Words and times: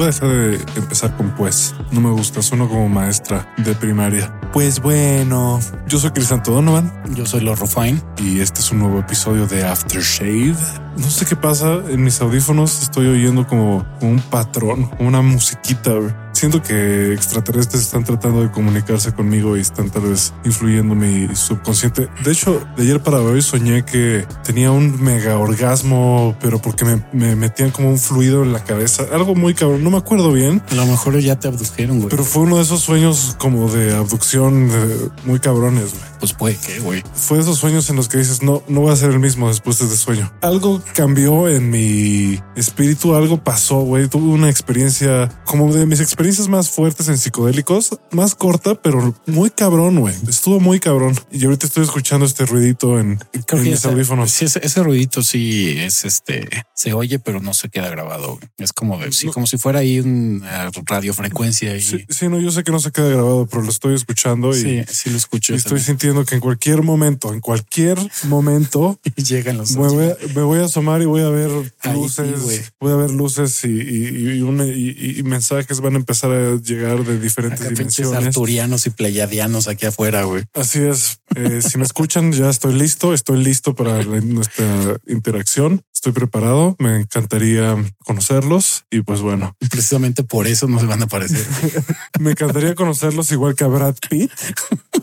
Voy 0.00 0.08
a 0.08 0.12
dejar 0.12 0.28
de 0.30 0.54
empezar 0.76 1.14
con 1.14 1.28
pues. 1.32 1.74
No 1.92 2.00
me 2.00 2.10
gusta, 2.10 2.40
sueno 2.40 2.66
como 2.70 2.88
maestra 2.88 3.46
de 3.58 3.74
primaria. 3.74 4.34
Pues 4.50 4.80
bueno, 4.80 5.60
yo 5.88 5.98
soy 5.98 6.08
Crisanto 6.12 6.52
Donovan. 6.52 6.90
Yo 7.14 7.26
soy 7.26 7.42
Loro 7.42 7.66
Fine. 7.66 8.00
Y 8.16 8.40
este 8.40 8.60
es 8.60 8.72
un 8.72 8.78
nuevo 8.78 9.00
episodio 9.00 9.46
de 9.46 9.62
Aftershave. 9.62 10.56
No 10.96 11.10
sé 11.10 11.26
qué 11.26 11.36
pasa 11.36 11.80
en 11.86 12.02
mis 12.02 12.18
audífonos. 12.22 12.80
Estoy 12.80 13.08
oyendo 13.08 13.46
como, 13.46 13.84
como 13.98 14.12
un 14.12 14.20
patrón, 14.20 14.86
como 14.86 15.06
una 15.06 15.20
musiquita. 15.20 15.92
Siento 16.40 16.62
que 16.62 17.12
extraterrestres 17.12 17.82
están 17.82 18.02
tratando 18.02 18.40
de 18.40 18.50
comunicarse 18.50 19.12
conmigo 19.12 19.58
y 19.58 19.60
están 19.60 19.90
tal 19.90 20.04
vez 20.04 20.32
influyendo 20.42 20.94
mi 20.94 21.28
subconsciente. 21.36 22.08
De 22.24 22.32
hecho, 22.32 22.66
de 22.78 22.82
ayer 22.84 23.02
para 23.02 23.18
hoy 23.20 23.42
soñé 23.42 23.84
que 23.84 24.24
tenía 24.42 24.70
un 24.70 25.02
mega 25.02 25.36
orgasmo, 25.36 26.34
pero 26.40 26.58
porque 26.58 26.86
me, 26.86 27.04
me 27.12 27.36
metían 27.36 27.70
como 27.70 27.90
un 27.90 27.98
fluido 27.98 28.42
en 28.42 28.54
la 28.54 28.64
cabeza. 28.64 29.04
Algo 29.12 29.34
muy 29.34 29.52
cabrón. 29.52 29.84
No 29.84 29.90
me 29.90 29.98
acuerdo 29.98 30.32
bien, 30.32 30.62
A 30.70 30.74
lo 30.76 30.86
mejor 30.86 31.18
ya 31.18 31.38
te 31.38 31.48
abdujeron, 31.48 31.98
güey. 31.98 32.08
pero 32.08 32.24
fue 32.24 32.44
uno 32.44 32.56
de 32.56 32.62
esos 32.62 32.80
sueños 32.80 33.36
como 33.38 33.70
de 33.70 33.94
abducción 33.94 34.68
de- 34.70 35.10
muy 35.26 35.40
cabrones. 35.40 35.90
güey. 35.92 36.10
pues 36.20 36.32
puede 36.32 36.56
que, 36.56 36.80
güey. 36.80 37.02
Fue 37.14 37.36
de 37.38 37.42
esos 37.42 37.58
sueños 37.58 37.88
en 37.90 37.96
los 37.96 38.08
que 38.08 38.16
dices, 38.18 38.42
no, 38.42 38.62
no 38.68 38.80
voy 38.80 38.92
a 38.92 38.96
ser 38.96 39.10
el 39.10 39.18
mismo 39.20 39.48
después 39.48 39.78
de 39.78 39.84
este 39.86 39.96
sueño. 39.98 40.32
Algo 40.40 40.82
cambió 40.94 41.48
en 41.48 41.68
mi 41.70 42.40
espíritu, 42.56 43.14
algo 43.14 43.42
pasó, 43.44 43.80
güey. 43.80 44.08
Tuve 44.08 44.28
una 44.28 44.48
experiencia 44.48 45.28
como 45.44 45.72
de 45.72 45.84
mis 45.86 46.00
experiencias 46.00 46.29
más 46.48 46.70
fuertes 46.70 47.08
en 47.08 47.18
psicodélicos, 47.18 47.98
más 48.12 48.34
corta, 48.34 48.74
pero 48.74 49.14
muy 49.26 49.50
cabrón, 49.50 50.00
güey. 50.00 50.14
Estuvo 50.28 50.60
muy 50.60 50.80
cabrón. 50.80 51.14
Y 51.30 51.44
ahorita 51.44 51.66
estoy 51.66 51.84
escuchando 51.84 52.26
este 52.26 52.46
ruidito 52.46 52.98
en, 52.98 53.18
en 53.32 53.62
mis 53.62 53.74
ese, 53.74 53.88
audífonos. 53.88 54.30
sí, 54.30 54.44
ese, 54.46 54.60
ese 54.64 54.82
ruidito 54.82 55.22
sí 55.22 55.74
es 55.78 56.04
este, 56.04 56.48
se 56.74 56.92
oye, 56.92 57.18
pero 57.18 57.40
no 57.40 57.54
se 57.54 57.68
queda 57.68 57.88
grabado. 57.88 58.36
güey. 58.36 58.48
Es 58.58 58.72
como 58.72 58.98
de, 58.98 59.12
sí, 59.12 59.26
como 59.28 59.46
si 59.46 59.58
fuera 59.58 59.80
ahí 59.80 60.00
una 60.00 60.70
radiofrecuencia 60.86 61.76
y 61.76 61.80
Sí, 61.82 62.04
sí, 62.08 62.28
no, 62.28 62.38
yo 62.40 62.50
sé 62.50 62.62
que 62.64 62.70
no 62.72 62.80
se 62.80 62.90
queda 62.92 63.08
grabado, 63.08 63.46
pero 63.46 63.62
lo 63.62 63.70
estoy 63.70 63.94
escuchando 63.94 64.50
y, 64.50 64.60
sí, 64.62 64.82
sí 64.88 65.10
lo 65.10 65.16
escucho. 65.16 65.52
y 65.52 65.56
estoy 65.56 65.80
sintiendo 65.80 66.24
que 66.24 66.34
en 66.36 66.40
cualquier 66.40 66.82
momento, 66.82 67.32
en 67.32 67.40
cualquier 67.40 67.98
momento, 68.24 68.98
Llegan 69.16 69.58
los 69.58 69.72
Me 69.76 69.88
voy, 69.88 70.06
a, 70.10 70.16
me 70.34 70.42
voy 70.42 70.58
a 70.60 70.64
asomar 70.64 71.02
y 71.02 71.04
voy 71.04 71.22
a 71.22 71.28
ver 71.28 71.50
Ahí 71.82 71.94
luces, 71.94 72.40
sí, 72.46 72.60
voy 72.80 72.92
a 72.92 72.96
ver 72.96 73.10
luces 73.10 73.64
y, 73.64 73.68
y- 73.68 74.40
y- 74.40 75.18
y 75.18 75.22
mensajes 75.22 75.80
van 75.80 75.94
a 75.94 75.96
empezar 75.96 76.19
a 76.24 76.56
llegar 76.62 77.04
de 77.04 77.18
diferentes 77.18 77.60
Acá 77.62 77.70
dimensiones. 77.70 78.26
arturianos 78.26 78.86
y 78.86 78.90
pleiadianos 78.90 79.68
aquí 79.68 79.86
afuera, 79.86 80.24
güey. 80.24 80.44
Así 80.54 80.80
es. 80.80 81.20
Eh, 81.34 81.60
si 81.62 81.78
me 81.78 81.84
escuchan, 81.84 82.32
ya 82.32 82.50
estoy 82.50 82.74
listo. 82.74 83.14
Estoy 83.14 83.42
listo 83.42 83.74
para 83.74 84.02
la- 84.02 84.20
nuestra 84.20 84.96
interacción. 85.06 85.82
Estoy 85.94 86.12
preparado. 86.12 86.76
Me 86.78 86.96
encantaría 86.96 87.76
conocerlos 88.04 88.84
y 88.90 89.02
pues 89.02 89.20
bueno, 89.20 89.54
Precisamente 89.70 90.24
por 90.24 90.46
eso 90.46 90.66
no 90.66 90.78
se 90.80 90.86
van 90.86 91.02
a 91.02 91.04
aparecer. 91.04 91.46
me 92.20 92.30
encantaría 92.32 92.74
conocerlos 92.74 93.30
igual 93.32 93.54
que 93.54 93.64
a 93.64 93.68
Brad 93.68 93.96
Pitt. 94.08 94.30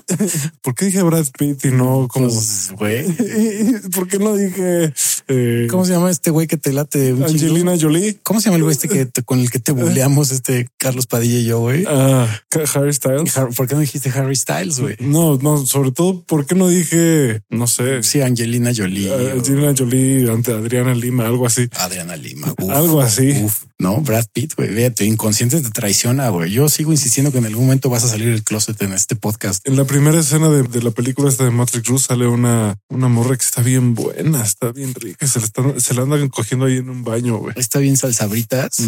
¿Por 0.61 0.73
qué 0.75 0.85
dije 0.85 1.01
Brad 1.03 1.27
Pitt 1.37 1.65
y 1.65 1.71
no 1.71 2.07
como? 2.07 2.27
Pues, 2.27 2.71
güey. 2.77 3.05
¿Por 3.93 4.07
qué 4.07 4.19
no 4.19 4.35
dije 4.35 4.93
eh, 5.27 5.67
¿Cómo 5.69 5.85
se 5.85 5.91
llama 5.93 6.09
este 6.09 6.29
güey 6.31 6.47
que 6.47 6.57
te 6.57 6.71
late? 6.73 7.11
un 7.13 7.19
chingo? 7.25 7.31
Angelina 7.31 7.73
Jolie? 7.79 8.17
¿Cómo 8.23 8.39
se 8.39 8.45
llama 8.45 8.57
el 8.57 8.63
güey 8.63 8.73
este 8.73 8.87
que 8.87 9.05
te- 9.05 9.23
con 9.23 9.39
el 9.39 9.49
que 9.51 9.59
te 9.59 9.71
buleamos, 9.71 10.31
este 10.31 10.69
Carlos 10.77 11.05
Padilla 11.07 11.39
y 11.39 11.45
yo, 11.45 11.59
güey? 11.59 11.83
Ah, 11.87 12.27
Harry 12.73 12.93
Styles. 12.93 13.33
¿Por 13.55 13.67
qué 13.67 13.75
no 13.75 13.81
dijiste 13.81 14.09
Harry 14.09 14.35
Styles, 14.35 14.79
güey? 14.79 14.95
No, 14.99 15.37
no, 15.37 15.65
sobre 15.65 15.91
todo, 15.91 16.23
¿por 16.23 16.45
qué 16.45 16.55
no 16.55 16.67
dije, 16.69 17.41
no 17.49 17.67
sé, 17.67 18.03
Sí, 18.03 18.21
Angelina 18.21 18.71
Jolie. 18.75 19.11
o 19.11 19.33
Angelina 19.33 19.73
Jolie 19.77 20.29
ante 20.31 20.51
Adriana 20.53 20.93
Lima, 20.95 21.25
algo 21.27 21.45
así? 21.45 21.67
Adriana 21.77 22.15
Lima. 22.15 22.53
Uf, 22.59 22.69
Algo 22.71 23.01
así. 23.01 23.31
Uf, 23.43 23.63
no, 23.79 24.01
Brad 24.01 24.25
Pitt, 24.33 24.55
güey. 24.55 24.89
Tu 24.91 25.03
inconsciente 25.03 25.61
te 25.61 25.69
traiciona, 25.69 26.29
güey. 26.29 26.51
Yo 26.51 26.67
sigo 26.67 26.91
insistiendo 26.91 27.31
que 27.31 27.37
en 27.37 27.45
algún 27.45 27.65
momento 27.65 27.89
vas 27.89 28.03
a 28.03 28.07
salir 28.09 28.29
del 28.29 28.43
closet 28.43 28.81
en 28.81 28.91
este 28.93 29.15
podcast. 29.15 29.67
En 29.67 29.75
la 29.77 29.85
primera 29.85 30.19
escena 30.19 30.49
de, 30.49 30.63
de 30.63 30.81
la 30.81 30.91
película 30.91 31.29
esta 31.29 31.43
de 31.43 31.51
Matrix 31.51 31.87
Rus 31.87 32.01
sale 32.03 32.25
una, 32.27 32.75
una 32.89 33.07
morra 33.07 33.35
que 33.37 33.45
está 33.45 33.61
bien 33.61 33.93
buena, 33.93 34.43
está 34.43 34.71
bien 34.71 34.95
rica. 34.95 35.27
Se 35.27 35.39
la, 35.39 35.45
están- 35.45 35.79
se 35.79 35.93
la 35.93 36.01
andan 36.01 36.27
cogiendo 36.29 36.65
ahí 36.65 36.77
en 36.77 36.89
un 36.89 37.03
baño, 37.03 37.37
güey. 37.37 37.53
Está 37.57 37.79
bien 37.79 37.97
salsabritas. 37.97 38.77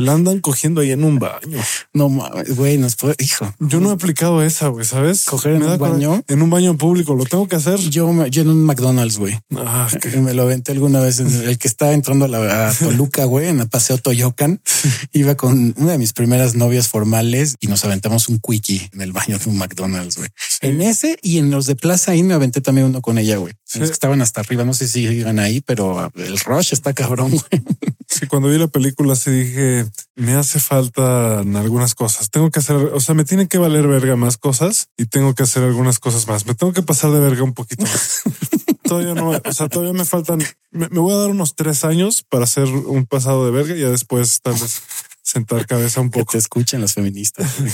se 0.00 0.06
la 0.06 0.14
andan 0.14 0.40
cogiendo 0.40 0.80
ahí 0.80 0.92
en 0.92 1.04
un 1.04 1.18
baño. 1.18 1.58
No 1.92 2.08
mames, 2.08 2.56
güey, 2.56 2.78
nos 2.78 2.96
puede, 2.96 3.14
hijo. 3.18 3.54
Yo 3.60 3.80
no 3.80 3.90
he 3.90 3.92
aplicado 3.92 4.42
esa, 4.42 4.68
güey, 4.68 4.86
¿sabes? 4.86 5.26
¿Coger 5.26 5.56
en 5.56 5.62
un 5.62 5.78
baño? 5.78 6.24
En 6.26 6.40
un 6.40 6.48
baño 6.48 6.76
público, 6.78 7.14
lo 7.14 7.26
tengo 7.26 7.46
que 7.48 7.56
hacer. 7.56 7.78
Yo, 7.78 8.26
yo 8.26 8.42
en 8.42 8.48
un 8.48 8.64
McDonald's, 8.64 9.18
güey. 9.18 9.38
Ah, 9.56 9.88
Me 10.16 10.32
lo 10.32 10.42
aventé 10.42 10.72
alguna 10.72 11.00
vez 11.00 11.20
el 11.20 11.58
que 11.58 11.68
estaba 11.68 11.92
entrando 11.92 12.24
a, 12.24 12.28
la, 12.28 12.70
a 12.70 12.72
Toluca, 12.72 13.26
güey, 13.26 13.48
en 13.48 13.60
el 13.60 13.68
paseo 13.68 13.98
Toyocan. 13.98 14.62
Iba 15.12 15.34
con 15.34 15.74
una 15.76 15.92
de 15.92 15.98
mis 15.98 16.14
primeras 16.14 16.54
novias 16.54 16.88
formales 16.88 17.56
y 17.60 17.66
nos 17.66 17.84
aventamos 17.84 18.30
un 18.30 18.38
quickie 18.38 18.88
en 18.94 19.02
el 19.02 19.12
baño 19.12 19.38
de 19.38 19.50
un 19.50 19.58
McDonald's, 19.58 20.16
güey. 20.16 20.30
En 20.62 20.80
ese 20.80 21.18
y 21.20 21.38
en 21.38 21.50
los 21.50 21.66
de 21.66 21.76
Plaza 21.76 22.12
ahí 22.12 22.22
me 22.22 22.32
aventé 22.32 22.62
también 22.62 22.86
uno 22.86 23.02
con 23.02 23.18
ella, 23.18 23.36
güey. 23.36 23.52
Sí. 23.64 23.80
Los 23.80 23.90
que 23.90 23.94
estaban 23.94 24.22
hasta 24.22 24.40
arriba, 24.40 24.64
no 24.64 24.72
sé 24.72 24.88
si 24.88 25.02
iban 25.02 25.38
ahí, 25.38 25.60
pero 25.60 26.10
el 26.16 26.38
rush 26.38 26.72
está 26.72 26.94
cabrón, 26.94 27.30
güey. 27.32 27.62
Sí, 28.08 28.26
cuando 28.26 28.48
vi 28.48 28.58
la 28.58 28.66
película 28.66 29.14
sí 29.14 29.30
dije, 29.30 29.86
me 30.16 30.34
hace 30.34 30.60
falta 30.60 31.40
en 31.42 31.56
algunas 31.56 31.94
cosas. 31.94 32.30
Tengo 32.30 32.50
que 32.50 32.60
hacer, 32.60 32.76
o 32.76 33.00
sea, 33.00 33.14
me 33.14 33.24
tienen 33.24 33.48
que 33.48 33.58
valer 33.58 33.86
verga 33.86 34.16
más 34.16 34.36
cosas 34.36 34.88
y 34.96 35.06
tengo 35.06 35.34
que 35.34 35.42
hacer 35.42 35.62
algunas 35.64 35.98
cosas 35.98 36.26
más. 36.28 36.46
Me 36.46 36.54
tengo 36.54 36.72
que 36.72 36.82
pasar 36.82 37.10
de 37.10 37.20
verga 37.20 37.42
un 37.42 37.54
poquito 37.54 37.84
más. 37.84 38.22
todavía 38.84 39.14
no, 39.14 39.30
o 39.30 39.52
sea, 39.52 39.68
todavía 39.68 39.92
me 39.92 40.04
faltan, 40.04 40.38
me, 40.70 40.88
me 40.88 40.98
voy 40.98 41.14
a 41.14 41.18
dar 41.18 41.30
unos 41.30 41.54
tres 41.54 41.84
años 41.84 42.24
para 42.28 42.44
hacer 42.44 42.64
un 42.64 43.06
pasado 43.06 43.44
de 43.44 43.52
verga 43.52 43.76
y 43.76 43.80
ya 43.80 43.90
después 43.90 44.40
tal 44.42 44.54
vez 44.54 44.82
sentar 45.30 45.66
cabeza 45.66 46.00
un 46.00 46.10
Que 46.10 46.20
poco. 46.20 46.32
te 46.32 46.38
escuchen 46.38 46.80
los 46.80 46.94
feministas. 46.94 47.50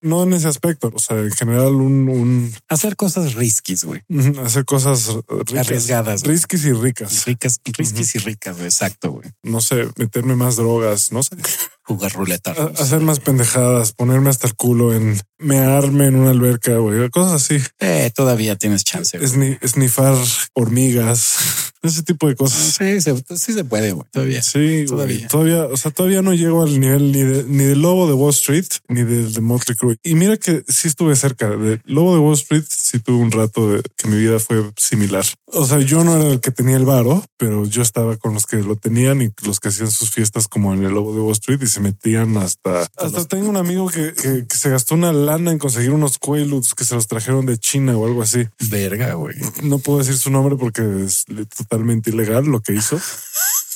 No 0.00 0.22
en 0.22 0.32
ese 0.32 0.46
aspecto, 0.46 0.92
o 0.94 0.98
sea, 1.00 1.18
en 1.18 1.32
general 1.32 1.74
un, 1.74 2.08
un 2.08 2.54
Hacer 2.68 2.94
cosas 2.94 3.34
riskis, 3.34 3.82
güey. 3.82 4.00
hacer 4.44 4.64
cosas 4.64 5.08
ricas, 5.28 5.66
Arriesgadas, 5.66 6.22
güey. 6.22 6.34
risquis 6.36 6.64
y 6.66 6.72
ricas. 6.72 7.24
Ricas, 7.26 7.60
riskis 7.64 8.14
y 8.14 8.18
ricas, 8.20 8.54
güey. 8.54 8.66
Exacto, 8.66 9.10
güey. 9.10 9.28
No 9.42 9.60
sé, 9.60 9.88
meterme 9.96 10.36
más 10.36 10.54
drogas, 10.54 11.10
no 11.10 11.24
sé. 11.24 11.36
Jugar 11.82 12.12
ruleta. 12.12 12.52
A- 12.52 12.80
hacer 12.80 13.00
más 13.00 13.18
pendejadas, 13.18 13.92
ponerme 13.92 14.30
hasta 14.30 14.46
el 14.46 14.54
culo 14.54 14.94
en 14.94 15.20
mearme 15.38 16.06
en 16.06 16.14
una 16.14 16.30
alberca, 16.30 16.76
güey, 16.76 17.10
cosas 17.10 17.42
así. 17.42 17.58
Eh, 17.80 18.12
todavía 18.14 18.54
tienes 18.54 18.84
chance. 18.84 19.18
güey. 19.18 19.28
Esni- 19.28 19.58
snifar 19.66 20.16
hormigas, 20.54 21.67
ese 21.82 22.02
tipo 22.02 22.28
de 22.28 22.34
cosas. 22.36 22.76
Sí, 22.78 23.00
se, 23.00 23.14
sí 23.36 23.52
se 23.52 23.64
puede, 23.64 23.92
güey. 23.92 24.06
Todavía. 24.12 24.42
Sí, 24.42 24.84
Todavía. 24.86 25.26
todavía. 25.28 25.28
todavía, 25.28 25.64
o 25.66 25.76
sea, 25.76 25.90
todavía 25.90 26.22
no 26.22 26.34
llego 26.34 26.62
al 26.62 26.78
nivel 26.78 27.12
ni 27.12 27.22
de, 27.22 27.44
ni 27.44 27.64
del 27.64 27.80
lobo 27.82 28.06
de 28.06 28.14
Wall 28.14 28.30
Street 28.30 28.66
ni 28.88 29.02
del 29.02 29.32
de 29.32 29.40
Motley 29.40 29.76
Crue. 29.76 29.96
Y 30.02 30.14
mira 30.14 30.36
que 30.36 30.64
sí 30.68 30.88
estuve 30.88 31.14
cerca 31.16 31.48
de 31.50 31.80
lobo 31.84 32.14
de 32.14 32.20
Wall 32.20 32.34
Street. 32.34 32.64
Sí 32.68 32.98
tuve 32.98 33.16
un 33.18 33.30
rato 33.30 33.70
de 33.72 33.82
que 33.96 34.08
mi 34.08 34.18
vida 34.18 34.38
fue 34.38 34.70
similar. 34.76 35.24
O 35.46 35.66
sea, 35.66 35.78
yo 35.80 36.04
no 36.04 36.16
era 36.16 36.28
el 36.30 36.40
que 36.40 36.50
tenía 36.50 36.76
el 36.76 36.84
varo, 36.84 37.24
pero 37.36 37.64
yo 37.66 37.82
estaba 37.82 38.16
con 38.16 38.34
los 38.34 38.46
que 38.46 38.56
lo 38.58 38.76
tenían 38.76 39.22
y 39.22 39.30
los 39.44 39.60
que 39.60 39.68
hacían 39.68 39.90
sus 39.90 40.10
fiestas 40.10 40.48
como 40.48 40.74
en 40.74 40.84
el 40.84 40.92
lobo 40.92 41.14
de 41.14 41.20
Wall 41.20 41.32
Street 41.32 41.60
y 41.62 41.66
se 41.66 41.80
metían 41.80 42.36
hasta, 42.36 42.86
hasta 42.96 43.24
tengo 43.26 43.48
un 43.48 43.56
amigo 43.56 43.88
que, 43.88 44.12
que- 44.14 44.46
que 44.46 44.56
se 44.56 44.68
gastó 44.70 44.94
una 44.94 45.12
lana 45.12 45.50
en 45.52 45.58
conseguir 45.58 45.90
unos 45.90 46.18
Quaaludes 46.18 46.74
que 46.74 46.84
se 46.84 46.94
los 46.94 47.06
trajeron 47.06 47.46
de 47.46 47.58
China 47.58 47.96
o 47.96 48.06
algo 48.06 48.22
así. 48.22 48.46
Verga, 48.70 49.14
güey. 49.14 49.36
No 49.62 49.78
puedo 49.78 49.98
decir 50.00 50.16
su 50.16 50.30
nombre 50.30 50.56
porque 50.56 50.82
es 51.04 51.24
totalmente 51.68 52.10
ilegal 52.10 52.46
lo 52.46 52.60
que 52.60 52.74
hizo. 52.74 52.98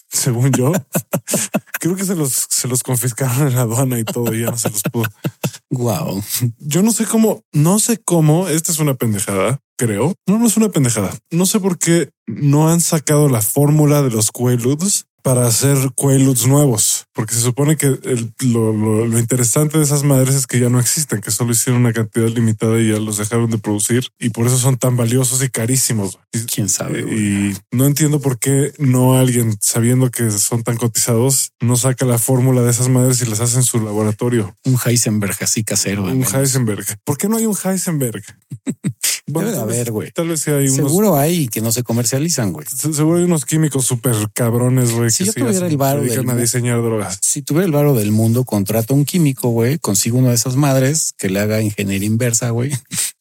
Según 0.08 0.53
yo, 0.53 0.72
creo 1.80 1.97
que 1.97 2.04
se 2.04 2.14
los, 2.14 2.47
se 2.50 2.69
los 2.69 2.82
confiscaron 2.82 3.48
en 3.48 3.54
la 3.54 3.62
aduana 3.62 3.98
y 3.98 4.04
todo, 4.04 4.34
y 4.34 4.42
ya 4.42 4.50
no 4.50 4.58
se 4.58 4.70
los 4.70 4.82
pudo. 4.82 5.08
Wow. 5.70 6.22
Yo 6.58 6.82
no 6.82 6.93
sé 6.93 7.06
cómo, 7.06 7.44
no 7.52 7.78
sé 7.78 7.96
cómo, 7.96 8.49
esta 8.49 8.72
es 8.72 8.78
una 8.78 8.94
pendejada, 8.94 9.61
creo. 9.78 10.14
No, 10.26 10.38
no 10.38 10.46
es 10.46 10.56
una 10.58 10.69
pendejada. 10.69 11.11
No 11.31 11.46
sé 11.46 11.61
por 11.61 11.78
qué 11.78 12.11
no 12.26 12.69
han 12.69 12.82
sacado 12.82 13.31
la 13.31 13.40
fórmula 13.40 14.02
de 14.02 14.11
los 14.11 14.31
Quaaludes 14.31 15.06
para 15.22 15.46
hacer 15.46 15.76
Quaaludes 15.94 16.46
nuevos, 16.46 17.06
porque 17.12 17.34
se 17.34 17.40
supone 17.40 17.76
que 17.76 17.86
el- 17.86 18.32
lo, 18.40 18.72
lo- 18.72 19.06
lo 19.06 19.19
interesante 19.19 19.78
de 19.78 19.84
esas 19.84 20.02
madres 20.02 20.34
es 20.34 20.46
que 20.46 20.58
ya 20.60 20.69
no 20.69 20.80
existen, 20.80 21.20
que 21.20 21.30
solo 21.30 21.52
hicieron 21.52 21.80
una 21.82 21.92
cantidad 21.92 22.28
limitada 22.28 22.80
y 22.80 22.90
ya 22.90 22.98
los 22.98 23.19
dejaron 23.19 23.50
de 23.50 23.58
producir 23.58 24.06
y 24.19 24.30
por 24.30 24.46
eso 24.46 24.58
son 24.58 24.76
tan 24.76 24.96
valiosos 24.96 25.42
y 25.42 25.48
carísimos. 25.48 26.19
Quién 26.52 26.69
sabe. 26.69 27.02
güey. 27.02 27.50
y 27.50 27.56
no 27.70 27.86
entiendo 27.86 28.20
por 28.20 28.38
qué 28.38 28.72
no 28.78 29.14
alguien, 29.16 29.56
sabiendo 29.60 30.10
que 30.10 30.30
son 30.30 30.62
tan 30.62 30.76
cotizados, 30.76 31.52
no 31.60 31.76
saca 31.76 32.04
la 32.04 32.19
fórmula 32.19 32.62
de 32.62 32.70
esas 32.70 32.88
madres 32.88 33.22
y 33.22 33.26
las 33.26 33.40
hace 33.40 33.56
en 33.58 33.62
su 33.64 33.78
laboratorio. 33.80 34.56
Un 34.64 34.76
Heisenberg 34.84 35.36
así 35.40 35.62
casero. 35.62 36.04
Un. 36.04 36.24
Heisenberg. 36.24 36.84
¿Por 37.04 37.16
qué 37.19 37.28
no 37.28 37.36
hay 37.36 37.46
un 37.46 37.56
Heisenberg? 37.64 38.22
Debe 39.24 39.46
de 39.46 39.52
tal 39.56 39.66
vez- 39.66 39.76
haber, 39.76 39.92
güey. 39.92 40.10
Tal 40.10 40.28
vez 40.28 40.48
hay 40.48 40.69
unos. 40.69 40.74
Seguro 40.76 41.16
hay 41.16 41.46
que 41.48 41.60
no 41.60 41.70
se 41.70 41.82
comercializan, 41.84 42.52
güey. 42.52 42.66
se- 42.66 42.92
Seguro 42.92 43.19
hay 43.19 43.24
unos 43.24 43.44
químicos 43.44 43.84
súper 43.86 44.16
cabrones, 44.34 44.90
güey. 44.92 45.10
Si 45.10 45.19
que 45.24 45.26
yo 45.26 45.32
tuviera 45.46 45.66
el 45.69 45.76
varo 45.76 46.02
del 46.02 46.28
a 46.28 46.36
diseñar 46.36 46.82
drogas. 46.82 47.19
Si 47.22 47.42
tuviera 47.42 47.66
el 47.66 47.72
varo 47.72 47.94
del 47.94 48.10
mundo, 48.10 48.44
contrato 48.44 48.94
a 48.94 48.96
un 48.96 49.04
químico, 49.04 49.50
güey, 49.50 49.78
consigo 49.78 50.19
una 50.19 50.30
de 50.30 50.34
esas 50.34 50.56
madres 50.56 51.12
que 51.16 51.30
le 51.30 51.38
haga 51.40 51.62
ingeniería 51.62 52.06
inversa, 52.06 52.50
güey, 52.50 52.72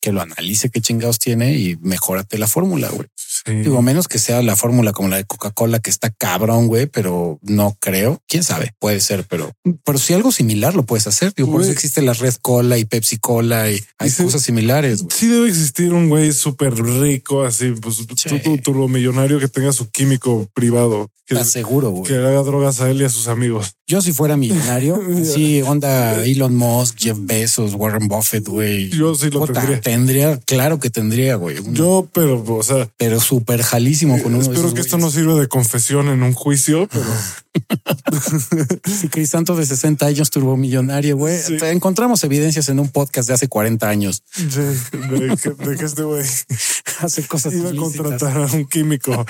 que 0.02 0.12
lo 0.12 0.22
analice 0.22 0.70
qué 0.70 0.82
chingados 0.82 1.20
tiene 1.20 1.54
y 1.58 1.78
mejórate 1.78 2.38
la 2.38 2.48
fórmula, 2.48 2.90
güey. 2.90 3.08
Sí. 3.16 3.54
Digo, 3.54 3.82
menos 3.82 4.08
que 4.08 4.20
sea 4.20 4.42
la 4.42 4.56
fórmula 4.56 4.92
como 4.94 5.08
la 5.10 5.18
de 5.18 5.26
Coca-Cola, 5.26 5.80
que 5.80 5.90
está 5.90 6.10
cabrón, 6.10 6.68
güey, 6.68 6.88
pero 6.88 7.40
no 7.44 7.78
creo. 7.80 8.22
Quién 8.28 8.44
sabe, 8.44 8.74
puede 8.80 9.00
ser, 9.00 9.26
pero, 9.28 9.52
pero 9.86 9.98
si 9.98 10.14
algo 10.14 10.32
similar 10.32 10.76
lo 10.76 10.86
puedes 10.86 11.08
hacer. 11.08 11.34
Digo, 11.36 11.52
por 11.52 11.62
eso 11.62 11.72
existe 11.72 12.02
la 12.02 12.14
Red 12.14 12.36
Cola 12.42 12.78
y 12.78 12.86
Pepsi 12.86 13.18
Cola 13.18 13.70
y 13.72 13.82
hay 14.00 14.10
Sí. 14.10 14.24
cosas 14.24 14.42
similares. 14.42 15.04
güey. 15.04 15.16
Sí 15.18 15.28
debe 15.28 15.48
existir 15.48 15.94
un 15.94 16.10
güey 16.10 16.32
súper 16.34 16.74
rico, 16.76 17.44
así, 17.44 17.72
pues 17.82 17.98
Sí. 17.98 18.30
tu, 18.30 18.40
tu 18.40 18.58
turbomillonario 18.58 19.40
que 19.40 19.48
tenga 19.48 19.72
su 19.72 19.90
químico 19.90 20.48
privado, 20.54 21.10
que, 21.32 21.36
Estás 21.36 21.54
seguro, 21.54 21.92
güey. 21.92 22.04
que 22.04 22.16
haga 22.16 22.44
drogas 22.44 22.82
a 22.82 22.90
él 22.90 23.02
y 23.02 23.06
a 23.06 23.10
sus 23.10 23.30
amigos. 23.30 23.76
Yo 23.88 24.02
si 24.02 24.12
fuera 24.12 24.36
millonario, 24.36 25.02
así 25.22 25.62
onda 25.62 26.24
Elon 26.26 26.56
Musk, 26.56 26.98
Jeff 26.98 27.18
Bezos, 27.22 27.74
Warren 27.74 28.08
Buffett, 28.10 28.48
güey. 28.48 28.90
Yo 28.90 29.16
sí 29.16 29.30
lo 29.30 29.40
Puta, 29.40 29.54
tendría. 29.54 29.82
Tendría, 29.82 30.38
claro 30.40 30.80
que 30.80 30.90
tendría, 30.90 31.36
güey. 31.36 31.58
Yo, 31.72 32.10
pero, 32.14 32.44
o 32.44 32.64
sea, 32.64 32.90
pero 32.98 33.20
súper 33.22 33.62
jalísimo 33.62 34.22
con 34.22 34.34
uno 34.34 34.38
de 34.38 34.44
espero 34.44 34.60
esos 34.60 34.74
que 34.74 34.82
esto 34.82 34.98
no 34.98 35.10
sirva 35.10 35.40
de 35.40 35.48
confesión 35.48 36.10
en 36.10 36.22
un 36.24 36.34
juicio, 36.34 36.90
pero 36.92 37.06
Si 39.02 39.10
Crisanto 39.10 39.56
de 39.56 39.66
60 39.66 40.06
años 40.06 40.30
turbomillonario, 40.30 41.18
güey. 41.18 41.40
Sí. 41.40 41.58
Te 41.58 41.72
Encontramos 41.72 42.24
evidencias 42.24 42.70
en 42.70 42.80
un 42.80 42.90
podcast 42.90 43.28
de 43.28 43.34
hace 43.36 43.48
40 43.48 43.88
años. 43.88 44.24
sí, 44.34 44.46
de, 44.50 45.38
que, 45.42 45.50
de 45.50 45.78
que 45.78 45.86
este 45.86 46.04
güey 46.04 46.26
Hace 47.00 47.24
cosas 47.28 47.54
iba 47.54 47.70
a 47.70 47.76
contratar 47.76 48.38
a 48.38 48.46
un 48.46 48.66
químico 48.66 49.26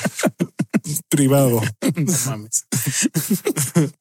privado. 1.10 1.62
No 1.96 2.14
mames. 2.26 2.66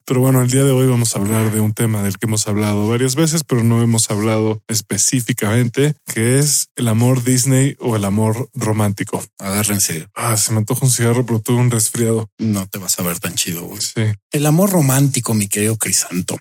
Pero 0.05 0.21
bueno, 0.21 0.43
el 0.43 0.51
día 0.51 0.65
de 0.65 0.71
hoy 0.71 0.87
vamos 0.87 1.15
a 1.15 1.19
hablar 1.19 1.53
de 1.53 1.61
un 1.61 1.75
tema 1.75 2.03
del 2.03 2.19
que 2.19 2.27
hemos 2.27 2.47
hablado 2.47 2.89
varias 2.89 3.15
veces, 3.15 3.43
pero 3.45 3.65
no 3.65 3.83
hemos 3.83 4.11
hablado 4.11 4.63
específicamente, 4.69 5.95
que 6.07 6.39
es 6.39 6.69
el 6.77 6.89
amor 6.89 7.25
Disney 7.25 7.77
o 7.81 7.97
el 7.97 8.05
amor 8.05 8.49
romántico. 8.55 9.23
Agárrense. 9.39 10.07
Ah, 10.15 10.37
se 10.37 10.53
me 10.53 10.59
antoja 10.59 10.87
un 10.87 10.93
cigarro, 10.93 11.27
pero 11.27 11.41
tuve 11.41 11.59
un 11.59 11.71
resfriado. 11.71 12.29
No 12.39 12.67
te 12.69 12.79
vas 12.79 12.99
a 12.99 13.03
ver 13.03 13.19
tan 13.19 13.35
chido, 13.35 13.63
güey. 13.63 13.81
Sí. 13.81 14.03
El 14.31 14.47
amor 14.47 14.71
romántico, 14.71 15.35
mi 15.35 15.49
querido 15.49 15.77
Crisanto. 15.77 16.39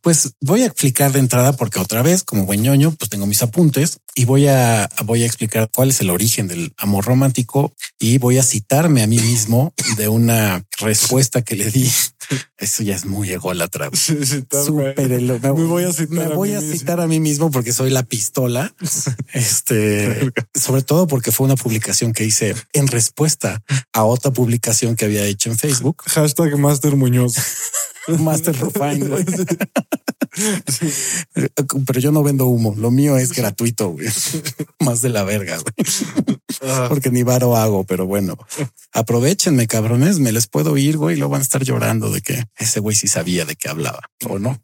Pues 0.00 0.32
voy 0.40 0.62
a 0.62 0.66
explicar 0.66 1.12
de 1.12 1.18
entrada 1.20 1.52
porque 1.54 1.78
otra 1.80 2.02
vez, 2.02 2.22
como 2.22 2.44
buen 2.46 2.62
ñoño, 2.62 2.92
pues 2.92 3.08
tengo 3.08 3.26
mis 3.26 3.42
apuntes 3.42 3.98
y 4.14 4.24
voy 4.26 4.46
a, 4.48 4.88
voy 5.04 5.22
a 5.22 5.26
explicar 5.26 5.70
cuál 5.74 5.90
es 5.90 6.00
el 6.00 6.10
origen 6.10 6.46
del 6.48 6.72
amor 6.76 7.04
romántico 7.06 7.72
y 7.98 8.18
voy 8.18 8.38
a 8.38 8.42
citarme 8.42 9.02
a 9.02 9.06
mí 9.06 9.18
mismo 9.18 9.72
de 9.96 10.08
una 10.08 10.64
respuesta 10.78 11.42
que 11.42 11.56
le 11.56 11.70
di. 11.70 11.90
Eso 12.56 12.82
ya 12.82 12.94
es 12.96 13.04
muy 13.04 13.30
ególatra. 13.30 13.90
Sí, 13.92 14.14
elo- 14.14 15.38
me, 15.40 15.52
Me 15.52 15.64
voy 15.64 15.84
a 15.84 15.92
citar 15.92 16.08
me 16.08 16.24
a 16.24 16.28
voy 16.28 16.48
mí 16.50 16.54
a 16.56 16.60
mismo. 16.60 16.76
citar 16.78 17.00
a 17.00 17.06
mí 17.06 17.20
mismo 17.20 17.50
porque 17.50 17.72
soy 17.72 17.90
la 17.90 18.02
pistola. 18.02 18.74
Este, 19.34 20.30
sobre 20.54 20.82
todo 20.82 21.06
porque 21.06 21.32
fue 21.32 21.44
una 21.46 21.56
publicación 21.56 22.12
que 22.12 22.24
hice 22.24 22.54
en 22.72 22.86
respuesta 22.86 23.62
a 23.92 24.04
otra 24.04 24.30
publicación 24.30 24.96
que 24.96 25.04
había 25.06 25.24
hecho 25.24 25.50
en 25.50 25.58
Facebook. 25.58 26.02
Hashtag 26.06 26.56
Master 26.58 26.96
Muñoz. 26.96 27.34
Master 28.18 28.54
Refine, 28.56 29.08
güey. 29.08 29.24
Pero 31.86 32.00
yo 32.00 32.12
no 32.12 32.22
vendo 32.22 32.46
humo. 32.46 32.74
Lo 32.76 32.90
mío 32.90 33.16
es 33.16 33.32
gratuito, 33.32 33.90
güey. 33.90 34.08
Más 34.80 35.00
de 35.00 35.08
la 35.08 35.24
verga, 35.24 35.58
güey. 35.58 35.74
Ah, 36.62 36.86
Porque 36.88 37.10
ni 37.10 37.22
varo 37.22 37.56
hago, 37.56 37.84
pero 37.84 38.06
bueno. 38.06 38.36
Aprovechenme, 38.92 39.66
cabrones. 39.66 40.18
Me 40.18 40.32
les 40.32 40.46
puedo 40.46 40.76
ir, 40.76 40.96
güey. 40.96 41.16
Y 41.16 41.20
lo 41.20 41.28
van 41.28 41.40
a 41.40 41.44
estar 41.44 41.62
llorando 41.62 42.10
de 42.10 42.20
que 42.20 42.44
ese 42.56 42.80
güey 42.80 42.96
sí 42.96 43.06
sabía 43.08 43.44
de 43.44 43.56
qué 43.56 43.68
hablaba 43.68 44.00
o 44.28 44.38
no. 44.38 44.60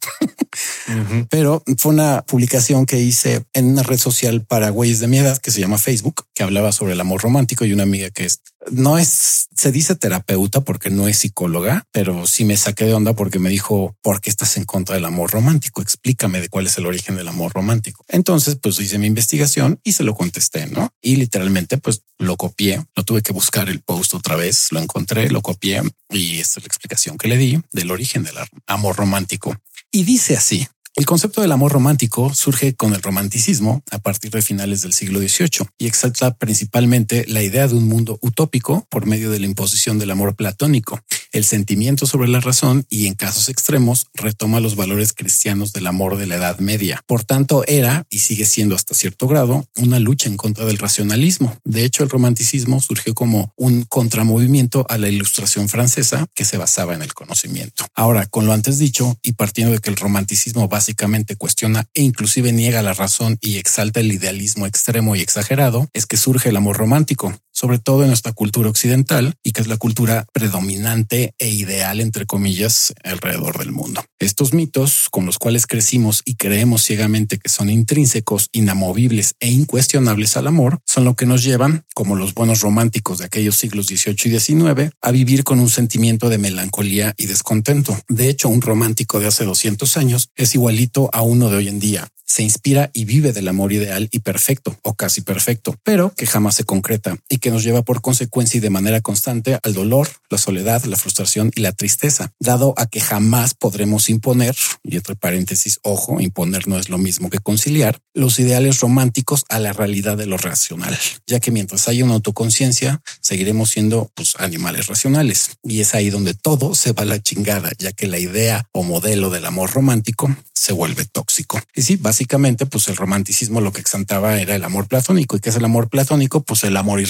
Pero 1.28 1.62
fue 1.78 1.92
una 1.92 2.22
publicación 2.22 2.86
que 2.86 2.98
hice 2.98 3.44
en 3.52 3.66
una 3.66 3.82
red 3.82 3.98
social 3.98 4.44
para 4.44 4.70
güeyes 4.70 5.00
de 5.00 5.06
mi 5.06 5.18
edad 5.18 5.38
que 5.38 5.50
se 5.50 5.60
llama 5.60 5.78
Facebook, 5.78 6.24
que 6.34 6.42
hablaba 6.42 6.72
sobre 6.72 6.94
el 6.94 7.00
amor 7.00 7.22
romántico 7.22 7.64
y 7.64 7.72
una 7.72 7.84
amiga 7.84 8.10
que 8.10 8.24
es, 8.24 8.40
no 8.70 8.98
es, 8.98 9.48
se 9.54 9.72
dice 9.72 9.94
terapeuta 9.94 10.62
porque 10.62 10.90
no 10.90 11.08
es 11.08 11.18
psicóloga, 11.18 11.84
pero 11.92 12.26
sí 12.26 12.44
me 12.44 12.56
saqué 12.56 12.84
de 12.86 12.94
onda 12.94 13.14
porque 13.14 13.38
me 13.38 13.50
dijo, 13.50 13.96
¿por 14.02 14.20
qué 14.20 14.30
estás 14.30 14.56
en 14.56 14.64
contra 14.64 14.96
del 14.96 15.04
amor 15.04 15.30
romántico? 15.30 15.82
Explícame 15.82 16.40
de 16.40 16.48
cuál 16.48 16.66
es 16.66 16.76
el 16.78 16.86
origen 16.86 17.16
del 17.16 17.28
amor 17.28 17.52
romántico. 17.52 18.04
Entonces, 18.08 18.56
pues 18.60 18.80
hice 18.80 18.98
mi 18.98 19.06
investigación 19.06 19.80
y 19.84 19.92
se 19.92 20.04
lo 20.04 20.14
contesté, 20.14 20.66
¿no? 20.66 20.92
Y 21.00 21.16
literalmente, 21.16 21.78
pues 21.78 22.02
lo 22.18 22.36
copié, 22.36 22.84
no 22.96 23.04
tuve 23.04 23.22
que 23.22 23.32
buscar 23.32 23.68
el 23.68 23.80
post 23.80 24.14
otra 24.14 24.36
vez, 24.36 24.68
lo 24.72 24.80
encontré, 24.80 25.30
lo 25.30 25.40
copié 25.40 25.82
y 26.10 26.40
esta 26.40 26.60
es 26.60 26.64
la 26.64 26.68
explicación 26.68 27.16
que 27.16 27.28
le 27.28 27.36
di 27.36 27.60
del 27.72 27.90
origen 27.90 28.24
del 28.24 28.36
amor 28.66 28.96
romántico. 28.96 29.56
Y 29.92 30.04
dice 30.04 30.36
así. 30.36 30.68
El 30.94 31.06
concepto 31.06 31.40
del 31.40 31.50
amor 31.50 31.72
romántico 31.72 32.32
surge 32.34 32.74
con 32.74 32.94
el 32.94 33.02
romanticismo 33.02 33.82
a 33.90 33.98
partir 33.98 34.30
de 34.30 34.42
finales 34.42 34.82
del 34.82 34.92
siglo 34.92 35.18
XVIII 35.18 35.66
y 35.78 35.86
exalta 35.86 36.34
principalmente 36.36 37.24
la 37.26 37.42
idea 37.42 37.66
de 37.66 37.74
un 37.74 37.88
mundo 37.88 38.18
utópico 38.22 38.86
por 38.88 39.06
medio 39.06 39.30
de 39.30 39.40
la 39.40 39.46
imposición 39.46 39.98
del 39.98 40.10
amor 40.10 40.36
platónico, 40.36 41.00
el 41.32 41.44
sentimiento 41.44 42.06
sobre 42.06 42.28
la 42.28 42.40
razón 42.40 42.86
y 42.88 43.06
en 43.06 43.14
casos 43.14 43.48
extremos 43.48 44.06
retoma 44.14 44.60
los 44.60 44.76
valores 44.76 45.12
cristianos 45.12 45.72
del 45.72 45.86
amor 45.86 46.16
de 46.16 46.26
la 46.26 46.36
Edad 46.36 46.58
Media. 46.58 47.02
Por 47.06 47.24
tanto, 47.24 47.64
era 47.66 48.06
y 48.10 48.20
sigue 48.20 48.44
siendo 48.44 48.74
hasta 48.74 48.94
cierto 48.94 49.28
grado 49.28 49.64
una 49.76 49.98
lucha 49.98 50.28
en 50.28 50.36
contra 50.36 50.64
del 50.64 50.78
racionalismo. 50.78 51.56
De 51.64 51.84
hecho, 51.84 52.02
el 52.02 52.10
romanticismo 52.10 52.80
surgió 52.80 53.14
como 53.14 53.52
un 53.56 53.84
contramovimiento 53.84 54.86
a 54.88 54.98
la 54.98 55.08
ilustración 55.08 55.68
francesa 55.68 56.26
que 56.34 56.44
se 56.44 56.56
basaba 56.56 56.94
en 56.94 57.02
el 57.02 57.14
conocimiento. 57.14 57.84
Ahora, 57.94 58.26
con 58.26 58.46
lo 58.46 58.52
antes 58.52 58.78
dicho 58.78 59.18
y 59.22 59.32
partiendo 59.32 59.72
de 59.72 59.78
que 59.78 59.90
el 59.90 59.96
romanticismo 59.96 60.68
básicamente 60.68 61.36
cuestiona 61.36 61.86
e 61.94 62.02
inclusive 62.02 62.52
niega 62.52 62.82
la 62.82 62.94
razón 62.94 63.38
y 63.40 63.56
exalta 63.56 64.00
el 64.00 64.12
idealismo 64.12 64.66
extremo 64.66 65.16
y 65.16 65.20
exagerado, 65.20 65.88
es 65.92 66.06
que 66.06 66.16
surge 66.16 66.48
el 66.48 66.56
amor 66.56 66.76
romántico, 66.76 67.34
sobre 67.52 67.78
todo 67.78 68.02
en 68.02 68.08
nuestra 68.08 68.32
cultura 68.32 68.70
occidental 68.70 69.34
y 69.42 69.52
que 69.52 69.60
es 69.60 69.66
la 69.66 69.76
cultura 69.76 70.26
predominante 70.32 71.34
e 71.38 71.48
ideal, 71.48 72.00
entre 72.00 72.26
comillas, 72.26 72.92
alrededor 73.04 73.58
del 73.58 73.72
mundo. 73.72 74.04
Estos 74.18 74.54
mitos 74.54 75.08
con 75.10 75.26
los 75.26 75.38
cuales 75.38 75.66
crecimos 75.66 76.22
y 76.24 76.34
creemos 76.34 76.84
ciegamente 76.84 77.38
que 77.38 77.48
son 77.48 77.70
intrínsecos, 77.70 78.48
inamovibles 78.52 79.34
e 79.40 79.48
incuestionables 79.48 80.36
al 80.36 80.46
amor, 80.46 80.80
son 80.86 81.04
lo 81.04 81.14
que 81.14 81.26
nos 81.26 81.42
llevan, 81.42 81.84
como 81.94 82.16
los 82.16 82.34
buenos 82.34 82.60
románticos 82.60 83.18
de 83.18 83.26
aquellos 83.26 83.56
siglos 83.56 83.86
XVIII 83.86 84.16
y 84.24 84.38
XIX, 84.38 84.92
a 85.00 85.10
vivir 85.10 85.44
con 85.44 85.60
un 85.60 85.68
sentimiento 85.68 86.28
de 86.28 86.38
melancolía 86.38 87.14
y 87.16 87.26
descontento. 87.26 87.98
De 88.08 88.28
hecho, 88.28 88.48
un 88.48 88.60
romántico 88.60 89.20
de 89.20 89.26
hace 89.26 89.44
200 89.44 89.96
años 89.96 90.30
es 90.36 90.54
igualito 90.54 91.10
a 91.12 91.22
uno 91.22 91.50
de 91.50 91.56
hoy 91.56 91.68
en 91.68 91.80
día 91.80 92.08
se 92.30 92.44
inspira 92.44 92.90
y 92.92 93.06
vive 93.06 93.32
del 93.32 93.48
amor 93.48 93.72
ideal 93.72 94.08
y 94.12 94.20
perfecto 94.20 94.78
o 94.82 94.94
casi 94.94 95.20
perfecto, 95.20 95.74
pero 95.82 96.12
que 96.16 96.26
jamás 96.26 96.54
se 96.54 96.62
concreta 96.62 97.18
y 97.28 97.38
que 97.40 97.50
nos 97.50 97.64
lleva 97.64 97.82
por 97.82 98.00
consecuencia 98.00 98.58
y 98.58 98.60
de 98.60 98.70
manera 98.70 99.00
constante 99.00 99.58
al 99.62 99.74
dolor, 99.74 100.08
la 100.28 100.38
soledad, 100.38 100.84
la 100.84 100.96
frustración 100.96 101.50
y 101.54 101.60
la 101.60 101.72
tristeza, 101.72 102.32
dado 102.38 102.74
a 102.76 102.86
que 102.86 103.00
jamás 103.00 103.54
podremos 103.54 104.08
imponer, 104.08 104.54
y 104.82 104.96
entre 104.96 105.16
paréntesis, 105.16 105.80
ojo, 105.82 106.20
imponer 106.20 106.68
no 106.68 106.78
es 106.78 106.88
lo 106.88 106.98
mismo 106.98 107.30
que 107.30 107.38
conciliar, 107.38 107.98
los 108.14 108.38
ideales 108.38 108.80
románticos 108.80 109.44
a 109.48 109.58
la 109.58 109.72
realidad 109.72 110.16
de 110.16 110.26
lo 110.26 110.36
racional, 110.36 110.96
ya 111.26 111.40
que 111.40 111.50
mientras 111.50 111.88
haya 111.88 112.04
una 112.04 112.14
autoconciencia, 112.14 113.00
seguiremos 113.20 113.70
siendo 113.70 114.10
pues, 114.14 114.34
animales 114.38 114.86
racionales. 114.86 115.56
Y 115.62 115.80
es 115.80 115.94
ahí 115.94 116.10
donde 116.10 116.34
todo 116.34 116.74
se 116.74 116.92
va 116.92 117.02
a 117.02 117.06
la 117.06 117.22
chingada, 117.22 117.70
ya 117.78 117.92
que 117.92 118.06
la 118.06 118.18
idea 118.18 118.68
o 118.72 118.82
modelo 118.82 119.30
del 119.30 119.46
amor 119.46 119.72
romántico 119.72 120.34
se 120.60 120.72
vuelve 120.74 121.06
tóxico. 121.06 121.58
Y 121.74 121.82
sí, 121.82 121.96
básicamente, 121.96 122.66
pues 122.66 122.88
el 122.88 122.96
romanticismo 122.96 123.62
lo 123.62 123.72
que 123.72 123.80
exaltaba 123.80 124.38
era 124.40 124.54
el 124.54 124.64
amor 124.64 124.88
platónico. 124.88 125.36
¿Y 125.36 125.40
qué 125.40 125.48
es 125.48 125.56
el 125.56 125.64
amor 125.64 125.88
platónico? 125.88 126.42
Pues 126.42 126.64
el 126.64 126.76
amor 126.76 127.00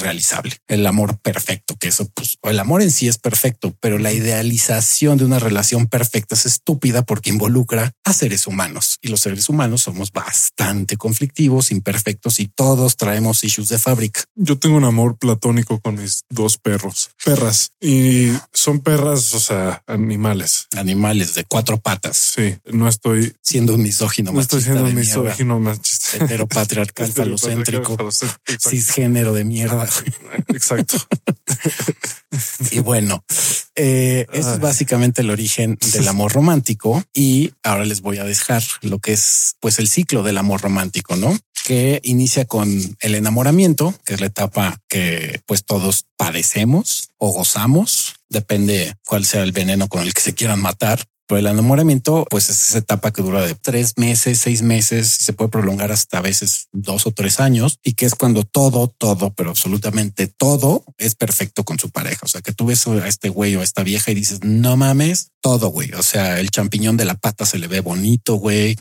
el 0.68 0.86
amor 0.86 1.18
perfecto, 1.18 1.76
que 1.78 1.88
eso, 1.88 2.08
pues 2.14 2.38
el 2.42 2.58
amor 2.58 2.82
en 2.82 2.90
sí 2.90 3.08
es 3.08 3.18
perfecto, 3.18 3.74
pero 3.80 3.98
la 3.98 4.12
idealización 4.12 5.18
de 5.18 5.24
una 5.24 5.38
relación 5.38 5.86
perfecta 5.86 6.34
es 6.34 6.46
estúpida 6.46 7.02
porque 7.02 7.30
involucra 7.30 7.92
a 8.04 8.12
seres 8.12 8.46
humanos 8.46 8.98
y 9.00 9.08
los 9.08 9.20
seres 9.20 9.48
humanos 9.48 9.82
somos 9.82 10.12
bastante 10.12 10.96
conflictivos, 10.96 11.70
imperfectos 11.70 12.40
y 12.40 12.48
todos 12.48 12.96
traemos 12.96 13.44
issues 13.44 13.68
de 13.68 13.78
fábrica. 13.78 14.22
Yo 14.34 14.58
tengo 14.58 14.76
un 14.76 14.84
amor 14.84 15.18
platónico 15.18 15.80
con 15.80 15.96
mis 15.96 16.24
dos 16.28 16.58
perros, 16.58 17.10
perras, 17.24 17.72
y 17.80 18.32
son 18.52 18.80
perras, 18.80 19.34
o 19.34 19.40
sea, 19.40 19.82
animales. 19.86 20.68
Animales 20.76 21.34
de 21.34 21.44
cuatro 21.44 21.78
patas, 21.78 22.30
Sí, 22.36 22.56
no 22.72 22.88
estoy, 22.88 23.34
siendo 23.42 23.74
un 23.74 23.82
misógino 23.82 24.32
no 24.32 24.40
estoy 24.40 24.62
siendo 24.62 24.84
un 24.84 24.94
mierda, 24.94 25.00
misógino 25.00 25.58
machista. 25.58 26.16
heteropatriarcal, 26.24 27.12
falocéntrico, 27.12 27.96
cisgénero 28.58 29.32
de 29.32 29.44
mierda. 29.44 29.88
Exacto. 30.48 30.96
Y 32.70 32.78
bueno, 32.78 33.24
eh, 33.74 34.26
eso 34.32 34.54
es 34.54 34.60
básicamente 34.60 35.22
el 35.22 35.30
origen 35.30 35.76
del 35.92 36.06
amor 36.06 36.32
romántico. 36.32 37.02
Y 37.12 37.52
ahora 37.62 37.84
les 37.84 38.02
voy 38.02 38.18
a 38.18 38.24
dejar 38.24 38.62
lo 38.82 38.98
que 39.00 39.12
es 39.12 39.56
pues 39.60 39.78
el 39.78 39.88
ciclo 39.88 40.22
del 40.22 40.38
amor 40.38 40.60
romántico, 40.60 41.16
¿no? 41.16 41.36
Que 41.64 42.00
inicia 42.04 42.44
con 42.44 42.96
el 43.00 43.14
enamoramiento, 43.14 43.94
que 44.04 44.14
es 44.14 44.20
la 44.20 44.28
etapa 44.28 44.80
que 44.88 45.40
pues 45.46 45.64
todos 45.64 46.06
padecemos 46.16 47.08
o 47.18 47.32
gozamos, 47.32 48.14
depende 48.28 48.94
cuál 49.04 49.24
sea 49.24 49.42
el 49.42 49.52
veneno 49.52 49.88
con 49.88 50.02
el 50.02 50.14
que 50.14 50.22
se 50.22 50.34
quieran 50.34 50.60
matar. 50.60 51.04
Pero 51.30 51.38
el 51.38 51.46
enamoramiento, 51.46 52.26
pues 52.28 52.50
es 52.50 52.70
esa 52.70 52.78
etapa 52.78 53.12
que 53.12 53.22
dura 53.22 53.46
de 53.46 53.54
tres 53.54 53.96
meses, 53.96 54.40
seis 54.40 54.62
meses 54.62 55.20
y 55.20 55.22
se 55.22 55.32
puede 55.32 55.48
prolongar 55.48 55.92
hasta 55.92 56.18
a 56.18 56.22
veces 56.22 56.66
dos 56.72 57.06
o 57.06 57.12
tres 57.12 57.38
años 57.38 57.78
y 57.84 57.92
que 57.92 58.04
es 58.04 58.16
cuando 58.16 58.42
todo, 58.42 58.88
todo, 58.88 59.32
pero 59.34 59.50
absolutamente 59.50 60.26
todo 60.26 60.82
es 60.98 61.14
perfecto 61.14 61.64
con 61.64 61.78
su 61.78 61.90
pareja. 61.90 62.22
O 62.24 62.28
sea, 62.28 62.40
que 62.40 62.52
tú 62.52 62.66
ves 62.66 62.84
a 62.88 63.06
este 63.06 63.28
güey 63.28 63.54
o 63.54 63.60
a 63.60 63.62
esta 63.62 63.84
vieja 63.84 64.10
y 64.10 64.16
dices, 64.16 64.40
no 64.42 64.76
mames, 64.76 65.30
todo, 65.40 65.68
güey. 65.68 65.92
O 65.92 66.02
sea, 66.02 66.40
el 66.40 66.50
champiñón 66.50 66.96
de 66.96 67.04
la 67.04 67.14
pata 67.14 67.46
se 67.46 67.58
le 67.58 67.68
ve 67.68 67.78
bonito, 67.78 68.34
güey. 68.34 68.76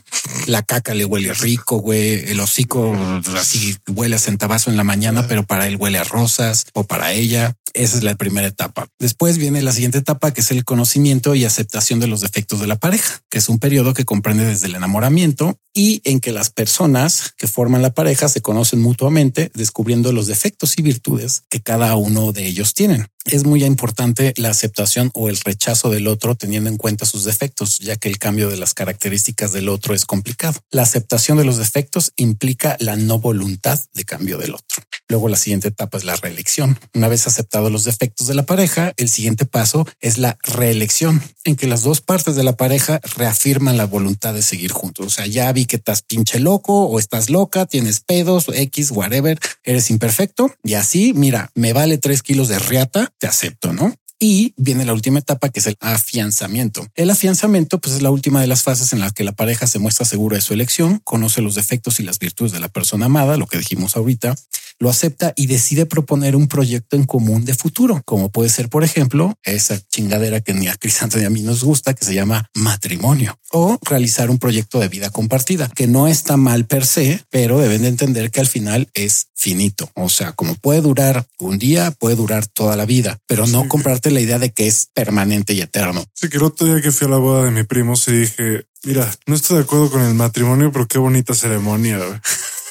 La 0.46 0.64
caca 0.64 0.92
le 0.92 1.04
huele 1.04 1.32
rico, 1.32 1.76
güey. 1.76 2.30
El 2.30 2.40
hocico 2.40 2.96
así 3.36 3.76
huele 3.86 4.16
a 4.16 4.18
centavazo 4.18 4.70
en 4.70 4.76
la 4.76 4.84
mañana, 4.84 5.28
pero 5.28 5.46
para 5.46 5.68
él 5.68 5.76
huele 5.76 5.98
a 5.98 6.04
rosas 6.04 6.66
o 6.72 6.82
para 6.82 7.12
ella. 7.12 7.54
Esa 7.72 7.98
es 7.98 8.02
la 8.02 8.16
primera 8.16 8.48
etapa. 8.48 8.88
Después 8.98 9.38
viene 9.38 9.62
la 9.62 9.72
siguiente 9.72 9.98
etapa, 9.98 10.32
que 10.32 10.40
es 10.40 10.50
el 10.50 10.64
conocimiento 10.64 11.36
y 11.36 11.44
aceptación 11.44 12.00
de 12.00 12.08
los 12.08 12.20
defectos 12.20 12.39
de 12.46 12.66
la 12.66 12.76
pareja, 12.76 13.22
que 13.30 13.38
es 13.38 13.48
un 13.48 13.58
periodo 13.58 13.94
que 13.94 14.04
comprende 14.04 14.44
desde 14.44 14.66
el 14.66 14.74
enamoramiento 14.74 15.58
y 15.74 16.00
en 16.04 16.20
que 16.20 16.32
las 16.32 16.50
personas 16.50 17.34
que 17.36 17.46
forman 17.46 17.82
la 17.82 17.94
pareja 17.94 18.28
se 18.28 18.40
conocen 18.40 18.80
mutuamente, 18.80 19.50
descubriendo 19.54 20.12
los 20.12 20.26
defectos 20.26 20.78
y 20.78 20.82
virtudes 20.82 21.44
que 21.48 21.60
cada 21.60 21.94
uno 21.96 22.32
de 22.32 22.46
ellos 22.46 22.74
tienen. 22.74 23.06
Es 23.26 23.44
muy 23.44 23.64
importante 23.64 24.32
la 24.36 24.48
aceptación 24.48 25.10
o 25.12 25.28
el 25.28 25.36
rechazo 25.36 25.90
del 25.90 26.08
otro 26.08 26.34
teniendo 26.34 26.70
en 26.70 26.78
cuenta 26.78 27.04
sus 27.04 27.24
defectos, 27.24 27.78
ya 27.78 27.96
que 27.96 28.08
el 28.08 28.18
cambio 28.18 28.48
de 28.48 28.56
las 28.56 28.72
características 28.72 29.52
del 29.52 29.68
otro 29.68 29.94
es 29.94 30.06
complicado. 30.06 30.58
La 30.70 30.82
aceptación 30.82 31.36
de 31.36 31.44
los 31.44 31.58
defectos 31.58 32.12
implica 32.16 32.76
la 32.80 32.96
no 32.96 33.18
voluntad 33.18 33.78
de 33.92 34.04
cambio 34.04 34.38
del 34.38 34.54
otro. 34.54 34.82
Luego 35.08 35.28
la 35.28 35.36
siguiente 35.36 35.68
etapa 35.68 35.98
es 35.98 36.04
la 36.04 36.16
reelección. 36.16 36.78
Una 36.94 37.08
vez 37.08 37.26
aceptados 37.26 37.70
los 37.70 37.84
defectos 37.84 38.26
de 38.26 38.34
la 38.34 38.46
pareja, 38.46 38.94
el 38.96 39.10
siguiente 39.10 39.44
paso 39.44 39.86
es 40.00 40.16
la 40.16 40.38
reelección, 40.42 41.22
en 41.44 41.56
que 41.56 41.66
las 41.66 41.82
dos 41.82 42.00
partes 42.00 42.36
de 42.36 42.42
la 42.42 42.56
pareja 42.56 43.00
reafirman 43.16 43.76
la 43.76 43.86
voluntad 43.86 44.32
de 44.32 44.42
seguir 44.42 44.72
juntos. 44.72 45.06
O 45.06 45.10
sea, 45.10 45.26
ya 45.26 45.52
vi 45.52 45.66
que 45.66 45.76
estás 45.76 46.02
pinche 46.02 46.40
loco 46.40 46.86
o 46.86 46.98
estás 46.98 47.28
loca, 47.28 47.66
tienes 47.66 48.00
pedos, 48.00 48.46
X, 48.52 48.92
whatever, 48.92 49.38
eres 49.62 49.90
imperfecto. 49.90 50.54
Y 50.62 50.74
así, 50.74 51.12
mira, 51.14 51.50
me 51.54 51.72
vale 51.72 51.98
tres 51.98 52.22
kilos 52.22 52.48
de 52.48 52.58
riata, 52.58 53.09
te 53.20 53.26
acepto, 53.26 53.72
¿no? 53.72 53.94
Y 54.22 54.52
viene 54.58 54.84
la 54.84 54.92
última 54.92 55.18
etapa 55.18 55.48
que 55.48 55.60
es 55.60 55.66
el 55.66 55.76
afianzamiento. 55.80 56.86
El 56.94 57.08
afianzamiento 57.08 57.80
pues 57.80 57.96
es 57.96 58.02
la 58.02 58.10
última 58.10 58.42
de 58.42 58.46
las 58.46 58.62
fases 58.62 58.92
en 58.92 59.00
la 59.00 59.10
que 59.10 59.24
la 59.24 59.32
pareja 59.32 59.66
se 59.66 59.78
muestra 59.78 60.04
segura 60.04 60.36
de 60.36 60.42
su 60.42 60.52
elección, 60.52 61.00
conoce 61.04 61.40
los 61.40 61.54
defectos 61.54 62.00
y 62.00 62.02
las 62.02 62.18
virtudes 62.18 62.52
de 62.52 62.60
la 62.60 62.68
persona 62.68 63.06
amada, 63.06 63.38
lo 63.38 63.46
que 63.46 63.56
dijimos 63.56 63.96
ahorita, 63.96 64.36
lo 64.80 64.88
acepta 64.88 65.32
y 65.36 65.46
decide 65.46 65.86
proponer 65.86 66.34
un 66.34 66.48
proyecto 66.48 66.96
en 66.96 67.04
común 67.04 67.44
de 67.44 67.54
futuro, 67.54 68.02
como 68.04 68.30
puede 68.30 68.48
ser, 68.48 68.68
por 68.70 68.82
ejemplo, 68.82 69.34
esa 69.42 69.78
chingadera 69.88 70.40
que 70.40 70.54
ni 70.54 70.68
a 70.68 70.76
Crisanto 70.76 71.18
ni 71.18 71.24
a 71.24 71.30
mí 71.30 71.42
nos 71.42 71.62
gusta, 71.62 71.94
que 71.94 72.04
se 72.04 72.14
llama 72.14 72.48
matrimonio, 72.54 73.38
o 73.52 73.78
realizar 73.82 74.30
un 74.30 74.38
proyecto 74.38 74.80
de 74.80 74.88
vida 74.88 75.10
compartida, 75.10 75.68
que 75.68 75.86
no 75.86 76.08
está 76.08 76.38
mal 76.38 76.64
per 76.64 76.86
se, 76.86 77.22
pero 77.30 77.58
deben 77.58 77.82
de 77.82 77.88
entender 77.88 78.30
que 78.30 78.40
al 78.40 78.46
final 78.46 78.88
es 78.94 79.26
finito. 79.34 79.90
O 79.94 80.08
sea, 80.08 80.32
como 80.32 80.54
puede 80.54 80.80
durar 80.80 81.26
un 81.38 81.58
día, 81.58 81.90
puede 81.90 82.16
durar 82.16 82.46
toda 82.46 82.76
la 82.76 82.86
vida, 82.86 83.18
pero 83.26 83.46
no 83.46 83.68
comprarte 83.68 84.09
la 84.10 84.20
idea 84.20 84.38
de 84.38 84.52
que 84.52 84.66
es 84.66 84.90
permanente 84.92 85.52
y 85.52 85.60
eterno. 85.60 86.04
Sí, 86.14 86.28
que 86.28 86.36
el 86.36 86.44
otro 86.44 86.66
día 86.66 86.80
que 86.80 86.92
fui 86.92 87.06
a 87.06 87.10
la 87.10 87.16
boda 87.16 87.44
de 87.44 87.50
mi 87.50 87.64
primo, 87.64 87.96
se 87.96 88.12
dije, 88.12 88.66
mira, 88.84 89.10
no 89.26 89.34
estoy 89.34 89.58
de 89.58 89.62
acuerdo 89.64 89.90
con 89.90 90.02
el 90.02 90.14
matrimonio, 90.14 90.72
pero 90.72 90.86
qué 90.86 90.98
bonita 90.98 91.34
ceremonia. 91.34 91.98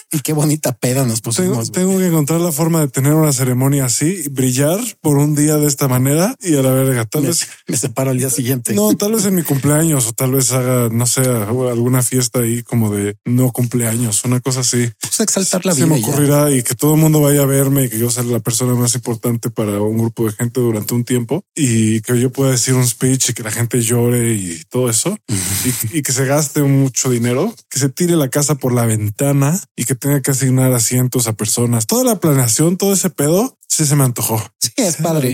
Y 0.20 0.22
qué 0.22 0.34
bonita 0.34 0.72
peda 0.72 1.06
nos 1.06 1.22
pusimos. 1.22 1.72
Tengo, 1.72 1.92
tengo, 1.92 2.00
que 2.00 2.08
encontrar 2.08 2.42
la 2.42 2.52
forma 2.52 2.82
de 2.82 2.88
tener 2.88 3.14
una 3.14 3.32
ceremonia 3.32 3.86
así, 3.86 4.24
brillar 4.32 4.80
por 5.02 5.18
un 5.18 5.36
día 5.36 5.58
de 5.58 5.68
esta 5.68 5.88
manera 5.88 6.36
y 6.42 6.56
a 6.56 6.64
la 6.64 6.72
verga. 6.72 7.06
Tal 7.06 7.22
me, 7.22 7.28
vez 7.28 7.48
me 7.68 7.78
separo 7.78 8.10
el 8.10 8.18
día 8.18 8.32
siguiente. 8.32 8.74
No, 8.74 8.96
tal 8.96 9.14
vez 9.14 9.26
en 9.26 9.36
mi 9.36 9.44
cumpleaños 9.50 10.08
o 10.08 10.14
tal 10.14 10.32
vez 10.32 10.52
haga, 10.52 10.90
no 10.90 11.06
sé, 11.06 11.22
alguna 11.22 12.02
fiesta 12.02 12.40
ahí 12.40 12.64
como 12.64 12.92
de 12.92 13.18
no 13.26 13.52
cumpleaños, 13.52 14.24
una 14.26 14.40
cosa 14.40 14.62
así. 14.62 14.90
Pues 15.00 15.20
exaltar 15.20 15.66
la 15.66 15.74
Se 15.74 15.86
vida. 15.86 15.96
me 15.96 16.02
ocurrirá 16.02 16.52
y 16.52 16.64
que 16.64 16.74
todo 16.74 16.96
el 16.96 17.02
mundo 17.02 17.22
vaya 17.22 17.44
a 17.44 17.46
verme 17.46 17.86
y 17.86 17.90
que 17.90 18.00
yo 18.00 18.10
sea 18.10 18.24
la 18.24 18.40
persona 18.40 18.74
más 18.74 18.96
importante 18.96 19.52
para 19.52 19.80
un 19.80 19.98
grupo 19.98 20.26
de 20.26 20.32
gente 20.32 20.60
durante 20.60 20.96
un 20.96 21.04
tiempo 21.04 21.44
y 21.56 22.02
que 22.02 22.20
yo 22.20 22.32
pueda 22.32 22.52
decir 22.52 22.74
un 22.74 22.88
speech 22.88 23.30
y 23.30 23.34
que 23.34 23.44
la 23.44 23.52
gente 23.52 23.80
llore 23.82 24.34
y 24.34 24.64
todo 24.70 24.90
eso 24.90 25.16
y, 25.94 26.00
y 26.00 26.02
que 26.02 26.12
se 26.12 26.26
gaste 26.26 26.64
mucho 26.64 27.12
dinero, 27.12 27.54
que 27.70 27.78
se 27.78 27.90
tire 27.90 28.16
la 28.16 28.30
casa 28.30 28.56
por 28.56 28.74
la 28.74 28.88
ventana 28.88 29.62
y 29.76 29.84
que 29.84 29.99
tenga 30.00 30.22
que 30.22 30.32
asignar 30.32 30.74
asientos 30.74 31.28
a 31.28 31.34
personas. 31.34 31.86
Toda 31.86 32.04
la 32.04 32.20
planeación, 32.20 32.78
todo 32.78 32.94
ese 32.94 33.10
pedo, 33.12 33.59
sí 33.70 33.86
se 33.86 33.96
me 33.96 34.04
antojó. 34.04 34.44
Sí, 34.60 34.72
es 34.78 34.96
Se 34.96 35.04
padre. 35.04 35.30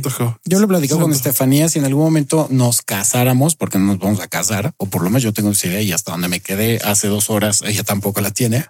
Yo 0.46 0.60
lo 0.60 0.68
me 0.68 1.13
con. 1.13 1.13
Estefanía. 1.15 1.68
Si 1.70 1.80
en 1.80 1.86
algún 1.86 2.04
momento 2.04 2.48
nos 2.51 2.82
casáramos, 2.84 3.56
porque 3.56 3.80
no 3.80 3.86
nos 3.86 3.98
vamos 4.00 4.20
a 4.20 4.27
casar, 4.27 4.74
o 4.77 4.86
por 4.88 5.01
lo 5.01 5.10
menos 5.10 5.24
yo 5.24 5.34
tengo 5.34 5.50
esa 5.51 5.68
idea 5.68 5.82
y 5.82 5.92
hasta 5.92 6.12
donde 6.12 6.27
me 6.27 6.39
quedé 6.42 6.77
hace 6.84 7.08
dos 7.08 7.30
horas, 7.32 7.62
ella 7.65 7.84
tampoco 7.84 8.22
la 8.22 8.32
tiene. 8.32 8.65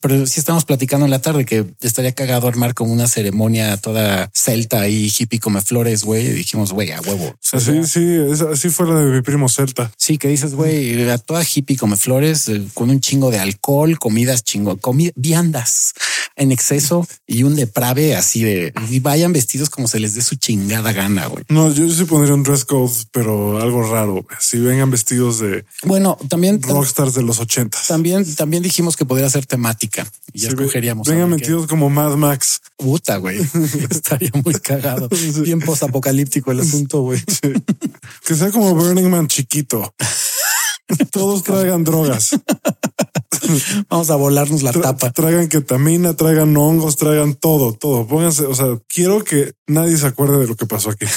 Pero 0.00 0.26
sí 0.26 0.40
estamos 0.40 0.64
platicando 0.64 1.04
en 1.04 1.10
la 1.10 1.20
tarde 1.20 1.44
que 1.44 1.66
estaría 1.80 2.12
cagado 2.12 2.48
armar 2.48 2.72
como 2.74 2.92
una 2.92 3.08
ceremonia 3.08 3.76
toda 3.76 4.30
celta 4.32 4.88
y 4.88 5.12
hippie 5.16 5.40
come 5.40 5.60
flores, 5.60 6.04
güey. 6.04 6.26
Y 6.26 6.30
dijimos, 6.30 6.72
güey, 6.72 6.92
a 6.92 7.00
huevo. 7.00 7.26
O 7.26 7.36
sea, 7.40 7.60
sí, 7.84 8.06
es- 8.30 8.40
así 8.40 8.70
fue 8.70 8.86
la 8.86 9.00
de 9.00 9.10
mi 9.10 9.20
primo 9.22 9.48
Celta. 9.48 9.90
Sí, 9.98 10.16
que 10.16 10.28
dices, 10.28 10.54
güey, 10.54 11.10
a 11.10 11.18
toda 11.18 11.42
hippie 11.44 11.76
come 11.76 11.96
flores 11.96 12.48
eh, 12.48 12.62
con 12.74 12.88
un 12.90 13.00
chingo 13.00 13.30
de 13.30 13.40
alcohol, 13.40 13.98
comidas 13.98 14.44
chingo, 14.44 14.76
comi 14.78 15.10
viandas 15.16 15.92
en 16.36 16.52
exceso 16.52 17.06
y 17.26 17.42
un 17.42 17.56
deprave 17.56 18.14
así 18.14 18.42
de 18.44 18.72
vayan 19.08 19.32
vestidos 19.32 19.70
como 19.70 19.88
se 19.88 19.98
les 20.00 20.14
dé 20.14 20.22
su 20.22 20.36
chingada 20.36 20.92
gana, 20.92 21.26
güey. 21.26 21.44
No, 21.48 21.72
yo 21.72 21.88
sí 21.90 22.04
pondría 22.04 22.34
un 22.34 22.42
dress 22.42 22.64
code, 22.64 22.92
pero 23.10 23.58
algo 23.60 23.82
raro. 23.90 24.24
Si 24.38 24.58
vengan 24.58 24.90
vestidos 24.90 25.40
de 25.40 25.64
Bueno, 25.84 26.16
también 26.28 26.60
rockstars 26.62 27.14
de 27.14 27.22
los 27.22 27.40
ochentas. 27.40 27.86
también 27.88 28.24
también 28.36 28.62
dijimos 28.62 28.96
que 28.96 29.04
podría 29.04 29.28
ser 29.30 29.46
temática 29.46 30.06
y 30.32 30.40
ya 30.40 30.48
Sí, 30.50 30.54
escogeríamos. 30.54 31.08
Vengan 31.08 31.30
ver 31.30 31.38
qué- 31.40 31.44
metidos 31.46 31.66
como 31.66 31.88
Mad 31.90 32.16
Max. 32.16 32.60
Puta, 32.76 33.16
güey. 33.16 33.38
Estaría 33.90 34.30
muy 34.44 34.54
cagado. 34.54 35.08
Sí. 35.12 35.32
Bien 35.40 35.60
posapocalíptico 35.60 36.52
el 36.52 36.60
asunto, 36.60 37.00
güey. 37.00 37.20
Que 38.24 38.34
sea 38.34 38.50
como 38.50 38.74
Burning 38.74 39.08
Man 39.08 39.26
chiquito. 39.26 39.94
Todos 41.12 41.42
traigan 41.42 41.84
drogas. 41.84 42.30
Vamos 43.88 44.10
a 44.10 44.16
volarnos 44.16 44.62
la 44.62 44.72
Tra- 44.72 44.82
tapa. 44.82 45.12
Traigan 45.12 45.48
ketamina, 45.48 46.14
traigan 46.14 46.56
hongos, 46.56 46.96
traigan 46.96 47.34
todo, 47.34 47.72
todo. 47.72 48.06
Pónganse, 48.06 48.46
o 48.46 48.54
sea, 48.54 48.78
quiero 48.88 49.22
que 49.24 49.52
nadie 49.66 49.96
se 49.96 50.06
acuerde 50.06 50.38
de 50.38 50.46
lo 50.46 50.56
que 50.56 50.66
pasó 50.66 50.90
aquí. 50.90 51.06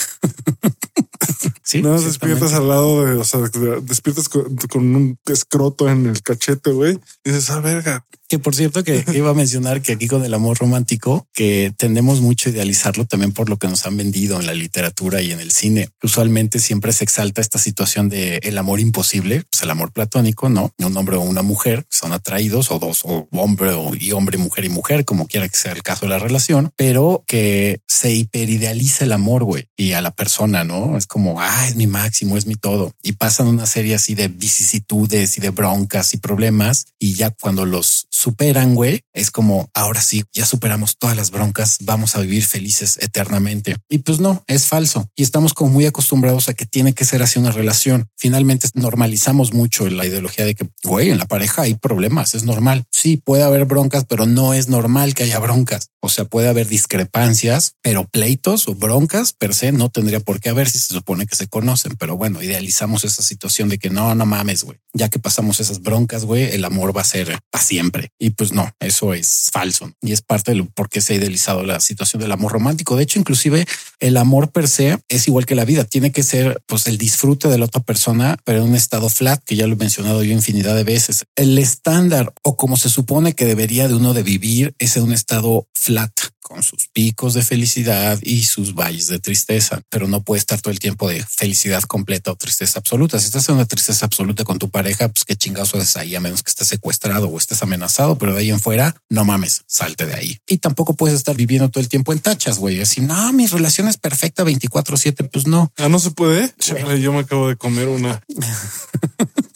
Sí, 1.63 1.81
Nada 1.81 1.95
más 1.95 2.03
despiertas 2.03 2.51
al 2.53 2.67
lado 2.67 3.05
de, 3.05 3.13
o 3.13 3.23
sea, 3.23 3.39
despiertas 3.83 4.27
con, 4.27 4.57
con 4.69 4.93
un 4.93 5.17
escroto 5.25 5.87
en 5.87 6.05
el 6.07 6.21
cachete, 6.21 6.71
güey. 6.71 6.99
Y 7.23 7.29
dices, 7.29 7.49
ah, 7.49 7.61
verga. 7.61 8.05
Que 8.31 8.39
por 8.39 8.55
cierto 8.55 8.85
que 8.85 9.03
iba 9.13 9.29
a 9.29 9.33
mencionar 9.33 9.81
que 9.81 9.91
aquí 9.91 10.07
con 10.07 10.23
el 10.23 10.33
amor 10.33 10.57
romántico, 10.57 11.27
que 11.33 11.73
tendemos 11.75 12.21
mucho 12.21 12.47
a 12.47 12.53
idealizarlo 12.53 13.03
también 13.03 13.33
por 13.33 13.49
lo 13.49 13.57
que 13.57 13.67
nos 13.67 13.85
han 13.85 13.97
vendido 13.97 14.39
en 14.39 14.45
la 14.45 14.53
literatura 14.53 15.21
y 15.21 15.33
en 15.33 15.41
el 15.41 15.51
cine. 15.51 15.89
Usualmente 16.01 16.59
siempre 16.59 16.93
se 16.93 17.03
exalta 17.03 17.41
esta 17.41 17.59
situación 17.59 18.07
de 18.07 18.37
el 18.43 18.57
amor 18.57 18.79
imposible, 18.79 19.43
pues 19.51 19.63
el 19.63 19.69
amor 19.69 19.91
platónico, 19.91 20.47
no 20.47 20.71
un 20.77 20.95
hombre 20.95 21.17
o 21.17 21.21
una 21.21 21.41
mujer 21.41 21.85
son 21.89 22.13
atraídos 22.13 22.71
o 22.71 22.79
dos 22.79 23.01
o 23.03 23.27
hombre 23.33 23.71
o, 23.71 23.93
y 23.95 24.13
hombre, 24.13 24.37
mujer 24.37 24.63
y 24.63 24.69
mujer, 24.69 25.03
como 25.03 25.27
quiera 25.27 25.49
que 25.49 25.57
sea 25.57 25.73
el 25.73 25.83
caso 25.83 26.05
de 26.05 26.11
la 26.11 26.19
relación, 26.19 26.71
pero 26.77 27.25
que 27.27 27.81
se 27.85 28.13
hiperidealiza 28.13 29.03
el 29.03 29.11
amor, 29.11 29.43
güey, 29.43 29.67
y 29.75 29.91
a 29.91 29.99
la 29.99 30.11
persona, 30.11 30.63
no 30.63 30.97
es 30.97 31.05
como 31.05 31.41
ah, 31.41 31.67
es 31.67 31.75
mi 31.75 31.87
máximo, 31.87 32.37
es 32.37 32.45
mi 32.45 32.55
todo 32.55 32.93
y 33.03 33.11
pasan 33.11 33.47
una 33.47 33.65
serie 33.65 33.95
así 33.95 34.15
de 34.15 34.29
vicisitudes 34.29 35.37
y 35.37 35.41
de 35.41 35.49
broncas 35.49 36.13
y 36.13 36.17
problemas 36.17 36.85
y 36.97 37.15
ya 37.15 37.31
cuando 37.31 37.65
los 37.65 38.07
superan, 38.21 38.75
güey, 38.75 39.01
es 39.13 39.31
como 39.31 39.71
ahora 39.73 39.99
sí, 39.99 40.23
ya 40.31 40.45
superamos 40.45 40.97
todas 40.99 41.17
las 41.17 41.31
broncas, 41.31 41.77
vamos 41.81 42.15
a 42.15 42.19
vivir 42.19 42.45
felices 42.45 42.99
eternamente. 43.01 43.77
Y 43.89 43.99
pues 43.99 44.19
no, 44.19 44.43
es 44.45 44.67
falso. 44.67 45.09
Y 45.15 45.23
estamos 45.23 45.55
como 45.55 45.71
muy 45.71 45.87
acostumbrados 45.87 46.47
a 46.47 46.53
que 46.53 46.67
tiene 46.67 46.93
que 46.93 47.03
ser 47.03 47.23
así 47.23 47.39
una 47.39 47.51
relación. 47.51 48.07
Finalmente 48.15 48.67
normalizamos 48.75 49.53
mucho 49.53 49.89
la 49.89 50.05
ideología 50.05 50.45
de 50.45 50.53
que, 50.53 50.69
güey, 50.83 51.09
en 51.09 51.17
la 51.17 51.25
pareja 51.25 51.63
hay 51.63 51.73
problemas, 51.73 52.35
es 52.35 52.43
normal. 52.43 52.85
Sí, 52.91 53.17
puede 53.17 53.41
haber 53.41 53.65
broncas, 53.65 54.05
pero 54.07 54.27
no 54.27 54.53
es 54.53 54.69
normal 54.69 55.15
que 55.15 55.23
haya 55.23 55.39
broncas. 55.39 55.89
O 55.99 56.09
sea, 56.09 56.25
puede 56.25 56.47
haber 56.47 56.67
discrepancias, 56.67 57.73
pero 57.81 58.07
pleitos 58.07 58.67
o 58.67 58.75
broncas 58.75 59.33
per 59.33 59.53
se 59.53 59.71
no 59.71 59.89
tendría 59.89 60.19
por 60.19 60.39
qué 60.39 60.49
haber 60.49 60.69
si 60.69 60.79
se 60.79 60.93
supone 60.93 61.25
que 61.25 61.35
se 61.35 61.47
conocen. 61.47 61.95
Pero 61.97 62.17
bueno, 62.17 62.41
idealizamos 62.41 63.03
esa 63.03 63.23
situación 63.23 63.69
de 63.69 63.79
que 63.79 63.89
no, 63.89 64.13
no 64.13 64.25
mames, 64.25 64.63
güey. 64.63 64.79
Ya 64.93 65.09
que 65.09 65.19
pasamos 65.19 65.59
esas 65.59 65.81
broncas, 65.81 66.25
güey, 66.25 66.53
el 66.53 66.65
amor 66.65 66.95
va 66.95 67.01
a 67.01 67.05
ser 67.05 67.39
para 67.49 67.63
siempre. 67.63 68.10
Y 68.19 68.31
pues 68.31 68.51
no, 68.51 68.69
eso 68.79 69.13
es 69.13 69.49
falso 69.51 69.91
y 70.01 70.11
es 70.11 70.21
parte 70.21 70.51
de 70.51 70.57
lo 70.57 70.65
por 70.65 70.89
qué 70.89 71.01
se 71.01 71.13
ha 71.13 71.15
idealizado 71.15 71.63
la 71.63 71.79
situación 71.79 72.21
del 72.21 72.31
amor 72.31 72.51
romántico. 72.51 72.95
De 72.95 73.03
hecho, 73.03 73.17
inclusive 73.17 73.65
el 73.99 74.15
amor 74.15 74.51
per 74.51 74.67
se 74.67 74.99
es 75.09 75.27
igual 75.27 75.45
que 75.45 75.55
la 75.55 75.65
vida. 75.65 75.85
Tiene 75.85 76.11
que 76.11 76.21
ser 76.21 76.61
pues 76.67 76.87
el 76.87 76.97
disfrute 76.97 77.47
de 77.47 77.57
la 77.57 77.65
otra 77.65 77.81
persona, 77.81 78.37
pero 78.43 78.59
en 78.59 78.69
un 78.69 78.75
estado 78.75 79.09
flat, 79.09 79.43
que 79.43 79.55
ya 79.55 79.65
lo 79.65 79.73
he 79.73 79.77
mencionado 79.77 80.23
yo 80.23 80.33
infinidad 80.33 80.75
de 80.75 80.83
veces. 80.83 81.25
El 81.35 81.57
estándar 81.57 82.31
o 82.43 82.55
como 82.55 82.77
se 82.77 82.89
supone 82.89 83.33
que 83.33 83.45
debería 83.45 83.87
de 83.87 83.95
uno 83.95 84.13
de 84.13 84.23
vivir 84.23 84.75
es 84.77 84.97
en 84.97 85.03
un 85.03 85.13
estado 85.13 85.67
flat, 85.73 86.11
con 86.41 86.63
sus 86.63 86.87
picos 86.91 87.33
de 87.33 87.43
felicidad 87.43 88.19
y 88.21 88.43
sus 88.43 88.73
valles 88.75 89.07
de 89.07 89.19
tristeza, 89.19 89.81
pero 89.89 90.07
no 90.07 90.21
puede 90.21 90.39
estar 90.39 90.59
todo 90.61 90.71
el 90.71 90.79
tiempo 90.79 91.09
de 91.09 91.23
felicidad 91.23 91.83
completa 91.83 92.31
o 92.31 92.35
tristeza 92.35 92.79
absoluta. 92.79 93.19
Si 93.19 93.27
estás 93.27 93.47
en 93.49 93.55
una 93.55 93.65
tristeza 93.65 94.05
absoluta 94.05 94.43
con 94.43 94.59
tu 94.59 94.69
pareja, 94.69 95.09
pues 95.09 95.25
qué 95.25 95.35
chingazo 95.35 95.77
es 95.77 95.95
ahí, 95.97 96.15
a 96.15 96.19
menos 96.19 96.43
que 96.43 96.49
estés 96.49 96.67
secuestrado 96.67 97.27
o 97.27 97.37
estés 97.37 97.61
amenazado, 97.63 98.17
pero 98.17 98.33
de 98.33 98.41
ahí 98.41 98.49
en 98.49 98.59
fuera, 98.59 98.95
no 99.09 99.25
mames, 99.25 99.63
salte 99.67 100.05
de 100.05 100.15
ahí. 100.15 100.37
Y 100.47 100.57
tampoco 100.57 100.95
puedes 100.95 101.15
estar 101.15 101.35
viviendo 101.35 101.69
todo 101.69 101.81
el 101.81 101.89
tiempo 101.89 102.13
en 102.13 102.19
tachas, 102.19 102.57
güey. 102.57 102.81
Así, 102.81 103.01
no, 103.01 103.31
mi 103.33 103.47
relación 103.47 103.87
es 103.87 103.97
perfecta 103.97 104.43
24-7, 104.43 105.29
pues 105.29 105.47
no. 105.47 105.71
Ah, 105.77 105.89
no 105.89 105.99
se 105.99 106.11
puede. 106.11 106.53
yo 106.99 107.13
me 107.13 107.19
acabo 107.19 107.47
de 107.47 107.55
comer 107.55 107.87
una. 107.87 108.21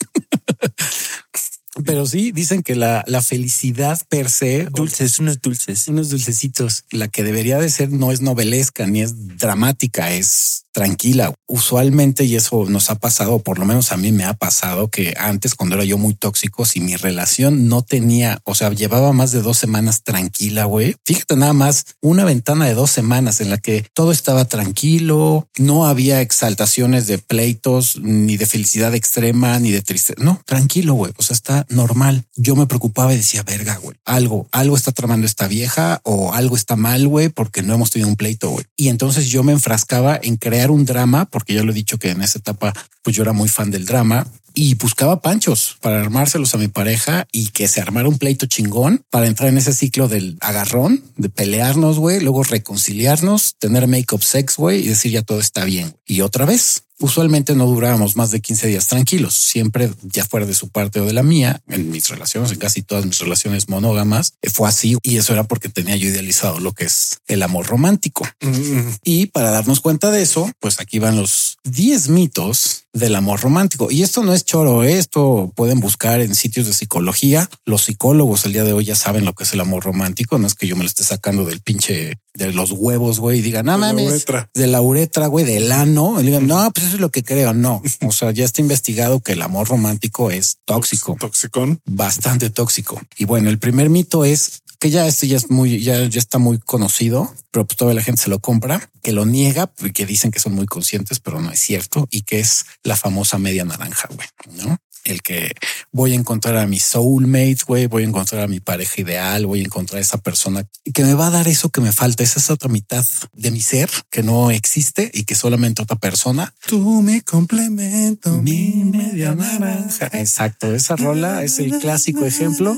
Pero 1.86 2.06
sí 2.06 2.32
dicen 2.32 2.62
que 2.62 2.74
la, 2.74 3.04
la 3.06 3.22
felicidad 3.22 4.00
per 4.08 4.28
se, 4.28 4.64
dulces, 4.64 5.18
unos 5.18 5.40
dulces, 5.40 5.88
unos 5.88 6.10
dulcecitos, 6.10 6.84
la 6.90 7.08
que 7.08 7.22
debería 7.22 7.58
de 7.58 7.70
ser 7.70 7.90
no 7.90 8.12
es 8.12 8.20
novelesca 8.20 8.86
ni 8.86 9.02
es 9.02 9.38
dramática, 9.38 10.12
es 10.12 10.65
tranquila. 10.76 11.32
Usualmente, 11.46 12.24
y 12.24 12.36
eso 12.36 12.66
nos 12.68 12.90
ha 12.90 12.96
pasado, 12.96 13.38
por 13.38 13.58
lo 13.58 13.64
menos 13.64 13.92
a 13.92 13.96
mí 13.96 14.12
me 14.12 14.24
ha 14.24 14.34
pasado 14.34 14.88
que 14.88 15.14
antes, 15.16 15.54
cuando 15.54 15.76
era 15.76 15.86
yo 15.86 15.96
muy 15.96 16.12
tóxico, 16.12 16.66
si 16.66 16.80
mi 16.80 16.96
relación 16.96 17.66
no 17.66 17.80
tenía, 17.80 18.42
o 18.44 18.54
sea, 18.54 18.68
llevaba 18.68 19.14
más 19.14 19.32
de 19.32 19.40
dos 19.40 19.56
semanas 19.56 20.02
tranquila, 20.02 20.66
güey. 20.66 20.94
Fíjate 21.06 21.34
nada 21.34 21.54
más 21.54 21.86
una 22.02 22.26
ventana 22.26 22.66
de 22.66 22.74
dos 22.74 22.90
semanas 22.90 23.40
en 23.40 23.48
la 23.48 23.56
que 23.56 23.86
todo 23.94 24.12
estaba 24.12 24.44
tranquilo, 24.44 25.48
no 25.56 25.86
había 25.86 26.20
exaltaciones 26.20 27.06
de 27.06 27.16
pleitos, 27.16 27.98
ni 28.02 28.36
de 28.36 28.44
felicidad 28.44 28.94
extrema, 28.94 29.58
ni 29.58 29.70
de 29.70 29.80
tristeza. 29.80 30.22
No, 30.22 30.42
tranquilo, 30.44 30.92
güey. 30.92 31.14
O 31.16 31.22
sea, 31.22 31.32
está 31.32 31.64
normal. 31.70 32.26
Yo 32.34 32.54
me 32.54 32.66
preocupaba 32.66 33.14
y 33.14 33.16
decía, 33.16 33.42
verga, 33.44 33.76
güey, 33.76 33.96
algo, 34.04 34.46
algo 34.52 34.76
está 34.76 34.92
tramando 34.92 35.26
esta 35.26 35.48
vieja 35.48 36.02
o 36.04 36.34
algo 36.34 36.54
está 36.54 36.76
mal, 36.76 37.08
güey, 37.08 37.30
porque 37.30 37.62
no 37.62 37.72
hemos 37.72 37.90
tenido 37.90 38.10
un 38.10 38.16
pleito, 38.16 38.50
güey. 38.50 38.66
Y 38.76 38.88
entonces 38.88 39.28
yo 39.28 39.42
me 39.42 39.52
enfrascaba 39.52 40.20
en 40.22 40.36
crear 40.36 40.65
un 40.70 40.84
drama, 40.84 41.24
porque 41.26 41.54
ya 41.54 41.62
lo 41.62 41.72
he 41.72 41.74
dicho 41.74 41.98
que 41.98 42.10
en 42.10 42.22
esa 42.22 42.38
etapa, 42.38 42.72
pues 43.02 43.16
yo 43.16 43.22
era 43.22 43.32
muy 43.32 43.48
fan 43.48 43.70
del 43.70 43.86
drama 43.86 44.26
y 44.56 44.74
buscaba 44.74 45.20
panchos 45.20 45.76
para 45.82 46.00
armárselos 46.00 46.54
a 46.54 46.58
mi 46.58 46.68
pareja 46.68 47.28
y 47.30 47.48
que 47.48 47.68
se 47.68 47.82
armara 47.82 48.08
un 48.08 48.16
pleito 48.16 48.46
chingón 48.46 49.04
para 49.10 49.26
entrar 49.26 49.50
en 49.50 49.58
ese 49.58 49.74
ciclo 49.74 50.08
del 50.08 50.38
agarrón, 50.40 51.04
de 51.18 51.28
pelearnos, 51.28 51.98
güey, 51.98 52.20
luego 52.20 52.42
reconciliarnos, 52.42 53.56
tener 53.58 53.86
make-up 53.86 54.24
sex, 54.24 54.56
güey, 54.56 54.80
y 54.80 54.88
decir 54.88 55.12
ya 55.12 55.22
todo 55.22 55.40
está 55.40 55.66
bien. 55.66 55.94
Y 56.06 56.22
otra 56.22 56.46
vez, 56.46 56.84
usualmente 56.98 57.54
no 57.54 57.66
durábamos 57.66 58.16
más 58.16 58.30
de 58.30 58.40
15 58.40 58.68
días 58.68 58.86
tranquilos, 58.86 59.34
siempre 59.34 59.90
ya 60.02 60.24
fuera 60.24 60.46
de 60.46 60.54
su 60.54 60.70
parte 60.70 61.00
o 61.00 61.04
de 61.04 61.12
la 61.12 61.22
mía, 61.22 61.60
en 61.68 61.90
mis 61.90 62.08
relaciones, 62.08 62.50
en 62.52 62.58
casi 62.58 62.82
todas 62.82 63.04
mis 63.04 63.18
relaciones 63.18 63.68
monógamas, 63.68 64.32
eh, 64.40 64.48
fue 64.48 64.68
así 64.68 64.96
y 65.02 65.18
eso 65.18 65.34
era 65.34 65.44
porque 65.44 65.68
tenía 65.68 65.96
yo 65.96 66.08
idealizado 66.08 66.60
lo 66.60 66.72
que 66.72 66.84
es 66.84 67.18
el 67.26 67.42
amor 67.42 67.66
romántico. 67.66 68.26
Mm. 68.40 68.88
Y 69.04 69.26
para 69.26 69.50
darnos 69.50 69.80
cuenta 69.80 70.10
de 70.10 70.22
eso, 70.22 70.50
pues 70.60 70.80
aquí 70.80 70.98
van 70.98 71.16
los 71.16 71.58
10 71.64 72.08
mitos 72.08 72.85
del 72.96 73.14
amor 73.14 73.40
romántico. 73.40 73.90
Y 73.90 74.02
esto 74.02 74.22
no 74.22 74.32
es 74.32 74.44
choro, 74.44 74.82
¿eh? 74.82 74.98
esto 74.98 75.52
pueden 75.54 75.80
buscar 75.80 76.20
en 76.20 76.34
sitios 76.34 76.66
de 76.66 76.72
psicología. 76.72 77.48
Los 77.64 77.84
psicólogos 77.84 78.44
el 78.46 78.52
día 78.52 78.64
de 78.64 78.72
hoy 78.72 78.84
ya 78.84 78.96
saben 78.96 79.24
lo 79.24 79.34
que 79.34 79.44
es 79.44 79.52
el 79.52 79.60
amor 79.60 79.84
romántico, 79.84 80.38
no 80.38 80.46
es 80.46 80.54
que 80.54 80.66
yo 80.66 80.76
me 80.76 80.82
lo 80.82 80.88
esté 80.88 81.04
sacando 81.04 81.44
del 81.44 81.60
pinche 81.60 82.18
de 82.34 82.52
los 82.52 82.72
huevos, 82.72 83.18
güey, 83.18 83.38
y 83.38 83.42
digan, 83.42 83.66
no 83.66 83.78
mames, 83.78 84.26
de 84.54 84.66
la 84.66 84.80
uretra, 84.82 85.26
güey, 85.26 85.44
del 85.44 85.72
ano, 85.72 86.20
y 86.20 86.24
digan, 86.24 86.46
no, 86.46 86.70
pues 86.70 86.86
eso 86.86 86.96
es 86.96 87.00
lo 87.00 87.10
que 87.10 87.22
creo. 87.22 87.54
No, 87.54 87.82
o 88.02 88.12
sea, 88.12 88.30
ya 88.30 88.44
está 88.44 88.60
investigado 88.60 89.20
que 89.20 89.32
el 89.32 89.42
amor 89.42 89.68
romántico 89.68 90.30
es 90.30 90.58
tóxico. 90.64 91.16
Tóxico. 91.18 91.78
Bastante 91.86 92.50
tóxico. 92.50 93.00
Y 93.16 93.24
bueno, 93.24 93.48
el 93.48 93.58
primer 93.58 93.88
mito 93.88 94.24
es 94.24 94.62
que 94.78 94.90
ya 94.90 95.06
esto 95.06 95.26
ya 95.26 95.36
es 95.36 95.50
muy, 95.50 95.80
ya, 95.80 96.04
ya 96.04 96.18
está 96.18 96.38
muy 96.38 96.58
conocido, 96.58 97.32
pero 97.50 97.66
pues 97.66 97.76
toda 97.76 97.94
la 97.94 98.02
gente 98.02 98.22
se 98.22 98.30
lo 98.30 98.40
compra, 98.40 98.90
que 99.02 99.12
lo 99.12 99.26
niega, 99.26 99.72
que 99.94 100.06
dicen 100.06 100.30
que 100.30 100.40
son 100.40 100.54
muy 100.54 100.66
conscientes, 100.66 101.20
pero 101.20 101.40
no 101.40 101.50
es 101.50 101.60
cierto, 101.60 102.08
y 102.10 102.22
que 102.22 102.40
es 102.40 102.66
la 102.82 102.96
famosa 102.96 103.38
media 103.38 103.64
naranja, 103.64 104.08
güey, 104.12 104.28
¿no? 104.64 104.78
El 105.06 105.22
que 105.22 105.52
voy 105.92 106.12
a 106.12 106.16
encontrar 106.16 106.56
a 106.56 106.66
mi 106.66 106.78
soulmate, 106.78 107.58
güey, 107.66 107.86
voy 107.86 108.02
a 108.02 108.06
encontrar 108.06 108.42
a 108.42 108.48
mi 108.48 108.60
pareja 108.60 109.00
ideal, 109.00 109.46
voy 109.46 109.60
a 109.60 109.64
encontrar 109.64 109.98
a 109.98 110.02
esa 110.02 110.18
persona 110.18 110.66
que 110.92 111.04
me 111.04 111.14
va 111.14 111.28
a 111.28 111.30
dar 111.30 111.48
eso 111.48 111.70
que 111.70 111.80
me 111.80 111.92
falta, 111.92 112.22
esa 112.22 112.38
es 112.38 112.50
otra 112.50 112.68
mitad 112.68 113.04
de 113.32 113.50
mi 113.50 113.60
ser 113.60 113.88
que 114.10 114.22
no 114.22 114.50
existe 114.50 115.10
y 115.14 115.24
que 115.24 115.34
solamente 115.34 115.82
otra 115.82 115.96
persona. 115.96 116.54
Tú 116.66 117.02
me 117.02 117.22
complemento, 117.22 118.30
mi 118.42 118.84
media 118.84 119.34
naranja. 119.34 120.10
Exacto, 120.12 120.74
esa 120.74 120.96
rola 120.96 121.44
es 121.44 121.58
el 121.58 121.78
clásico 121.78 122.24
ejemplo 122.24 122.76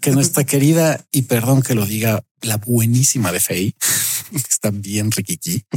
que 0.00 0.10
nuestra 0.10 0.44
querida, 0.44 1.04
y 1.12 1.22
perdón 1.22 1.62
que 1.62 1.74
lo 1.74 1.86
diga, 1.86 2.24
la 2.42 2.56
buenísima 2.58 3.32
de 3.32 3.40
Faye, 3.40 3.74
está 4.32 4.70
bien 4.70 5.10
riquiqui. 5.10 5.64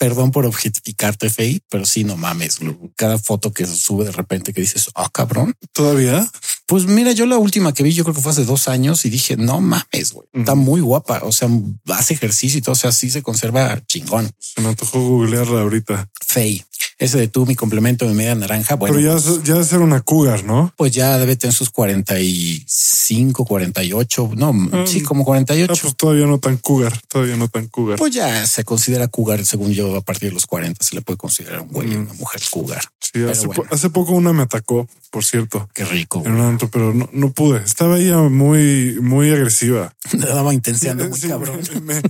Perdón 0.00 0.30
por 0.30 0.46
objetificarte, 0.46 1.28
Faye, 1.28 1.60
pero 1.68 1.84
sí, 1.84 2.04
no 2.04 2.16
mames. 2.16 2.58
Cada 2.96 3.18
foto 3.18 3.52
que 3.52 3.66
sube 3.66 4.06
de 4.06 4.12
repente 4.12 4.54
que 4.54 4.62
dices, 4.62 4.88
ah, 4.94 5.10
cabrón. 5.12 5.54
¿Todavía? 5.74 6.26
Pues 6.64 6.86
mira, 6.86 7.12
yo 7.12 7.26
la 7.26 7.36
última 7.36 7.74
que 7.74 7.82
vi, 7.82 7.92
yo 7.92 8.04
creo 8.04 8.14
que 8.14 8.22
fue 8.22 8.32
hace 8.32 8.46
dos 8.46 8.66
años 8.68 9.04
y 9.04 9.10
dije, 9.10 9.36
no 9.36 9.60
mames, 9.60 10.12
güey. 10.14 10.26
Está 10.32 10.54
muy 10.54 10.80
guapa. 10.80 11.20
O 11.24 11.32
sea, 11.32 11.50
hace 11.88 12.14
ejercicio 12.14 12.58
y 12.58 12.62
todo. 12.62 12.72
O 12.72 12.76
sea, 12.76 12.92
sí 12.92 13.10
se 13.10 13.22
conserva 13.22 13.78
chingón. 13.86 14.30
Se 14.38 14.62
me 14.62 14.68
antojó 14.70 15.00
googlearla 15.00 15.60
ahorita. 15.60 16.08
Faye 16.26 16.64
ese 17.00 17.18
de 17.18 17.28
tú, 17.28 17.46
mi 17.46 17.54
complemento 17.54 18.06
de 18.06 18.12
media 18.12 18.34
naranja. 18.34 18.76
Bueno, 18.76 18.94
pero 18.94 19.16
ya, 19.16 19.42
ya 19.42 19.54
debe 19.54 19.64
ser 19.64 19.78
una 19.78 20.02
cougar, 20.02 20.44
¿no? 20.44 20.72
Pues 20.76 20.92
ya 20.92 21.16
debe 21.16 21.34
tener 21.34 21.54
sus 21.54 21.70
45, 21.70 23.46
48. 23.46 24.30
No, 24.36 24.54
ah, 24.72 24.84
sí, 24.86 25.02
como 25.02 25.24
48. 25.24 25.72
Ah, 25.72 25.78
pues 25.80 25.96
todavía 25.96 26.26
no 26.26 26.38
tan 26.38 26.58
cougar, 26.58 26.92
todavía 27.08 27.36
no 27.36 27.48
tan 27.48 27.68
cougar. 27.68 27.98
Pues 27.98 28.14
ya 28.14 28.46
se 28.46 28.64
considera 28.64 29.08
cougar, 29.08 29.42
según 29.46 29.72
yo, 29.72 29.96
a 29.96 30.02
partir 30.02 30.28
de 30.28 30.34
los 30.34 30.44
40 30.44 30.84
se 30.84 30.94
le 30.94 31.00
puede 31.00 31.16
considerar 31.16 31.62
un 31.62 31.68
güey, 31.68 31.88
mm. 31.88 32.02
una 32.02 32.12
mujer 32.12 32.42
cougar. 32.50 32.82
Sí, 33.00 33.24
hace, 33.24 33.48
hace, 33.70 33.88
poco 33.88 34.12
una 34.12 34.34
me 34.34 34.42
atacó, 34.42 34.86
por 35.10 35.24
cierto. 35.24 35.70
Qué 35.72 35.86
rico. 35.86 36.22
En 36.26 36.32
un 36.32 36.42
antro, 36.42 36.68
pero 36.70 36.92
no, 36.92 37.08
no, 37.12 37.32
pude. 37.32 37.64
Estaba 37.64 37.98
ella 37.98 38.18
muy, 38.18 38.98
muy 39.00 39.30
agresiva. 39.30 39.94
Me 40.12 40.26
daba 40.26 40.52
intención 40.52 40.98
muy 41.08 41.18
cabrón. 41.18 41.60
Me, 41.82 42.02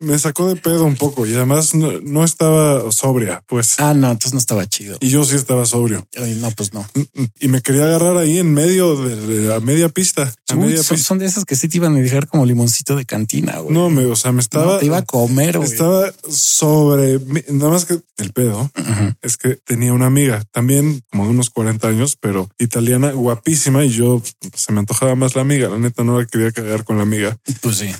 me, 0.00 0.18
sacó 0.18 0.48
de 0.48 0.56
pedo 0.56 0.84
un 0.84 0.96
poco 0.96 1.26
y 1.26 1.34
además 1.34 1.74
no, 1.74 2.00
no 2.00 2.24
estaba 2.24 2.90
sobria, 2.90 3.44
pues. 3.46 3.78
Ah, 3.78 3.94
no, 3.94 4.10
entonces 4.10 4.31
no 4.32 4.38
estaba 4.38 4.66
chido. 4.66 4.98
Y 5.00 5.08
yo 5.08 5.24
sí 5.24 5.36
estaba 5.36 5.66
sobrio. 5.66 6.06
no, 6.36 6.50
pues 6.52 6.72
no. 6.72 6.86
Mm, 6.94 7.22
mm. 7.22 7.26
Y 7.40 7.48
me 7.48 7.60
quería 7.60 7.84
agarrar 7.84 8.16
ahí 8.16 8.38
en 8.38 8.52
medio 8.52 8.96
de, 8.96 9.48
la 9.48 9.60
media 9.60 9.88
pista. 9.88 10.32
son, 10.46 11.18
de 11.18 11.26
esas 11.26 11.44
que 11.44 11.56
sí 11.56 11.68
te 11.68 11.78
iban 11.78 11.96
a 11.96 12.00
dejar 12.00 12.26
como 12.26 12.46
limoncito 12.46 12.96
de 12.96 13.04
cantina. 13.04 13.58
Güey. 13.58 13.74
No, 13.74 13.90
me, 13.90 14.04
o 14.04 14.16
sea, 14.16 14.32
me 14.32 14.40
estaba. 14.40 14.78
te 14.78 14.86
iba 14.86 14.98
a 14.98 15.02
comer. 15.02 15.56
Estaba 15.56 16.12
sobre 16.28 17.20
nada 17.48 17.70
más 17.70 17.84
que 17.84 17.98
el 18.18 18.32
pedo 18.32 18.70
es 19.22 19.36
que 19.36 19.56
tenía 19.56 19.92
una 19.92 20.06
amiga 20.06 20.44
también 20.50 21.02
como 21.10 21.24
de 21.24 21.30
unos 21.30 21.50
40 21.50 21.88
años, 21.88 22.16
pero 22.20 22.48
italiana, 22.58 23.12
guapísima. 23.12 23.84
Y 23.84 23.90
yo 23.90 24.22
se 24.54 24.72
me 24.72 24.80
antojaba 24.80 25.14
más 25.14 25.34
la 25.34 25.42
amiga. 25.42 25.68
La 25.68 25.78
neta 25.78 26.04
no 26.04 26.18
la 26.18 26.26
quería 26.26 26.52
cagar 26.52 26.84
con 26.84 26.96
la 26.96 27.02
amiga. 27.02 27.36
Pues 27.60 27.76
sí. 27.76 27.92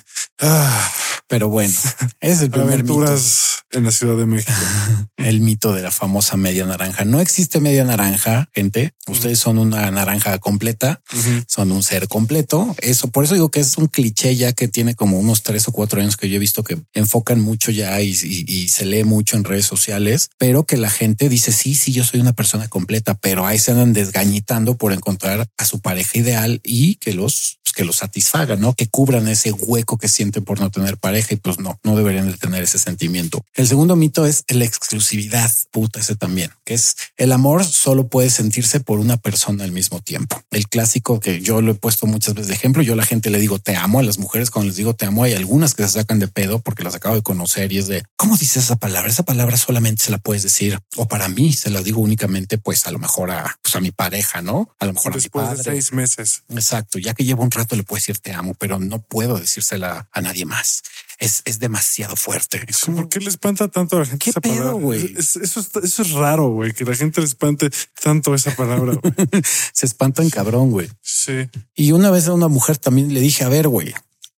Ah. 0.43 0.93
Pero 1.33 1.49
bueno, 1.49 1.73
es 2.21 2.43
el 2.43 2.51
primer 2.51 2.75
Aventuras 2.75 3.63
en 3.71 3.85
la 3.85 3.91
Ciudad 3.91 4.19
de 4.19 4.27
México. 4.27 4.53
el 5.17 5.41
mito 5.41 5.73
de 5.73 5.81
la 5.81 5.91
famosa 5.91 6.37
media 6.37 6.67
naranja. 6.67 7.07
No 7.07 7.21
existe 7.21 7.59
media 7.59 7.85
naranja, 7.85 8.51
gente. 8.53 8.93
Ustedes 9.07 9.39
son 9.39 9.59
una 9.59 9.91
naranja 9.91 10.39
completa, 10.41 11.01
son 11.47 11.73
un 11.73 11.83
ser 11.83 12.07
completo. 12.07 12.77
Eso, 12.83 13.09
por 13.09 13.25
eso 13.25 13.33
digo 13.33 13.51
que 13.51 13.61
es 13.61 13.79
un 13.79 13.87
cliché 13.87 14.37
ya 14.37 14.53
que 14.53 14.69
tiene 14.69 14.95
como 14.95 15.19
unos 15.19 15.43
tres 15.43 15.67
o 15.69 15.73
cuatro 15.73 16.03
años 16.03 16.19
que 16.19 16.29
yo 16.29 16.37
he 16.37 16.39
visto 16.39 16.65
que 16.65 16.83
enfocan 16.93 17.41
mucho 17.41 17.71
ya 17.71 17.99
y, 18.03 18.13
se 18.13 18.85
lee 18.85 19.05
mucho 19.05 19.39
en 19.39 19.45
redes 19.45 19.65
sociales, 19.65 20.29
pero 20.37 20.65
que 20.65 20.77
la 20.77 20.91
gente 20.91 21.31
dice 21.31 21.53
sí, 21.53 21.75
sí, 21.75 21.93
yo 21.93 22.05
soy 22.05 22.21
una 22.21 22.35
persona 22.35 22.69
completa, 22.69 23.15
pero 23.15 23.47
ahí 23.47 23.59
se 23.59 23.71
andan 23.71 23.95
desgañitando 23.95 24.77
por 24.77 24.93
encontrar 24.93 25.49
a 25.57 25.65
su 25.65 25.81
pareja 25.81 26.19
ideal 26.19 26.61
y 26.63 26.97
que 26.97 27.15
los 27.15 27.59
pues, 27.73 27.77
que 27.77 27.85
los 27.85 27.97
satisfagan, 27.97 28.61
no 28.61 28.75
que 28.75 28.87
cubran 28.87 29.29
ese 29.29 29.53
hueco 29.53 29.97
que 29.99 30.09
sienten 30.09 30.45
por 30.45 30.61
no 30.61 30.71
tener 30.71 30.99
pareja 30.99 31.35
y 31.35 31.37
pues 31.37 31.59
no, 31.59 31.79
no 31.83 31.97
deberían 31.97 32.31
de 32.31 32.37
tener 32.37 32.63
ese 32.63 32.79
sentimiento. 32.79 33.45
El 33.55 33.67
segundo 33.67 33.97
mito 33.97 34.27
es 34.27 34.45
la 34.49 34.65
exclusividad. 34.65 35.51
Puta, 35.71 36.01
ese 36.01 36.17
también, 36.17 36.51
que 36.65 36.75
es 36.75 36.97
el 37.17 37.33
amor 37.33 37.65
solo 37.65 38.09
puede 38.09 38.31
sentirse 38.31 38.81
por 38.81 38.99
una 38.99 39.17
persona 39.17 39.65
al 39.65 39.73
mismo 39.73 40.01
tiempo. 40.01 40.41
El 40.51 40.69
clásico 40.69 41.21
que 41.21 41.41
yo 41.41 41.63
lo 41.63 41.73
he 41.73 41.75
puesto 41.75 42.07
muchas 42.07 42.35
veces 42.35 42.49
de 42.49 42.55
ejemplo, 42.55 42.83
yo 42.83 42.93
a 42.93 42.97
la 42.97 43.05
gente 43.07 43.31
le 43.31 43.39
digo 43.39 43.59
te 43.59 43.77
amo, 43.77 44.01
a 44.01 44.03
las 44.03 44.19
mujeres 44.19 44.51
cuando 44.51 44.69
les 44.69 44.77
digo 44.77 44.95
te 44.95 45.07
amo, 45.07 45.25
hay 45.25 45.35
algunas 45.35 45.75
que 45.75 45.83
se 45.85 45.91
sacan 45.91 46.19
de 46.19 46.29
pedo 46.29 46.59
porque 46.59 46.83
las 46.83 46.95
acabo 46.95 47.15
de 47.15 47.23
conocer 47.23 47.73
y 47.73 47.79
es 47.79 47.87
de, 47.87 48.05
¿cómo 48.17 48.37
dices 48.37 48.65
esa 48.65 48.77
palabra? 48.77 49.11
Esa 49.11 49.23
palabra 49.23 49.57
solamente 49.57 50.05
se 50.05 50.11
la 50.11 50.19
puedes 50.19 50.43
decir 50.43 50.79
o 50.97 51.09
para 51.09 51.29
mí 51.29 51.53
se 51.53 51.71
la 51.71 51.83
digo 51.83 52.01
únicamente 52.01 52.59
pues 52.59 52.87
a 52.87 52.91
lo 52.91 52.99
mejor 52.99 53.31
a, 53.31 53.57
pues, 53.63 53.75
a 53.77 53.81
mi 53.81 53.91
pareja, 53.91 54.43
¿no? 54.43 54.69
A 54.79 54.87
lo 54.87 54.93
mejor 54.93 55.15
Después 55.15 55.47
a 55.47 55.51
mi 55.51 55.57
padre. 55.57 55.71
de 55.71 55.77
seis 55.81 55.93
meses. 55.93 56.43
Exacto, 56.51 56.99
ya 56.99 57.15
que 57.15 57.25
llevo 57.25 57.43
un 57.43 57.51
rato 57.51 57.62
le 57.71 57.83
puedo 57.83 57.99
decir 57.99 58.19
te 58.19 58.33
amo, 58.33 58.55
pero 58.55 58.79
no 58.79 59.01
puedo 59.01 59.39
decírsela 59.39 60.09
a 60.13 60.21
nadie 60.21 60.45
más 60.45 60.83
es, 61.23 61.43
es 61.45 61.59
demasiado 61.61 62.17
fuerte. 62.17 62.67
¿Por 62.87 63.09
qué 63.09 63.21
le 63.21 63.29
espanta 63.29 63.69
tanto 63.69 63.97
a 63.97 64.01
la 64.01 64.07
gente 64.07 64.31
esa 64.31 64.41
palabra? 64.41 64.97
eso, 65.17 65.41
eso, 65.41 66.03
es 66.03 66.11
raro, 66.11 66.49
güey, 66.49 66.73
que 66.73 66.85
la 66.85 66.97
gente 66.97 67.21
le 67.21 67.27
espante 67.27 67.71
tanto 68.03 68.35
esa 68.35 68.55
palabra. 68.57 68.99
Se 69.73 69.87
espantan 69.87 70.31
cabrón, 70.31 70.71
güey. 70.71 70.89
Sí. 71.01 71.49
Y 71.75 71.93
una 71.93 72.11
vez 72.11 72.27
a 72.27 72.33
una 72.33 72.49
mujer 72.49 72.77
también 72.79 73.15
le 73.15 73.21
dije, 73.21 73.45
a 73.45 73.49
ver, 73.49 73.69
güey, 73.69 73.95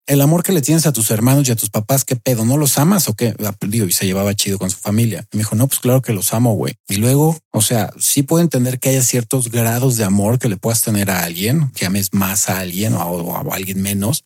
el 0.07 0.21
amor 0.21 0.43
que 0.43 0.53
le 0.53 0.61
tienes 0.61 0.87
a 0.87 0.93
tus 0.93 1.11
hermanos 1.11 1.49
y 1.49 1.53
a 1.53 1.57
tus 1.57 1.71
papás, 1.71 2.05
¿qué 2.05 2.17
pedo? 2.17 2.45
¿No 2.45 2.59
los 2.59 2.79
amas 2.79 3.09
o 3.09 3.15
qué? 3.15 3.35
Ah, 3.45 3.55
digo, 3.67 3.87
y 3.87 3.93
se 3.93 4.05
llevaba 4.05 4.35
chido 4.35 4.59
con 4.59 4.71
su 4.71 4.77
familia. 4.77 5.27
me 5.33 5.39
dijo, 5.39 5.55
no, 5.57 5.67
pues 5.67 5.81
claro 5.81 6.03
que 6.03 6.13
los 6.13 6.35
amo, 6.35 6.55
güey. 6.55 6.75
Y 6.89 6.97
luego, 6.97 7.39
o 7.51 7.63
sea, 7.63 7.91
sí 7.99 8.23
puedo 8.23 8.43
entender 8.43 8.79
que 8.79 8.91
haya 8.91 9.03
ciertos 9.03 9.51
grados 9.51 9.97
de 9.97 10.05
amor 10.05 10.39
que 10.39 10.49
le 10.49 10.57
puedas 10.57 10.83
tener 10.83 11.11
a 11.11 11.25
alguien, 11.25 11.71
que 11.75 11.87
ames 11.87 12.13
más 12.13 12.51
a 12.51 12.59
alguien 12.59 12.95
o 12.95 13.37
a, 13.37 13.55
alguien 13.55 13.81
menos, 13.81 14.25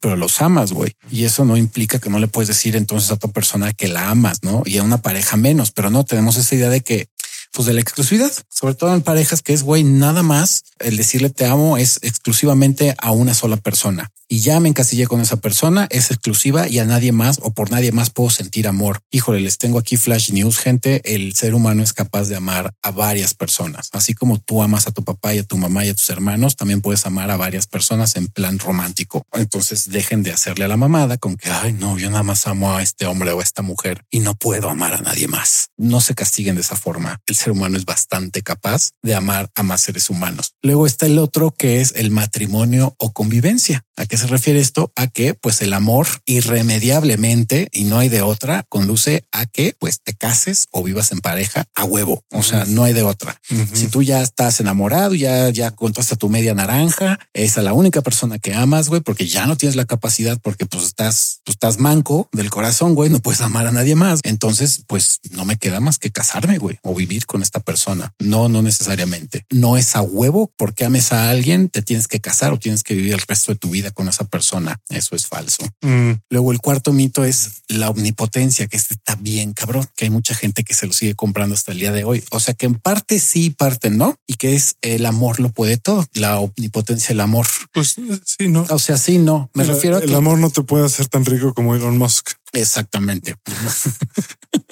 pero 0.00 0.16
los 0.16 0.40
amas, 0.40 0.72
güey. 0.72 0.92
Y 1.10 1.24
eso 1.24 1.44
no 1.44 1.56
implica 1.56 1.98
que 1.98 2.10
no 2.10 2.20
le 2.20 2.28
puedes 2.28 2.48
decir 2.48 2.76
entonces 2.76 3.10
a 3.10 3.14
otra 3.14 3.30
persona 3.30 3.72
que 3.72 3.88
la 3.88 4.10
amas, 4.10 4.42
¿no? 4.42 4.62
Y 4.64 4.78
a 4.78 4.84
una 4.84 5.02
pareja 5.02 5.36
menos, 5.36 5.72
pero 5.72 5.90
no 5.90 6.04
tenemos 6.04 6.36
esa 6.36 6.54
idea 6.54 6.68
de 6.68 6.82
que 6.82 7.08
pues 7.56 7.64
de 7.64 7.72
la 7.72 7.80
exclusividad, 7.80 8.30
sobre 8.50 8.74
todo 8.74 8.92
en 8.92 9.00
parejas 9.00 9.40
que 9.40 9.54
es 9.54 9.62
güey, 9.62 9.82
nada 9.82 10.22
más 10.22 10.64
el 10.78 10.98
decirle 10.98 11.30
te 11.30 11.46
amo 11.46 11.78
es 11.78 11.98
exclusivamente 12.02 12.94
a 12.98 13.12
una 13.12 13.32
sola 13.32 13.56
persona 13.56 14.12
y 14.28 14.40
ya 14.40 14.58
me 14.60 14.68
encasillé 14.68 15.06
con 15.06 15.20
esa 15.20 15.36
persona, 15.36 15.86
es 15.90 16.10
exclusiva 16.10 16.68
y 16.68 16.78
a 16.78 16.84
nadie 16.84 17.12
más 17.12 17.38
o 17.42 17.52
por 17.52 17.70
nadie 17.70 17.92
más 17.92 18.10
puedo 18.10 18.30
sentir 18.30 18.66
amor. 18.66 19.00
Híjole, 19.10 19.40
les 19.40 19.58
tengo 19.58 19.78
aquí 19.78 19.96
flash 19.96 20.32
news, 20.32 20.58
gente. 20.58 21.00
El 21.04 21.34
ser 21.34 21.54
humano 21.54 21.82
es 21.82 21.92
capaz 21.92 22.28
de 22.28 22.36
amar 22.36 22.74
a 22.82 22.90
varias 22.90 23.34
personas, 23.34 23.88
así 23.92 24.14
como 24.14 24.38
tú 24.38 24.62
amas 24.62 24.86
a 24.86 24.90
tu 24.90 25.04
papá 25.04 25.34
y 25.34 25.38
a 25.38 25.44
tu 25.44 25.56
mamá 25.56 25.84
y 25.84 25.90
a 25.90 25.94
tus 25.94 26.10
hermanos, 26.10 26.56
también 26.56 26.80
puedes 26.80 27.06
amar 27.06 27.30
a 27.30 27.36
varias 27.36 27.66
personas 27.66 28.16
en 28.16 28.26
plan 28.28 28.58
romántico. 28.58 29.22
Entonces 29.32 29.90
dejen 29.90 30.22
de 30.22 30.32
hacerle 30.32 30.64
a 30.64 30.68
la 30.68 30.76
mamada 30.76 31.18
con 31.18 31.36
que 31.36 31.50
ay, 31.50 31.72
no, 31.72 31.98
yo 31.98 32.10
nada 32.10 32.22
más 32.22 32.46
amo 32.46 32.74
a 32.74 32.82
este 32.82 33.06
hombre 33.06 33.30
o 33.30 33.40
a 33.40 33.42
esta 33.42 33.62
mujer 33.62 34.02
y 34.10 34.20
no 34.20 34.34
puedo 34.34 34.68
amar 34.68 34.94
a 34.94 35.00
nadie 35.00 35.28
más. 35.28 35.68
No 35.76 36.00
se 36.00 36.14
castiguen 36.14 36.56
de 36.56 36.62
esa 36.62 36.76
forma. 36.76 37.20
El 37.26 37.36
humano 37.52 37.76
es 37.76 37.84
bastante 37.84 38.42
capaz 38.42 38.90
de 39.02 39.14
amar 39.14 39.50
a 39.54 39.62
más 39.62 39.80
seres 39.80 40.10
humanos. 40.10 40.52
Luego 40.62 40.86
está 40.86 41.06
el 41.06 41.18
otro 41.18 41.50
que 41.50 41.80
es 41.80 41.92
el 41.96 42.10
matrimonio 42.10 42.94
o 42.98 43.12
convivencia. 43.12 43.84
¿A 43.96 44.06
qué 44.06 44.16
se 44.16 44.26
refiere 44.26 44.60
esto? 44.60 44.92
A 44.94 45.06
que 45.06 45.34
pues 45.34 45.62
el 45.62 45.72
amor 45.72 46.06
irremediablemente 46.26 47.68
y 47.72 47.84
no 47.84 47.98
hay 47.98 48.08
de 48.08 48.22
otra 48.22 48.64
conduce 48.68 49.24
a 49.32 49.46
que 49.46 49.74
pues 49.78 50.00
te 50.02 50.14
cases 50.14 50.66
o 50.70 50.82
vivas 50.82 51.12
en 51.12 51.20
pareja 51.20 51.64
a 51.74 51.84
huevo. 51.84 52.22
O 52.30 52.42
sea, 52.42 52.64
no 52.66 52.84
hay 52.84 52.92
de 52.92 53.02
otra. 53.02 53.40
Si 53.72 53.88
tú 53.88 54.02
ya 54.02 54.20
estás 54.20 54.60
enamorado, 54.60 55.14
ya, 55.14 55.48
ya 55.50 55.70
contaste 55.70 56.16
tu 56.16 56.28
media 56.28 56.54
naranja, 56.54 57.18
es 57.32 57.56
a 57.58 57.62
la 57.62 57.72
única 57.72 58.02
persona 58.02 58.38
que 58.38 58.54
amas, 58.54 58.88
güey, 58.88 59.00
porque 59.00 59.26
ya 59.26 59.46
no 59.46 59.56
tienes 59.56 59.76
la 59.76 59.84
capacidad 59.84 60.38
porque 60.42 60.66
pues 60.66 60.84
estás, 60.84 61.40
pues, 61.44 61.54
estás 61.54 61.78
manco 61.78 62.28
del 62.32 62.50
corazón, 62.50 62.94
güey, 62.94 63.10
no 63.10 63.20
puedes 63.20 63.40
amar 63.40 63.66
a 63.66 63.72
nadie 63.72 63.94
más. 63.94 64.20
Entonces, 64.24 64.82
pues 64.86 65.20
no 65.30 65.44
me 65.44 65.56
queda 65.56 65.80
más 65.80 65.98
que 65.98 66.10
casarme, 66.10 66.58
güey, 66.58 66.78
o 66.82 66.94
vivir 66.94 67.26
con 67.26 67.35
esta 67.42 67.60
persona. 67.60 68.12
No, 68.18 68.48
no 68.48 68.62
necesariamente. 68.62 69.44
No 69.50 69.76
es 69.76 69.96
a 69.96 70.02
huevo 70.02 70.52
porque 70.56 70.84
ames 70.84 71.12
a 71.12 71.30
alguien, 71.30 71.68
te 71.68 71.82
tienes 71.82 72.08
que 72.08 72.20
casar 72.20 72.52
o 72.52 72.58
tienes 72.58 72.82
que 72.82 72.94
vivir 72.94 73.14
el 73.14 73.22
resto 73.26 73.52
de 73.52 73.58
tu 73.58 73.70
vida 73.70 73.90
con 73.90 74.08
esa 74.08 74.24
persona. 74.24 74.80
Eso 74.88 75.16
es 75.16 75.26
falso. 75.26 75.64
Mm. 75.82 76.12
Luego 76.30 76.52
el 76.52 76.60
cuarto 76.60 76.92
mito 76.92 77.24
es 77.24 77.62
la 77.68 77.90
omnipotencia, 77.90 78.66
que 78.66 78.76
este 78.76 78.94
está 78.94 79.16
bien 79.16 79.52
cabrón, 79.52 79.86
que 79.96 80.06
hay 80.06 80.10
mucha 80.10 80.34
gente 80.34 80.64
que 80.64 80.74
se 80.74 80.86
lo 80.86 80.92
sigue 80.92 81.14
comprando 81.14 81.54
hasta 81.54 81.72
el 81.72 81.78
día 81.78 81.92
de 81.92 82.04
hoy. 82.04 82.24
O 82.30 82.40
sea 82.40 82.54
que 82.54 82.66
en 82.66 82.74
parte 82.74 83.18
sí, 83.18 83.50
parte 83.50 83.90
no, 83.90 84.16
y 84.26 84.34
que 84.34 84.54
es 84.54 84.76
el 84.82 85.06
amor 85.06 85.40
lo 85.40 85.50
puede 85.50 85.76
todo, 85.76 86.06
la 86.14 86.38
omnipotencia, 86.38 87.12
el 87.12 87.20
amor. 87.20 87.46
Pues 87.72 87.96
sí, 88.24 88.48
no. 88.48 88.66
O 88.70 88.78
sea, 88.78 88.96
sí, 88.96 89.18
no. 89.18 89.50
Me 89.54 89.64
refiero 89.64 89.96
a 89.96 90.00
que 90.00 90.06
el 90.06 90.14
amor 90.14 90.38
no 90.38 90.50
te 90.50 90.62
puede 90.62 90.86
hacer 90.86 91.08
tan 91.08 91.24
rico 91.24 91.54
como 91.54 91.74
Elon 91.74 91.98
Musk. 91.98 92.30
Exactamente. 92.52 93.36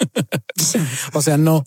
o 1.13 1.21
sea, 1.21 1.37
no. 1.37 1.63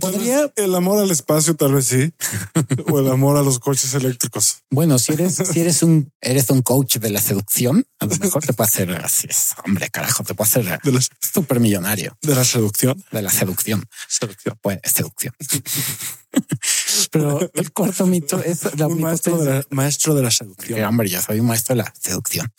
podría... 0.00 0.52
El 0.56 0.74
amor 0.74 0.98
al 0.98 1.10
espacio, 1.10 1.54
tal 1.54 1.74
vez 1.74 1.86
sí. 1.86 2.12
o 2.90 2.98
el 2.98 3.08
amor 3.08 3.36
a 3.36 3.42
los 3.42 3.58
coches 3.58 3.94
eléctricos. 3.94 4.62
Bueno, 4.70 4.98
si 4.98 5.12
eres, 5.12 5.34
si 5.52 5.60
eres 5.60 5.82
un, 5.82 6.12
eres 6.20 6.50
un 6.50 6.62
coach 6.62 6.96
de 6.96 7.10
la 7.10 7.20
seducción, 7.20 7.86
a 7.98 8.06
lo 8.06 8.16
mejor 8.16 8.44
te 8.44 8.52
puede 8.52 8.68
hacer 8.68 8.90
así. 8.92 9.28
Hombre, 9.64 9.90
carajo, 9.90 10.24
te 10.24 10.34
puede 10.34 10.50
hacer 10.50 10.80
súper 11.20 11.60
millonario. 11.60 12.16
De 12.22 12.34
la 12.34 12.44
seducción. 12.44 13.02
De 13.10 13.22
la 13.22 13.30
seducción. 13.30 13.84
Seducción. 14.08 14.58
Pues 14.60 14.80
seducción. 14.84 15.34
Pero 17.10 17.50
el 17.54 17.72
cuarto 17.72 18.06
mito 18.06 18.42
es 18.42 18.76
la 18.78 18.88
maestro 18.88 19.38
de 19.38 19.54
la, 19.54 19.66
maestro 19.70 20.14
de 20.14 20.22
la 20.22 20.30
seducción. 20.30 20.82
hombre, 20.84 21.08
ya 21.08 21.22
soy 21.22 21.40
un 21.40 21.46
maestro 21.46 21.74
de 21.74 21.82
la 21.82 21.94
seducción. 21.98 22.52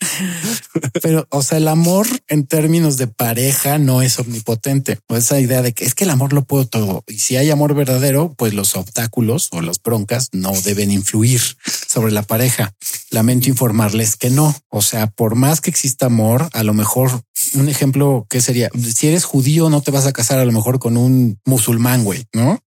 Pero, 1.02 1.26
o 1.30 1.42
sea, 1.42 1.58
el 1.58 1.68
amor 1.68 2.06
en 2.28 2.46
términos 2.46 2.96
de 2.96 3.06
pareja 3.06 3.78
no 3.78 4.02
es 4.02 4.18
omnipotente. 4.18 4.98
O 5.08 5.16
esa 5.16 5.40
idea 5.40 5.62
de 5.62 5.72
que 5.72 5.84
es 5.84 5.94
que 5.94 6.04
el 6.04 6.10
amor 6.10 6.32
lo 6.32 6.44
puedo 6.44 6.66
todo. 6.66 7.04
Y 7.06 7.18
si 7.18 7.36
hay 7.36 7.50
amor 7.50 7.74
verdadero, 7.74 8.34
pues 8.36 8.54
los 8.54 8.76
obstáculos 8.76 9.48
o 9.52 9.60
las 9.60 9.82
broncas 9.82 10.28
no 10.32 10.52
deben 10.64 10.90
influir 10.90 11.40
sobre 11.86 12.12
la 12.12 12.22
pareja. 12.22 12.74
Lamento 13.10 13.48
informarles 13.48 14.16
que 14.16 14.30
no. 14.30 14.54
O 14.68 14.82
sea, 14.82 15.06
por 15.08 15.34
más 15.34 15.60
que 15.60 15.70
exista 15.70 16.06
amor, 16.06 16.48
a 16.52 16.62
lo 16.62 16.74
mejor 16.74 17.22
un 17.54 17.68
ejemplo 17.68 18.26
que 18.28 18.40
sería 18.40 18.70
si 18.94 19.08
eres 19.08 19.24
judío, 19.24 19.70
no 19.70 19.80
te 19.80 19.90
vas 19.90 20.06
a 20.06 20.12
casar 20.12 20.38
a 20.38 20.44
lo 20.44 20.52
mejor 20.52 20.78
con 20.78 20.96
un 20.96 21.38
musulmán, 21.44 22.04
güey, 22.04 22.24
no? 22.32 22.58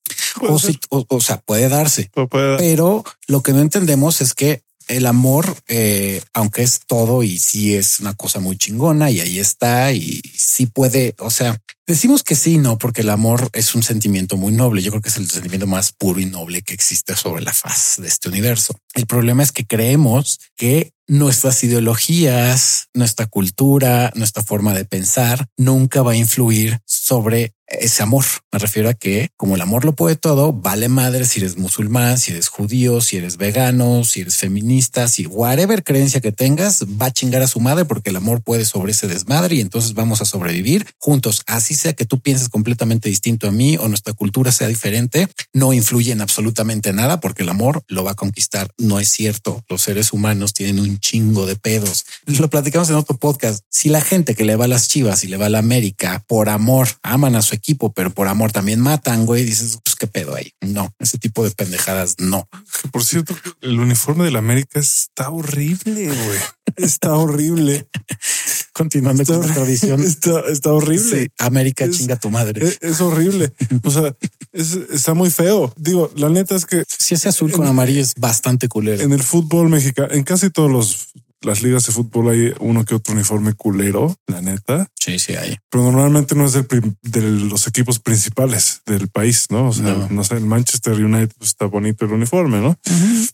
O, 0.42 0.60
si, 0.60 0.80
o, 0.90 1.22
sea, 1.22 1.42
puede 1.42 1.68
darse, 1.70 2.10
pero 2.58 3.04
lo 3.28 3.42
que 3.42 3.52
no 3.52 3.60
entendemos 3.60 4.22
es 4.22 4.34
que 4.34 4.64
el 4.90 5.06
amor, 5.06 5.56
eh, 5.68 6.22
aunque 6.34 6.64
es 6.64 6.82
todo 6.86 7.24
y 7.24 7.38
sí 7.38 7.76
es 7.76 8.00
una 8.00 8.16
cosa 8.16 8.40
muy 8.40 8.58
chingona 8.58 9.12
y 9.12 9.22
ahí 9.22 9.40
está 9.40 9.94
y 9.94 10.22
sí 10.36 10.66
puede, 10.66 11.16
o 11.20 11.30
sea, 11.30 11.58
decimos 11.86 12.24
que 12.24 12.36
sí, 12.36 12.58
no, 12.58 12.78
porque 12.78 13.02
el 13.02 13.10
amor 13.12 13.50
es 13.54 13.76
un 13.76 13.84
sentimiento 13.84 14.36
muy 14.36 14.52
noble. 14.52 14.82
Yo 14.82 14.92
creo 14.92 15.02
que 15.02 15.10
es 15.10 15.18
el 15.18 15.30
sentimiento 15.30 15.68
más 15.68 15.94
puro 15.94 16.20
y 16.20 16.26
noble 16.26 16.64
que 16.64 16.74
existe 16.74 17.16
sobre 17.16 17.44
la 17.44 17.54
faz 17.54 17.96
de 17.98 18.08
este 18.08 18.30
universo. 18.30 18.76
El 18.96 19.06
problema 19.06 19.44
es 19.44 19.52
que 19.52 19.66
creemos 19.66 20.40
que 20.58 20.92
nuestras 21.10 21.64
ideologías, 21.64 22.88
nuestra 22.94 23.26
cultura, 23.26 24.12
nuestra 24.16 24.44
forma 24.44 24.74
de 24.74 24.86
pensar 24.86 25.48
nunca 25.58 26.04
va 26.04 26.12
a 26.12 26.16
influir 26.16 26.80
sobre 26.86 27.54
ese 27.70 28.04
amor. 28.04 28.26
Me 28.52 28.60
refiero 28.60 28.90
a 28.90 28.94
que 28.94 29.30
como 29.38 29.56
el 29.56 29.62
amor 29.62 29.86
lo 29.86 29.94
puede 29.94 30.16
todo, 30.16 30.54
vale 30.54 30.90
madre 30.90 31.26
si 31.26 31.40
eres 31.40 31.58
musulmán, 31.58 32.18
si 32.18 32.32
eres 32.32 32.48
judío, 32.48 33.02
si 33.02 33.18
eres 33.18 33.38
vegano, 33.38 34.04
si 34.04 34.22
eres 34.22 34.38
feminista, 34.38 35.08
si 35.08 35.26
whatever 35.28 35.84
creencia 35.84 36.22
que 36.22 36.32
tengas, 36.32 36.84
va 36.84 37.08
a 37.08 37.12
chingar 37.12 37.42
a 37.42 37.48
su 37.48 37.60
madre 37.60 37.86
porque 37.86 38.10
el 38.10 38.16
amor 38.16 38.42
puede 38.42 38.66
sobre 38.66 38.92
ese 38.92 39.08
desmadre 39.08 39.56
y 39.56 39.62
entonces 39.62 39.94
vamos 39.94 40.22
a 40.22 40.26
sobrevivir 40.26 40.88
juntos. 40.98 41.44
Así 41.48 41.76
sea 41.76 41.94
que 41.94 42.06
tú 42.06 42.20
pienses 42.20 42.50
completamente 42.50 43.10
distinto 43.10 43.48
a 43.48 43.52
mí 43.52 43.78
o 43.78 43.88
nuestra 43.88 44.14
cultura 44.14 44.52
sea 44.52 44.68
diferente, 44.68 45.28
no 45.54 45.74
influye 45.74 46.12
en 46.12 46.22
absolutamente 46.22 46.94
nada 46.94 47.20
porque 47.20 47.44
el 47.44 47.50
amor 47.50 47.84
lo 47.88 48.04
va 48.04 48.12
a 48.12 48.16
conquistar. 48.16 48.70
No 48.78 49.00
es 49.00 49.10
cierto. 49.10 49.64
Los 49.70 49.84
seres 49.84 50.14
humanos 50.14 50.54
tienen 50.54 50.80
un 50.80 50.99
chingo 51.00 51.46
de 51.46 51.56
pedos. 51.56 52.06
Lo 52.26 52.50
platicamos 52.50 52.90
en 52.90 52.96
otro 52.96 53.18
podcast. 53.18 53.64
Si 53.70 53.90
la 53.90 54.02
gente 54.02 54.36
que 54.36 54.46
le 54.46 54.56
va 54.56 54.66
a 54.66 54.68
las 54.68 54.88
chivas 54.88 55.24
y 55.24 55.28
le 55.28 55.38
va 55.38 55.48
a 55.48 55.50
la 55.50 55.60
América 55.60 56.24
por 56.28 56.50
amor 56.50 56.88
aman 57.04 57.36
a 57.36 57.42
su 57.42 57.56
equipo, 57.56 57.92
pero 57.92 58.12
por 58.12 58.28
amor 58.28 58.52
también 58.52 58.80
matan, 58.80 59.26
güey. 59.26 59.44
Dices, 59.44 59.80
pues 59.84 59.96
qué 59.96 60.08
pedo 60.08 60.36
ahí. 60.36 60.54
No, 60.62 60.94
ese 61.00 61.18
tipo 61.18 61.44
de 61.44 61.52
pendejadas 61.52 62.16
no. 62.20 62.48
Por 62.92 63.04
cierto, 63.04 63.36
el 63.62 63.80
uniforme 63.80 64.26
de 64.26 64.32
la 64.32 64.40
América 64.40 64.80
está 64.80 65.30
horrible, 65.30 66.08
güey. 66.08 66.40
Está 66.76 67.14
horrible. 67.16 67.88
Continuando 68.80 69.26
con 69.26 69.42
la 69.42 69.54
tradición. 69.54 70.02
Está, 70.48 70.72
horrible. 70.72 71.28
América 71.38 71.90
chinga 71.90 72.16
tu 72.16 72.30
madre. 72.30 72.78
Es, 72.80 73.02
horrible. 73.02 73.52
O 73.84 73.92
sea, 73.92 74.16
está 74.54 75.14
muy 75.14 75.30
feo. 75.30 75.74
Digo, 75.76 76.10
la 76.16 76.30
neta 76.30 76.56
es 76.56 76.66
que 76.66 76.86
si 76.88 77.16
ese 77.16 77.28
azul 77.28 77.52
con 77.52 77.68
amarillo 77.68 78.00
es 78.00 78.16
bastante 78.16 78.70
culero. 78.70 79.04
En 79.04 79.12
el 79.12 79.22
fútbol 79.22 79.68
mexicano, 79.68 80.14
en 80.14 80.24
casi 80.24 80.50
todos 80.50 80.72
los 80.72 81.10
las 81.42 81.64
ligas 81.64 81.86
de 81.86 81.94
fútbol 81.94 82.30
hay 82.30 82.54
uno 82.60 82.84
que 82.84 82.96
otro 82.96 83.14
uniforme 83.14 83.54
culero, 83.54 84.16
la 84.28 84.42
neta. 84.42 84.88
Sí, 84.96 85.20
sí 85.20 85.36
hay. 85.36 85.58
Pero 85.70 85.86
normalmente 85.86 86.36
no 86.36 86.46
es 86.46 86.54
de 86.54 87.22
los 87.22 87.68
equipos 87.68 88.00
principales 88.00 88.82
del 88.86 89.08
país, 89.08 89.48
¿no? 89.50 89.70
O 89.70 89.74
sea, 89.74 90.08
no, 90.10 90.24
sé, 90.24 90.36
el 90.36 90.46
Manchester 90.46 90.94
United 90.94 91.32
pues, 91.38 91.52
está 91.52 91.66
bonito 91.66 92.06
el 92.06 92.12
uniforme, 92.12 92.60
¿no? 92.60 92.78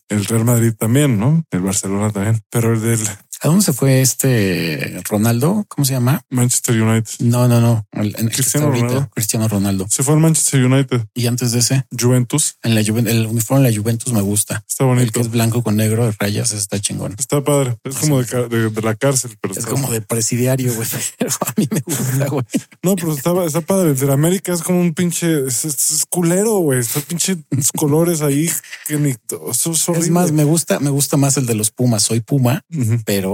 El 0.07 0.25
Real 0.25 0.45
Madrid 0.45 0.73
también, 0.77 1.19
¿no? 1.19 1.43
El 1.49 1.61
Barcelona 1.61 2.11
también. 2.11 2.41
Pero 2.51 2.73
el 2.73 2.81
del 2.81 2.99
¿A 3.41 3.47
dónde 3.47 3.63
se 3.63 3.73
fue 3.73 4.01
este 4.01 5.01
Ronaldo? 5.09 5.65
¿Cómo 5.67 5.85
se 5.85 5.93
llama? 5.93 6.21
Manchester 6.29 6.81
United. 6.81 7.11
No, 7.19 7.47
no, 7.47 7.59
no. 7.59 7.85
Cristiano 8.31 8.71
Ronaldo. 8.71 9.09
Cristiano 9.13 9.47
Ronaldo. 9.47 9.85
Se 9.89 10.03
fue 10.03 10.13
al 10.13 10.19
Manchester 10.19 10.65
United. 10.65 11.05
Y 11.13 11.27
antes 11.27 11.51
de 11.51 11.59
ese, 11.59 11.85
Juventus. 11.97 12.57
En 12.63 12.75
la 12.75 12.81
el 12.81 13.25
uniforme 13.27 13.63
de 13.63 13.71
la 13.71 13.77
Juventus 13.77 14.13
me 14.13 14.21
gusta. 14.21 14.63
Está 14.67 14.85
bonito. 14.85 15.03
El 15.03 15.11
que 15.11 15.19
es 15.21 15.31
blanco 15.31 15.63
con 15.63 15.75
negro 15.75 16.05
de 16.05 16.13
rayas 16.17 16.53
está 16.53 16.79
chingón. 16.79 17.15
Está 17.17 17.43
padre. 17.43 17.77
Es 17.83 17.95
como 17.95 18.21
de, 18.21 18.81
la 18.81 18.95
cárcel, 18.95 19.37
pero 19.41 19.53
es 19.53 19.65
como 19.65 19.91
de 19.91 20.01
presidiario, 20.01 20.73
güey. 20.73 20.87
a 21.19 21.53
mí 21.57 21.67
me 21.71 21.81
gusta, 21.81 22.27
güey. 22.27 22.45
No, 22.83 22.95
pero 22.95 23.13
está, 23.13 23.45
está 23.45 23.61
padre. 23.61 23.91
El 23.91 23.99
de 23.99 24.05
la 24.05 24.13
América 24.13 24.53
es 24.53 24.61
como 24.61 24.79
un 24.79 24.93
pinche 24.93 25.45
es, 25.47 26.05
culero, 26.09 26.57
güey. 26.59 26.79
Está 26.79 27.01
pinche 27.01 27.37
colores 27.75 28.21
ahí 28.21 28.49
que 28.87 28.97
ni 28.97 29.11
es, 29.11 30.09
más, 30.09 30.31
me 30.31 30.43
gusta, 30.43 30.79
me 30.79 30.89
gusta 30.89 31.17
más 31.17 31.37
el 31.37 31.45
de 31.45 31.55
los 31.55 31.71
Pumas. 31.71 32.03
Soy 32.03 32.19
Puma, 32.21 32.63
pero 33.05 33.24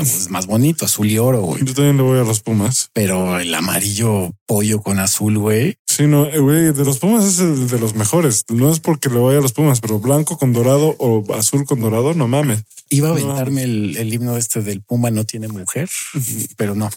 es 0.00 0.30
más 0.30 0.46
bonito, 0.46 0.84
azul 0.84 1.08
y 1.10 1.18
oro, 1.18 1.40
güey. 1.42 1.64
Yo 1.64 1.74
también 1.74 1.96
le 1.96 2.02
voy 2.02 2.18
a 2.18 2.24
los 2.24 2.40
Pumas. 2.40 2.90
Pero 2.92 3.38
el 3.38 3.54
amarillo 3.54 4.32
pollo 4.46 4.80
con 4.80 4.98
azul, 4.98 5.38
güey. 5.38 5.76
Sí, 5.86 6.06
no, 6.06 6.26
eh, 6.26 6.38
güey, 6.38 6.72
de 6.72 6.84
los 6.84 6.98
Pumas 6.98 7.24
es 7.24 7.38
el 7.40 7.68
de 7.68 7.78
los 7.78 7.94
mejores. 7.94 8.44
No 8.48 8.70
es 8.70 8.80
porque 8.80 9.08
le 9.08 9.18
vaya 9.18 9.38
a 9.38 9.42
los 9.42 9.52
Pumas, 9.52 9.80
pero 9.80 9.98
blanco 9.98 10.38
con 10.38 10.52
dorado 10.52 10.94
o 10.98 11.24
azul 11.34 11.64
con 11.64 11.80
dorado, 11.80 12.14
no 12.14 12.28
mames. 12.28 12.62
Iba 12.90 13.08
a 13.08 13.10
No. 13.12 13.16
aventarme 13.18 13.64
el, 13.64 13.96
el 13.96 14.14
himno 14.14 14.36
este 14.36 14.62
del 14.62 14.80
Puma 14.82 15.10
no 15.10 15.24
tiene 15.24 15.48
mujer, 15.48 15.88
pero 16.56 16.74
no. 16.74 16.88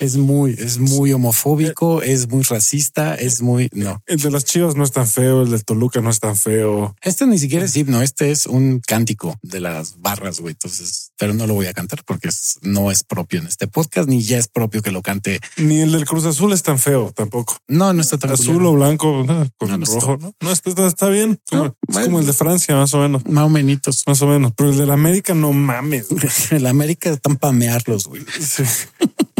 Es 0.00 0.16
muy, 0.16 0.52
es 0.58 0.78
muy 0.78 1.12
homofóbico, 1.12 2.02
es 2.02 2.28
muy 2.28 2.42
racista, 2.44 3.14
es 3.16 3.42
muy 3.42 3.68
no. 3.72 4.00
El 4.06 4.20
de 4.20 4.30
las 4.30 4.44
Chivas 4.44 4.76
no 4.76 4.84
es 4.84 4.92
tan 4.92 5.08
feo, 5.08 5.42
el 5.42 5.50
de 5.50 5.58
Toluca 5.58 6.00
no 6.00 6.10
es 6.10 6.20
tan 6.20 6.36
feo. 6.36 6.94
Este 7.02 7.26
ni 7.26 7.38
siquiera 7.38 7.64
es 7.64 7.76
himno, 7.76 8.00
este 8.00 8.30
es 8.30 8.46
un 8.46 8.80
cántico 8.86 9.36
de 9.42 9.60
las 9.60 10.00
barras, 10.00 10.38
güey. 10.40 10.52
Entonces, 10.52 11.10
pero 11.18 11.34
no 11.34 11.46
lo 11.48 11.54
voy 11.54 11.66
a 11.66 11.72
cantar 11.72 12.04
porque 12.04 12.28
es- 12.28 12.58
no 12.62 12.90
es 12.92 13.02
propio 13.02 13.40
en 13.40 13.46
este 13.48 13.66
podcast, 13.66 14.08
ni 14.08 14.22
ya 14.22 14.38
es 14.38 14.46
propio 14.46 14.82
que 14.82 14.92
lo 14.92 15.02
cante. 15.02 15.40
Ni 15.56 15.80
el 15.80 15.90
del 15.92 16.04
Cruz 16.06 16.24
Azul 16.26 16.52
es 16.52 16.62
tan 16.62 16.78
feo 16.78 17.12
tampoco. 17.14 17.56
No, 17.66 17.92
no 17.92 18.00
está 18.00 18.18
tan 18.18 18.30
Azul 18.30 18.54
culero. 18.54 18.70
o 18.70 18.74
blanco 18.74 19.24
no, 19.26 19.48
con 19.58 19.68
No, 19.70 19.78
no 19.78 19.84
rojo. 19.86 20.16
No, 20.20 20.32
no 20.40 20.52
está, 20.52 20.70
está- 20.70 20.86
está 20.86 21.08
bien. 21.08 21.40
Como- 21.50 21.64
es 21.66 21.72
bueno. 21.88 22.06
como 22.06 22.20
el 22.20 22.26
de 22.26 22.32
Francia, 22.32 22.76
más 22.76 22.94
o 22.94 22.98
menos. 23.00 23.24
Más 23.26 23.44
o 23.44 23.48
menos. 23.48 24.04
Más 24.06 24.22
o 24.22 24.26
menos. 24.28 24.52
Pero 24.56 24.70
el 24.70 24.78
de 24.78 24.86
la 24.86 24.94
América 24.94 25.34
no 25.34 25.52
mames. 25.52 26.06
El 26.52 26.66
América 26.66 27.10
están 27.10 27.36
pamearlos, 27.36 28.06
güey. 28.06 28.22
Sí. 28.40 28.62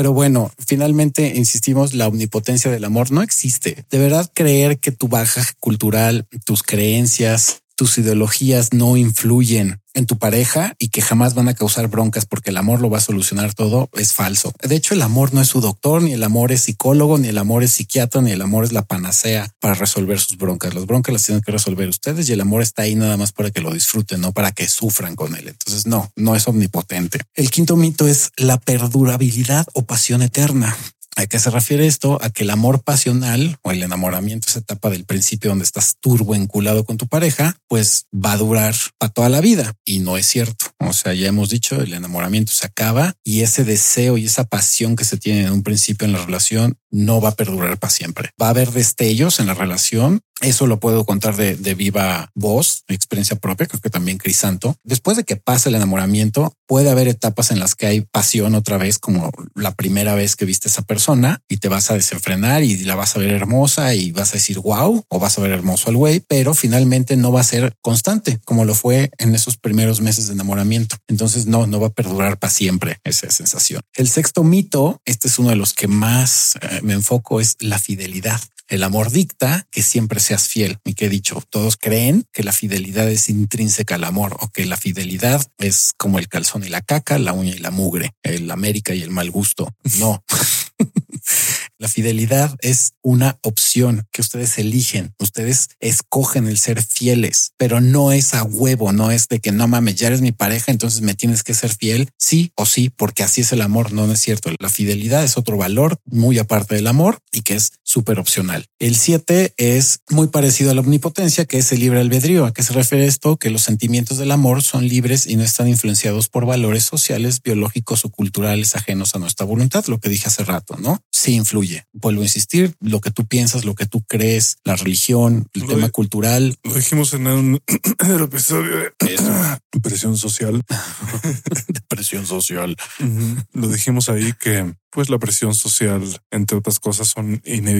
Pero 0.00 0.14
bueno, 0.14 0.50
finalmente 0.58 1.34
insistimos, 1.36 1.92
la 1.92 2.08
omnipotencia 2.08 2.70
del 2.70 2.86
amor 2.86 3.10
no 3.10 3.20
existe. 3.20 3.84
De 3.90 3.98
verdad 3.98 4.30
creer 4.32 4.78
que 4.78 4.92
tu 4.92 5.08
baja 5.08 5.42
cultural, 5.58 6.26
tus 6.46 6.62
creencias, 6.62 7.60
tus 7.80 7.96
ideologías 7.96 8.74
no 8.74 8.98
influyen 8.98 9.80
en 9.94 10.04
tu 10.04 10.18
pareja 10.18 10.74
y 10.78 10.88
que 10.88 11.00
jamás 11.00 11.32
van 11.32 11.48
a 11.48 11.54
causar 11.54 11.88
broncas 11.88 12.26
porque 12.26 12.50
el 12.50 12.58
amor 12.58 12.82
lo 12.82 12.90
va 12.90 12.98
a 12.98 13.00
solucionar 13.00 13.54
todo 13.54 13.88
es 13.94 14.12
falso. 14.12 14.52
De 14.62 14.76
hecho, 14.76 14.92
el 14.92 15.00
amor 15.00 15.32
no 15.32 15.40
es 15.40 15.48
su 15.48 15.62
doctor, 15.62 16.02
ni 16.02 16.12
el 16.12 16.22
amor 16.22 16.52
es 16.52 16.60
psicólogo, 16.60 17.16
ni 17.16 17.28
el 17.28 17.38
amor 17.38 17.62
es 17.62 17.72
psiquiatra, 17.72 18.20
ni 18.20 18.32
el 18.32 18.42
amor 18.42 18.64
es 18.64 18.72
la 18.72 18.82
panacea 18.82 19.48
para 19.60 19.72
resolver 19.72 20.20
sus 20.20 20.36
broncas. 20.36 20.74
Las 20.74 20.84
broncas 20.84 21.14
las 21.14 21.22
tienen 21.22 21.40
que 21.40 21.52
resolver 21.52 21.88
ustedes 21.88 22.28
y 22.28 22.34
el 22.34 22.42
amor 22.42 22.60
está 22.60 22.82
ahí 22.82 22.96
nada 22.96 23.16
más 23.16 23.32
para 23.32 23.50
que 23.50 23.62
lo 23.62 23.72
disfruten, 23.72 24.20
no 24.20 24.32
para 24.32 24.52
que 24.52 24.68
sufran 24.68 25.16
con 25.16 25.34
él. 25.34 25.48
Entonces, 25.48 25.86
no, 25.86 26.12
no 26.16 26.36
es 26.36 26.46
omnipotente. 26.48 27.20
El 27.32 27.50
quinto 27.50 27.76
mito 27.76 28.06
es 28.06 28.30
la 28.36 28.58
perdurabilidad 28.58 29.66
o 29.72 29.86
pasión 29.86 30.20
eterna. 30.20 30.76
¿A 31.20 31.26
qué 31.26 31.38
se 31.38 31.50
refiere 31.50 31.86
esto? 31.86 32.18
A 32.22 32.30
que 32.30 32.44
el 32.44 32.50
amor 32.50 32.82
pasional 32.82 33.58
o 33.60 33.72
el 33.72 33.82
enamoramiento, 33.82 34.48
esa 34.48 34.60
etapa 34.60 34.88
del 34.88 35.04
principio 35.04 35.50
donde 35.50 35.64
estás 35.66 35.96
turbo 36.00 36.34
enculado 36.34 36.86
con 36.86 36.96
tu 36.96 37.08
pareja, 37.08 37.58
pues 37.68 38.06
va 38.14 38.32
a 38.32 38.36
durar 38.38 38.74
para 38.96 39.12
toda 39.12 39.28
la 39.28 39.42
vida. 39.42 39.74
Y 39.84 39.98
no 39.98 40.16
es 40.16 40.24
cierto. 40.24 40.69
O 40.80 40.92
sea, 40.92 41.12
ya 41.12 41.28
hemos 41.28 41.50
dicho, 41.50 41.80
el 41.80 41.92
enamoramiento 41.92 42.52
se 42.52 42.66
acaba 42.66 43.14
y 43.22 43.42
ese 43.42 43.64
deseo 43.64 44.16
y 44.16 44.24
esa 44.24 44.44
pasión 44.44 44.96
que 44.96 45.04
se 45.04 45.18
tiene 45.18 45.42
en 45.42 45.52
un 45.52 45.62
principio 45.62 46.06
en 46.06 46.12
la 46.12 46.24
relación 46.24 46.78
no 46.90 47.20
va 47.20 47.30
a 47.30 47.36
perdurar 47.36 47.78
para 47.78 47.90
siempre. 47.90 48.30
Va 48.40 48.46
a 48.46 48.50
haber 48.50 48.72
destellos 48.72 49.40
en 49.40 49.46
la 49.46 49.54
relación. 49.54 50.20
Eso 50.40 50.66
lo 50.66 50.80
puedo 50.80 51.04
contar 51.04 51.36
de, 51.36 51.54
de 51.54 51.74
viva 51.74 52.30
voz, 52.34 52.84
experiencia 52.88 53.36
propia, 53.36 53.66
creo 53.66 53.80
que 53.80 53.90
también 53.90 54.16
Crisanto. 54.16 54.74
Después 54.82 55.18
de 55.18 55.24
que 55.24 55.36
pasa 55.36 55.68
el 55.68 55.74
enamoramiento, 55.74 56.54
puede 56.66 56.88
haber 56.88 57.08
etapas 57.08 57.50
en 57.50 57.58
las 57.58 57.74
que 57.74 57.86
hay 57.86 58.00
pasión 58.00 58.54
otra 58.54 58.78
vez, 58.78 58.98
como 58.98 59.30
la 59.54 59.74
primera 59.74 60.14
vez 60.14 60.36
que 60.36 60.46
viste 60.46 60.68
a 60.68 60.70
esa 60.70 60.82
persona 60.82 61.42
y 61.46 61.58
te 61.58 61.68
vas 61.68 61.90
a 61.90 61.94
desenfrenar 61.94 62.62
y 62.62 62.78
la 62.84 62.94
vas 62.94 63.14
a 63.14 63.18
ver 63.18 63.30
hermosa 63.30 63.94
y 63.94 64.12
vas 64.12 64.30
a 64.30 64.34
decir 64.34 64.58
wow 64.60 65.04
o 65.08 65.18
vas 65.18 65.36
a 65.36 65.42
ver 65.42 65.50
hermoso 65.50 65.90
al 65.90 65.96
güey, 65.96 66.20
pero 66.20 66.54
finalmente 66.54 67.16
no 67.16 67.32
va 67.32 67.42
a 67.42 67.44
ser 67.44 67.74
constante 67.82 68.40
como 68.44 68.64
lo 68.64 68.74
fue 68.74 69.10
en 69.18 69.34
esos 69.34 69.58
primeros 69.58 70.00
meses 70.00 70.28
de 70.28 70.34
enamoramiento. 70.34 70.69
Entonces 71.08 71.46
no, 71.46 71.66
no 71.66 71.80
va 71.80 71.88
a 71.88 71.92
perdurar 71.92 72.38
para 72.38 72.52
siempre 72.52 72.98
esa 73.04 73.30
sensación. 73.30 73.82
El 73.94 74.08
sexto 74.08 74.44
mito, 74.44 75.00
este 75.04 75.28
es 75.28 75.38
uno 75.38 75.50
de 75.50 75.56
los 75.56 75.74
que 75.74 75.88
más 75.88 76.56
eh, 76.60 76.80
me 76.82 76.94
enfoco, 76.94 77.40
es 77.40 77.56
la 77.60 77.78
fidelidad. 77.78 78.40
El 78.68 78.84
amor 78.84 79.10
dicta 79.10 79.66
que 79.72 79.82
siempre 79.82 80.20
seas 80.20 80.46
fiel. 80.46 80.78
Y 80.84 80.94
que 80.94 81.06
he 81.06 81.08
dicho, 81.08 81.42
todos 81.50 81.76
creen 81.76 82.24
que 82.32 82.44
la 82.44 82.52
fidelidad 82.52 83.10
es 83.10 83.28
intrínseca 83.28 83.96
al 83.96 84.04
amor 84.04 84.36
o 84.40 84.48
que 84.48 84.64
la 84.64 84.76
fidelidad 84.76 85.44
es 85.58 85.92
como 85.96 86.20
el 86.20 86.28
calzón 86.28 86.62
y 86.64 86.68
la 86.68 86.80
caca, 86.80 87.18
la 87.18 87.32
uña 87.32 87.54
y 87.54 87.58
la 87.58 87.72
mugre, 87.72 88.12
el 88.22 88.48
América 88.50 88.94
y 88.94 89.02
el 89.02 89.10
mal 89.10 89.30
gusto. 89.30 89.74
No. 89.98 90.22
La 91.80 91.88
fidelidad 91.88 92.58
es 92.60 92.92
una 93.00 93.38
opción 93.40 94.06
que 94.12 94.20
ustedes 94.20 94.58
eligen. 94.58 95.14
Ustedes 95.18 95.70
escogen 95.80 96.46
el 96.46 96.58
ser 96.58 96.82
fieles, 96.82 97.52
pero 97.56 97.80
no 97.80 98.12
es 98.12 98.34
a 98.34 98.42
huevo, 98.42 98.92
no 98.92 99.10
es 99.10 99.28
de 99.28 99.40
que 99.40 99.50
no 99.50 99.66
mames, 99.66 99.94
ya 99.94 100.08
eres 100.08 100.20
mi 100.20 100.30
pareja, 100.30 100.72
entonces 100.72 101.00
me 101.00 101.14
tienes 101.14 101.42
que 101.42 101.54
ser 101.54 101.74
fiel, 101.74 102.10
sí 102.18 102.52
o 102.54 102.66
sí, 102.66 102.90
porque 102.94 103.22
así 103.22 103.40
es 103.40 103.52
el 103.52 103.62
amor. 103.62 103.94
No, 103.94 104.06
no 104.06 104.12
es 104.12 104.20
cierto. 104.20 104.50
La 104.58 104.68
fidelidad 104.68 105.24
es 105.24 105.38
otro 105.38 105.56
valor 105.56 105.96
muy 106.04 106.38
aparte 106.38 106.74
del 106.74 106.86
amor 106.86 107.20
y 107.32 107.40
que 107.40 107.54
es 107.54 107.72
súper 107.90 108.20
opcional. 108.20 108.66
El 108.78 108.94
siete 108.96 109.52
es 109.56 110.00
muy 110.10 110.28
parecido 110.28 110.70
a 110.70 110.74
la 110.74 110.80
omnipotencia, 110.80 111.44
que 111.44 111.58
es 111.58 111.72
el 111.72 111.80
libre 111.80 111.98
albedrío. 112.00 112.46
¿A 112.46 112.52
qué 112.52 112.62
se 112.62 112.72
refiere 112.72 113.04
esto? 113.06 113.36
Que 113.36 113.50
los 113.50 113.62
sentimientos 113.62 114.16
del 114.18 114.30
amor 114.30 114.62
son 114.62 114.86
libres 114.86 115.26
y 115.26 115.34
no 115.36 115.42
están 115.42 115.66
influenciados 115.68 116.28
por 116.28 116.46
valores 116.46 116.84
sociales, 116.84 117.42
biológicos 117.42 118.04
o 118.04 118.10
culturales 118.10 118.76
ajenos 118.76 119.14
a 119.14 119.18
nuestra 119.18 119.44
voluntad, 119.44 119.84
lo 119.86 119.98
que 119.98 120.08
dije 120.08 120.28
hace 120.28 120.44
rato, 120.44 120.76
¿no? 120.78 121.02
Sí 121.10 121.32
influye. 121.34 121.84
Vuelvo 121.92 122.20
a 122.20 122.24
insistir, 122.24 122.74
lo 122.80 123.00
que 123.00 123.10
tú 123.10 123.26
piensas, 123.26 123.64
lo 123.64 123.74
que 123.74 123.86
tú 123.86 124.02
crees, 124.08 124.58
la 124.64 124.76
religión, 124.76 125.48
el 125.52 125.62
Lo 125.62 125.68
tema 125.68 125.86
de- 125.86 125.90
cultural. 125.92 126.56
Lo 126.62 126.74
dijimos 126.74 127.12
en 127.14 127.26
el 127.98 128.20
episodio 128.22 128.76
de 128.76 129.80
presión 129.82 130.16
social. 130.16 130.62
Depresión 131.68 132.26
social. 132.26 132.76
Lo 133.52 133.68
dijimos 133.68 134.08
ahí 134.08 134.32
que 134.40 134.74
pues 134.92 135.08
la 135.08 135.18
presión 135.18 135.54
social, 135.54 136.02
entre 136.32 136.58
otras 136.58 136.80
cosas, 136.80 137.08
son 137.08 137.40
inevitables. 137.44 137.79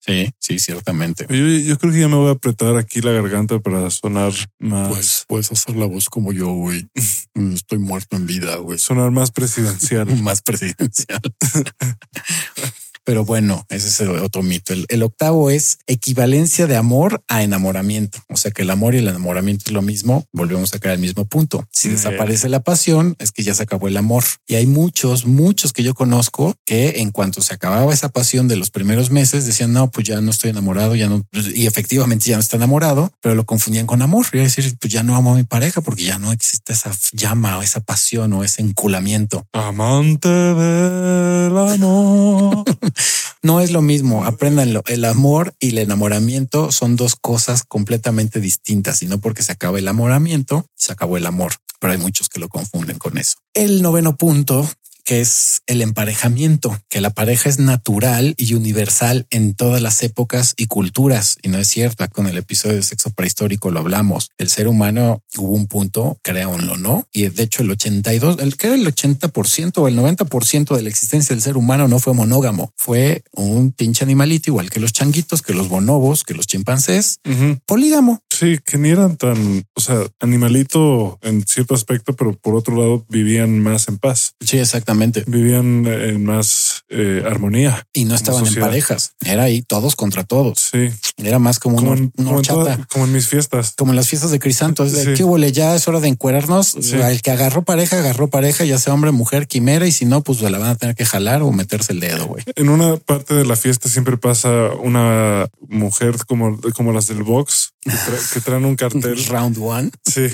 Sí, 0.00 0.30
sí, 0.38 0.58
ciertamente. 0.58 1.26
Yo, 1.28 1.36
yo 1.36 1.78
creo 1.78 1.92
que 1.92 2.00
ya 2.00 2.08
me 2.08 2.16
voy 2.16 2.28
a 2.28 2.32
apretar 2.32 2.76
aquí 2.76 3.00
la 3.00 3.12
garganta 3.12 3.58
para 3.60 3.88
sonar 3.90 4.32
más, 4.58 4.88
Pues 4.88 5.24
puedes 5.26 5.50
hacer 5.50 5.76
la 5.76 5.86
voz 5.86 6.08
como 6.08 6.32
yo, 6.32 6.48
güey. 6.48 6.86
Estoy 7.54 7.78
muerto 7.78 8.16
en 8.16 8.26
vida, 8.26 8.56
güey. 8.56 8.78
sonar 8.78 9.10
más 9.10 9.30
presidencial. 9.30 10.06
más 10.22 10.42
presidencial. 10.42 11.20
Pero 13.04 13.24
bueno, 13.24 13.66
ese 13.68 13.88
es 13.88 14.00
el 14.00 14.10
otro 14.10 14.42
mito. 14.42 14.72
El, 14.72 14.86
el 14.88 15.02
octavo 15.02 15.50
es 15.50 15.78
equivalencia 15.86 16.66
de 16.66 16.76
amor 16.76 17.22
a 17.28 17.42
enamoramiento. 17.42 18.18
O 18.28 18.36
sea 18.36 18.50
que 18.50 18.62
el 18.62 18.70
amor 18.70 18.94
y 18.94 18.98
el 18.98 19.08
enamoramiento 19.08 19.64
es 19.66 19.72
lo 19.72 19.82
mismo. 19.82 20.26
Volvemos 20.32 20.74
a 20.74 20.78
caer 20.78 20.94
al 20.94 21.00
mismo 21.00 21.24
punto. 21.24 21.66
Si 21.70 21.88
desaparece 21.88 22.48
la 22.48 22.60
pasión, 22.60 23.16
es 23.18 23.32
que 23.32 23.42
ya 23.42 23.54
se 23.54 23.62
acabó 23.62 23.88
el 23.88 23.96
amor. 23.96 24.24
Y 24.46 24.54
hay 24.54 24.66
muchos, 24.66 25.26
muchos 25.26 25.72
que 25.72 25.82
yo 25.82 25.94
conozco 25.94 26.54
que 26.64 27.00
en 27.00 27.10
cuanto 27.10 27.42
se 27.42 27.54
acababa 27.54 27.92
esa 27.92 28.08
pasión 28.08 28.48
de 28.48 28.56
los 28.56 28.70
primeros 28.70 29.10
meses, 29.10 29.46
decían, 29.46 29.72
no, 29.72 29.90
pues 29.90 30.06
ya 30.06 30.20
no 30.20 30.30
estoy 30.30 30.50
enamorado, 30.50 30.94
ya 30.94 31.08
no, 31.08 31.22
y 31.32 31.66
efectivamente 31.66 32.26
ya 32.26 32.36
no 32.36 32.40
está 32.40 32.56
enamorado, 32.56 33.12
pero 33.20 33.34
lo 33.34 33.44
confundían 33.44 33.86
con 33.86 34.02
amor. 34.02 34.26
Y 34.32 34.38
decir, 34.38 34.76
pues 34.80 34.92
ya 34.92 35.02
no 35.02 35.16
amo 35.16 35.32
a 35.32 35.36
mi 35.36 35.44
pareja 35.44 35.80
porque 35.80 36.04
ya 36.04 36.18
no 36.18 36.32
existe 36.32 36.72
esa 36.72 36.92
llama 37.12 37.58
o 37.58 37.62
esa 37.62 37.80
pasión 37.80 38.32
o 38.32 38.44
ese 38.44 38.62
enculamiento. 38.62 39.46
Amante 39.52 40.28
del 40.28 41.56
amor. 41.56 42.64
No 43.42 43.60
es 43.60 43.70
lo 43.70 43.82
mismo, 43.82 44.24
apréndanlo. 44.24 44.82
El 44.86 45.04
amor 45.04 45.54
y 45.60 45.70
el 45.70 45.78
enamoramiento 45.78 46.72
son 46.72 46.96
dos 46.96 47.16
cosas 47.16 47.62
completamente 47.62 48.40
distintas 48.40 49.02
y 49.02 49.06
no 49.06 49.20
porque 49.20 49.42
se 49.42 49.52
acaba 49.52 49.78
el 49.78 49.84
enamoramiento, 49.84 50.66
se 50.74 50.92
acabó 50.92 51.16
el 51.16 51.26
amor, 51.26 51.54
pero 51.78 51.92
hay 51.92 51.98
muchos 51.98 52.28
que 52.28 52.40
lo 52.40 52.48
confunden 52.48 52.98
con 52.98 53.18
eso. 53.18 53.36
El 53.52 53.82
noveno 53.82 54.16
punto 54.16 54.68
que 55.04 55.20
es 55.20 55.62
el 55.66 55.82
emparejamiento, 55.82 56.78
que 56.88 57.00
la 57.00 57.10
pareja 57.10 57.48
es 57.48 57.58
natural 57.58 58.34
y 58.36 58.54
universal 58.54 59.26
en 59.30 59.54
todas 59.54 59.80
las 59.82 60.02
épocas 60.02 60.54
y 60.56 60.66
culturas. 60.66 61.36
Y 61.42 61.48
no 61.48 61.58
es 61.58 61.68
cierto, 61.68 62.04
con 62.10 62.26
el 62.26 62.38
episodio 62.38 62.76
de 62.76 62.82
sexo 62.82 63.10
prehistórico 63.10 63.70
lo 63.70 63.80
hablamos. 63.80 64.30
El 64.38 64.48
ser 64.48 64.68
humano 64.68 65.22
hubo 65.36 65.52
un 65.52 65.66
punto, 65.66 66.18
créanlo, 66.22 66.76
¿no? 66.76 67.06
Y 67.12 67.28
de 67.28 67.42
hecho 67.42 67.62
el 67.62 67.70
82, 67.70 68.38
el 68.40 68.56
que 68.56 68.68
era 68.68 68.76
el 68.76 68.86
80% 68.86 69.78
o 69.78 69.88
el 69.88 69.96
90% 69.98 70.76
de 70.76 70.82
la 70.82 70.88
existencia 70.88 71.34
del 71.34 71.42
ser 71.42 71.56
humano 71.56 71.86
no 71.88 71.98
fue 71.98 72.14
monógamo, 72.14 72.72
fue 72.76 73.22
un 73.32 73.72
pinche 73.72 74.04
animalito 74.04 74.50
igual 74.50 74.70
que 74.70 74.80
los 74.80 74.92
changuitos, 74.92 75.42
que 75.42 75.54
los 75.54 75.68
bonobos, 75.68 76.24
que 76.24 76.34
los 76.34 76.46
chimpancés, 76.46 77.18
polígamo. 77.66 78.20
Sí, 78.30 78.58
que 78.64 78.78
ni 78.78 78.90
eran 78.90 79.16
tan, 79.16 79.64
o 79.74 79.80
sea, 79.80 79.98
animalito 80.20 81.18
en 81.22 81.44
cierto 81.46 81.74
aspecto, 81.74 82.16
pero 82.16 82.36
por 82.36 82.56
otro 82.56 82.76
lado 82.76 83.06
vivían 83.08 83.60
más 83.60 83.86
en 83.88 83.98
paz, 83.98 84.34
Sí, 84.40 84.58
exactamente. 84.58 84.93
Vivían 85.26 85.86
en 85.86 86.24
más 86.24 86.82
eh, 86.88 87.22
armonía. 87.26 87.86
Y 87.92 88.04
no 88.04 88.14
estaban 88.14 88.46
en 88.46 88.54
parejas, 88.54 89.12
era 89.24 89.44
ahí 89.44 89.62
todos 89.62 89.96
contra 89.96 90.24
todos. 90.24 90.70
Sí, 90.72 90.90
Era 91.18 91.38
más 91.38 91.58
como, 91.58 91.76
como 91.76 91.90
una, 91.92 92.00
en, 92.00 92.12
una 92.16 92.26
como 92.28 92.38
en 92.40 92.44
toda- 92.46 92.62
horchata. 92.72 92.86
como 92.90 93.04
en 93.06 93.12
mis 93.12 93.28
fiestas. 93.28 93.74
como 93.76 93.92
en 93.92 93.96
las 93.96 94.08
fiestas 94.08 94.30
de 94.30 94.38
Crisanto, 94.38 94.84
es 94.84 94.92
de 94.92 95.04
Sí. 95.04 95.10
qué 95.16 95.24
huele, 95.24 95.52
ya 95.52 95.74
es 95.74 95.86
hora 95.88 96.00
de 96.00 96.08
encuerarnos. 96.08 96.76
Sí. 96.80 96.94
El 96.94 97.22
que 97.22 97.30
agarró 97.30 97.62
pareja, 97.62 97.98
agarró 97.98 98.28
pareja, 98.28 98.64
ya 98.64 98.78
sea 98.78 98.94
hombre, 98.94 99.10
mujer, 99.12 99.46
quimera, 99.46 99.86
y 99.86 99.92
si 99.92 100.04
no, 100.04 100.22
pues 100.22 100.40
la 100.40 100.58
van 100.58 100.70
a 100.70 100.76
tener 100.76 100.94
que 100.94 101.04
jalar 101.04 101.42
o 101.42 101.50
meterse 101.52 101.92
el 101.92 102.00
dedo, 102.00 102.26
güey. 102.26 102.44
En 102.56 102.68
una 102.68 102.96
parte 102.96 103.34
de 103.34 103.44
la 103.44 103.56
fiesta 103.56 103.88
siempre 103.88 104.16
pasa 104.16 104.50
una 104.82 105.46
mujer 105.68 106.16
como, 106.26 106.60
como 106.74 106.92
las 106.92 107.06
del 107.06 107.22
box 107.22 107.72
que, 107.80 107.90
tra- 107.90 108.32
que 108.32 108.40
traen 108.40 108.64
un 108.64 108.76
cartel. 108.76 109.24
Round 109.28 109.58
one. 109.60 109.90
Sí, 110.04 110.26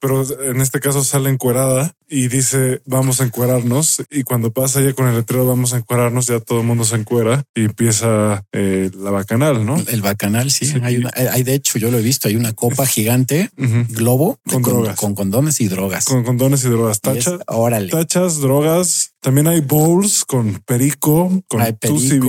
pero 0.00 0.24
en 0.42 0.60
este 0.60 0.80
caso 0.80 1.02
sale 1.04 1.30
encuerada 1.30 1.94
y 2.08 2.28
dice 2.28 2.80
vamos 2.84 3.20
a 3.20 3.24
encuerarnos 3.24 4.02
y 4.10 4.22
cuando 4.22 4.52
pasa 4.52 4.80
ya 4.80 4.92
con 4.92 5.08
el 5.08 5.14
letrero 5.14 5.46
vamos 5.46 5.72
a 5.72 5.78
encuerarnos 5.78 6.26
ya 6.26 6.40
todo 6.40 6.60
el 6.60 6.66
mundo 6.66 6.84
se 6.84 6.96
encuera 6.96 7.44
y 7.54 7.64
empieza 7.64 8.44
eh, 8.52 8.90
la 8.96 9.10
bacanal, 9.10 9.64
¿no? 9.64 9.76
El 9.88 10.02
bacanal, 10.02 10.50
sí. 10.50 10.72
Hay, 10.82 10.96
una, 10.96 11.10
hay 11.14 11.42
de 11.42 11.54
hecho, 11.54 11.78
yo 11.78 11.90
lo 11.90 11.98
he 11.98 12.02
visto, 12.02 12.28
hay 12.28 12.36
una 12.36 12.52
copa 12.52 12.86
gigante, 12.94 13.50
globo, 13.56 14.38
con, 14.48 14.62
drogas. 14.62 14.96
Con 14.96 15.14
condones 15.14 15.60
y 15.60 15.68
drogas. 15.68 16.04
Con 16.04 16.24
condones 16.24 16.64
y 16.64 16.68
drogas. 16.68 17.00
Tachas, 17.00 17.40
órale. 17.46 17.90
Tachas, 17.90 18.40
drogas. 18.40 19.14
También 19.20 19.46
hay 19.46 19.60
bowls 19.60 20.24
con 20.24 20.60
perico, 20.66 21.42
con 21.48 21.62
hay 21.62 21.72
perico, 21.72 22.28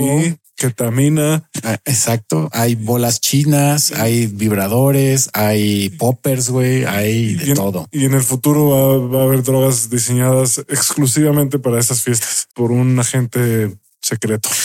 ketamina. 0.56 1.48
Ah, 1.62 1.78
exacto. 1.84 2.48
Hay 2.52 2.74
bolas 2.74 3.20
chinas, 3.20 3.92
hay 3.92 4.26
vibradores, 4.26 5.30
hay 5.32 5.90
poppers, 5.90 6.50
güey, 6.50 6.84
hay 6.84 7.34
de 7.34 7.54
todo. 7.54 7.88
Y 7.92 8.06
en 8.06 8.14
el 8.14 8.22
futuro 8.22 9.10
va, 9.10 9.20
a 9.20 9.24
haber 9.24 9.42
drogas 9.42 9.90
diseñadas 9.90 10.58
exclusivamente 10.68 11.58
para 11.58 11.78
estas 11.78 12.02
fiestas 12.02 12.48
por 12.54 12.72
un 12.72 12.98
agente 12.98 13.76
secreto. 14.00 14.48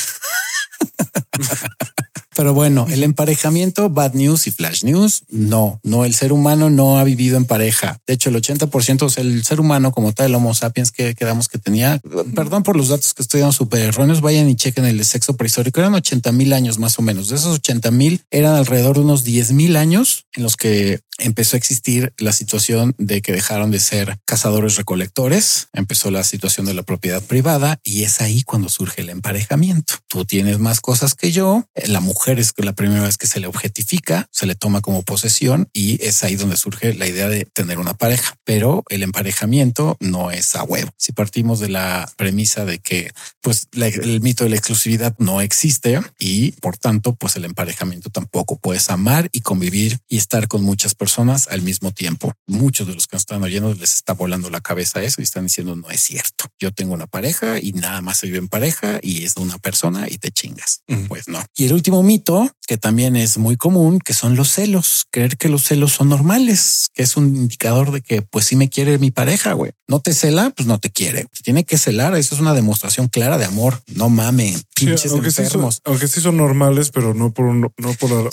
Pero 2.41 2.55
bueno, 2.55 2.87
el 2.89 3.03
emparejamiento, 3.03 3.91
bad 3.91 4.15
news 4.15 4.47
y 4.47 4.51
flash 4.51 4.83
news, 4.83 5.25
no, 5.29 5.79
no, 5.83 6.05
el 6.05 6.15
ser 6.15 6.33
humano 6.33 6.71
no 6.71 6.97
ha 6.97 7.03
vivido 7.03 7.37
en 7.37 7.45
pareja. 7.45 7.99
De 8.07 8.15
hecho, 8.15 8.31
el 8.31 8.35
80% 8.35 9.05
es 9.05 9.19
el 9.19 9.43
ser 9.43 9.59
humano 9.59 9.91
como 9.91 10.11
tal, 10.11 10.25
el 10.25 10.33
Homo 10.33 10.55
sapiens 10.55 10.91
que 10.91 11.13
quedamos 11.13 11.49
que 11.49 11.59
tenía. 11.59 12.01
Perdón 12.33 12.63
por 12.63 12.75
los 12.75 12.87
datos 12.87 13.13
que 13.13 13.21
estoy 13.21 13.41
dando 13.41 13.53
súper 13.53 13.81
erróneos, 13.81 14.21
vayan 14.21 14.49
y 14.49 14.55
chequen 14.55 14.85
el 14.85 15.05
sexo 15.05 15.37
prehistórico. 15.37 15.81
Eran 15.81 15.93
80 15.93 16.31
mil 16.31 16.51
años 16.53 16.79
más 16.79 16.97
o 16.97 17.03
menos. 17.03 17.29
De 17.29 17.35
esos 17.35 17.57
80 17.57 17.91
mil 17.91 18.21
eran 18.31 18.55
alrededor 18.55 18.95
de 18.95 19.03
unos 19.03 19.23
10 19.23 19.51
mil 19.51 19.75
años 19.75 20.25
en 20.33 20.41
los 20.41 20.57
que 20.57 21.01
empezó 21.17 21.55
a 21.55 21.59
existir 21.59 22.13
la 22.17 22.33
situación 22.33 22.95
de 22.97 23.21
que 23.21 23.31
dejaron 23.31 23.71
de 23.71 23.79
ser 23.79 24.17
cazadores 24.25 24.75
recolectores, 24.75 25.67
empezó 25.73 26.11
la 26.11 26.23
situación 26.23 26.65
de 26.65 26.73
la 26.73 26.83
propiedad 26.83 27.21
privada 27.21 27.79
y 27.83 28.03
es 28.03 28.21
ahí 28.21 28.43
cuando 28.43 28.69
surge 28.69 29.01
el 29.01 29.09
emparejamiento. 29.09 29.95
Tú 30.07 30.25
tienes 30.25 30.59
más 30.59 30.81
cosas 30.81 31.15
que 31.15 31.31
yo, 31.31 31.65
la 31.85 31.99
mujer 31.99 32.39
es 32.39 32.53
la 32.57 32.73
primera 32.73 33.03
vez 33.03 33.17
que 33.17 33.27
se 33.27 33.39
le 33.39 33.47
objetifica, 33.47 34.27
se 34.31 34.45
le 34.45 34.55
toma 34.55 34.81
como 34.81 35.03
posesión 35.03 35.69
y 35.73 36.03
es 36.03 36.23
ahí 36.23 36.35
donde 36.35 36.57
surge 36.57 36.93
la 36.93 37.07
idea 37.07 37.29
de 37.29 37.45
tener 37.45 37.79
una 37.79 37.93
pareja. 37.93 38.35
Pero 38.43 38.83
el 38.89 39.03
emparejamiento 39.03 39.97
no 39.99 40.31
es 40.31 40.55
a 40.55 40.63
huevo. 40.63 40.91
Si 40.97 41.11
partimos 41.11 41.59
de 41.59 41.69
la 41.69 42.11
premisa 42.17 42.65
de 42.65 42.79
que 42.79 43.11
pues 43.41 43.67
el 43.73 44.21
mito 44.21 44.43
de 44.43 44.49
la 44.49 44.55
exclusividad 44.55 45.15
no 45.17 45.41
existe 45.41 45.99
y 46.19 46.51
por 46.53 46.77
tanto 46.77 47.15
pues 47.15 47.35
el 47.35 47.45
emparejamiento 47.45 48.09
tampoco 48.09 48.57
puedes 48.57 48.89
amar 48.89 49.29
y 49.31 49.41
convivir 49.41 49.99
y 50.07 50.17
estar 50.17 50.47
con 50.47 50.63
muchas 50.63 50.95
personas 50.95 51.00
personas 51.01 51.47
al 51.47 51.63
mismo 51.63 51.91
tiempo. 51.91 52.31
Muchos 52.45 52.85
de 52.85 52.93
los 52.93 53.07
que 53.07 53.15
nos 53.15 53.23
están 53.23 53.41
oyendo 53.41 53.73
les 53.73 53.95
está 53.95 54.13
volando 54.13 54.51
la 54.51 54.61
cabeza 54.61 55.01
eso 55.01 55.19
y 55.19 55.23
están 55.23 55.45
diciendo 55.45 55.75
no 55.75 55.89
es 55.89 55.99
cierto. 55.99 56.45
Yo 56.59 56.71
tengo 56.71 56.93
una 56.93 57.07
pareja 57.07 57.57
y 57.59 57.71
nada 57.71 58.01
más 58.01 58.19
se 58.19 58.27
vive 58.27 58.37
en 58.37 58.47
pareja 58.47 58.99
y 59.01 59.23
es 59.23 59.33
de 59.33 59.41
una 59.41 59.57
persona 59.57 60.07
y 60.07 60.19
te 60.19 60.29
chingas. 60.29 60.83
Pues 61.07 61.27
no. 61.27 61.43
Y 61.55 61.65
el 61.65 61.73
último 61.73 62.03
mito 62.03 62.51
que 62.71 62.77
también 62.77 63.17
es 63.17 63.37
muy 63.37 63.57
común, 63.57 63.99
que 63.99 64.13
son 64.13 64.37
los 64.37 64.49
celos. 64.49 65.05
Creer 65.11 65.35
que 65.35 65.49
los 65.49 65.63
celos 65.63 65.91
son 65.91 66.07
normales, 66.07 66.87
que 66.93 67.03
es 67.03 67.17
un 67.17 67.35
indicador 67.35 67.91
de 67.91 68.01
que 68.01 68.21
pues 68.21 68.45
si 68.45 68.55
me 68.55 68.69
quiere 68.69 68.97
mi 68.97 69.11
pareja, 69.11 69.51
güey. 69.51 69.71
No 69.89 69.99
te 69.99 70.13
cela, 70.13 70.51
pues 70.55 70.67
no 70.67 70.79
te 70.79 70.89
quiere. 70.89 71.27
tiene 71.43 71.65
que 71.65 71.77
celar. 71.77 72.15
Eso 72.15 72.33
es 72.33 72.39
una 72.39 72.53
demostración 72.53 73.09
clara 73.09 73.37
de 73.37 73.43
amor. 73.43 73.81
No 73.87 74.09
mamen, 74.09 74.61
pinches 74.73 75.11
aunque 75.11 75.27
enfermos. 75.27 75.75
Sí 75.75 75.81
son, 75.83 75.91
aunque 75.91 76.07
sí 76.07 76.21
son 76.21 76.37
normales, 76.37 76.91
pero 76.91 77.13
no 77.13 77.33
por 77.33 77.53
no, 77.53 77.69
por, 77.99 78.29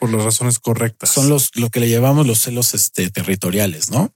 por 0.00 0.10
las 0.10 0.24
razones 0.24 0.58
correctas. 0.58 1.10
Son 1.10 1.28
los 1.28 1.50
lo 1.54 1.70
que 1.70 1.78
le 1.78 1.88
los 2.14 2.40
celos 2.40 2.74
este, 2.74 3.10
territoriales, 3.10 3.90
¿no? 3.90 4.12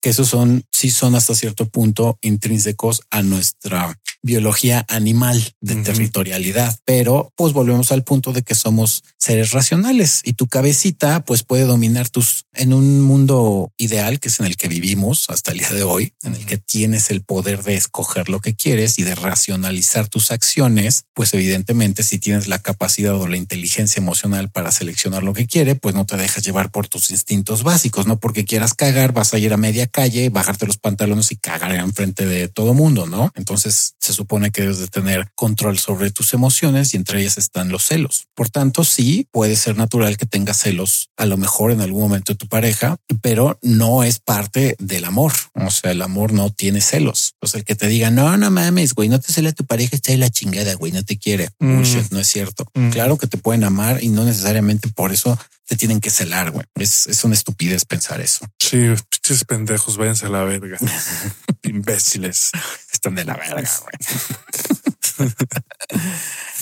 Que 0.00 0.10
esos 0.10 0.28
son, 0.28 0.64
sí 0.70 0.90
son 0.90 1.14
hasta 1.14 1.34
cierto 1.34 1.68
punto 1.68 2.18
intrínsecos 2.22 3.02
a 3.10 3.22
nuestra 3.22 3.98
biología 4.22 4.86
animal 4.88 5.54
de 5.60 5.76
territorialidad, 5.76 6.78
pero 6.84 7.32
pues 7.36 7.52
volvemos 7.52 7.90
al 7.90 8.04
punto 8.04 8.32
de 8.32 8.42
que 8.42 8.54
somos 8.54 9.02
seres 9.18 9.50
racionales 9.50 10.20
y 10.24 10.34
tu 10.34 10.46
cabecita 10.46 11.24
pues 11.24 11.42
puede 11.42 11.64
dominar 11.64 12.08
tus 12.08 12.44
en 12.54 12.72
un 12.72 13.00
mundo 13.00 13.72
ideal 13.78 14.20
que 14.20 14.28
es 14.28 14.38
en 14.38 14.46
el 14.46 14.56
que 14.56 14.68
vivimos 14.68 15.26
hasta 15.28 15.50
el 15.52 15.58
día 15.58 15.70
de 15.70 15.82
hoy, 15.82 16.12
en 16.22 16.34
el 16.34 16.46
que 16.46 16.58
tienes 16.58 17.10
el 17.10 17.22
poder 17.22 17.64
de 17.64 17.74
escoger 17.74 18.28
lo 18.28 18.40
que 18.40 18.54
quieres 18.54 18.98
y 18.98 19.02
de 19.02 19.16
racionalizar 19.16 20.08
tus 20.08 20.30
acciones, 20.30 21.04
pues 21.14 21.34
evidentemente 21.34 22.04
si 22.04 22.18
tienes 22.18 22.46
la 22.46 22.60
capacidad 22.60 23.14
o 23.14 23.26
la 23.26 23.36
inteligencia 23.36 24.00
emocional 24.00 24.50
para 24.50 24.70
seleccionar 24.70 25.24
lo 25.24 25.32
que 25.32 25.46
quiere, 25.46 25.74
pues 25.74 25.94
no 25.94 26.06
te 26.06 26.16
dejas 26.16 26.44
llevar 26.44 26.70
por 26.70 26.86
tus 26.86 27.10
instintos 27.10 27.31
básicos, 27.62 28.06
no 28.06 28.18
porque 28.18 28.44
quieras 28.44 28.74
cagar, 28.74 29.12
vas 29.12 29.32
a 29.34 29.38
ir 29.38 29.52
a 29.52 29.56
media 29.56 29.86
calle, 29.86 30.28
bajarte 30.30 30.66
los 30.66 30.76
pantalones 30.76 31.32
y 31.32 31.36
cagar 31.36 31.74
en 31.74 31.92
frente 31.92 32.26
de 32.26 32.48
todo 32.48 32.74
mundo, 32.74 33.06
¿no? 33.06 33.32
Entonces 33.34 33.94
se 33.98 34.12
supone 34.12 34.50
que 34.50 34.62
debes 34.62 34.78
de 34.78 34.88
tener 34.88 35.30
control 35.34 35.78
sobre 35.78 36.10
tus 36.10 36.34
emociones 36.34 36.92
y 36.92 36.96
entre 36.96 37.20
ellas 37.20 37.38
están 37.38 37.70
los 37.70 37.84
celos. 37.84 38.26
Por 38.34 38.50
tanto, 38.50 38.84
sí 38.84 39.26
puede 39.30 39.56
ser 39.56 39.76
natural 39.76 40.16
que 40.16 40.26
tengas 40.26 40.58
celos 40.58 41.10
a 41.16 41.26
lo 41.26 41.36
mejor 41.36 41.72
en 41.72 41.80
algún 41.80 42.02
momento 42.02 42.32
de 42.32 42.38
tu 42.38 42.48
pareja, 42.48 42.96
pero 43.20 43.58
no 43.62 44.02
es 44.02 44.18
parte 44.18 44.76
del 44.78 45.04
amor. 45.04 45.32
O 45.54 45.70
sea, 45.70 45.92
el 45.92 46.02
amor 46.02 46.32
no 46.32 46.50
tiene 46.50 46.80
celos. 46.80 47.34
O 47.40 47.46
sea, 47.46 47.58
el 47.58 47.64
que 47.64 47.74
te 47.74 47.86
diga, 47.86 48.10
no, 48.10 48.36
no 48.36 48.50
mames, 48.50 48.94
güey, 48.94 49.08
no 49.08 49.20
te 49.20 49.32
cela 49.32 49.52
tu 49.52 49.64
pareja, 49.64 49.96
está 49.96 50.12
ahí 50.12 50.18
la 50.18 50.30
chingada, 50.30 50.74
güey, 50.74 50.92
no 50.92 51.02
te 51.02 51.18
quiere. 51.18 51.50
Mm. 51.58 51.82
no 52.10 52.18
es 52.20 52.28
cierto. 52.28 52.66
Mm. 52.74 52.90
Claro 52.90 53.16
que 53.18 53.26
te 53.26 53.38
pueden 53.38 53.64
amar 53.64 54.02
y 54.02 54.08
no 54.08 54.24
necesariamente 54.24 54.88
por 54.88 55.12
eso 55.12 55.38
te 55.72 55.76
tienen 55.76 56.00
que 56.02 56.10
celar, 56.10 56.50
güey. 56.50 56.66
Es, 56.74 57.06
es 57.06 57.24
una 57.24 57.32
estupidez 57.32 57.86
pensar 57.86 58.20
eso. 58.20 58.46
Sí, 58.58 58.92
pinches 59.08 59.46
pendejos, 59.46 59.96
váyanse 59.96 60.26
a 60.26 60.28
la 60.28 60.44
verga. 60.44 60.76
Imbéciles. 61.62 62.50
Están 62.92 63.14
de 63.14 63.24
la 63.24 63.32
verga, 63.38 63.70
güey. 63.80 65.30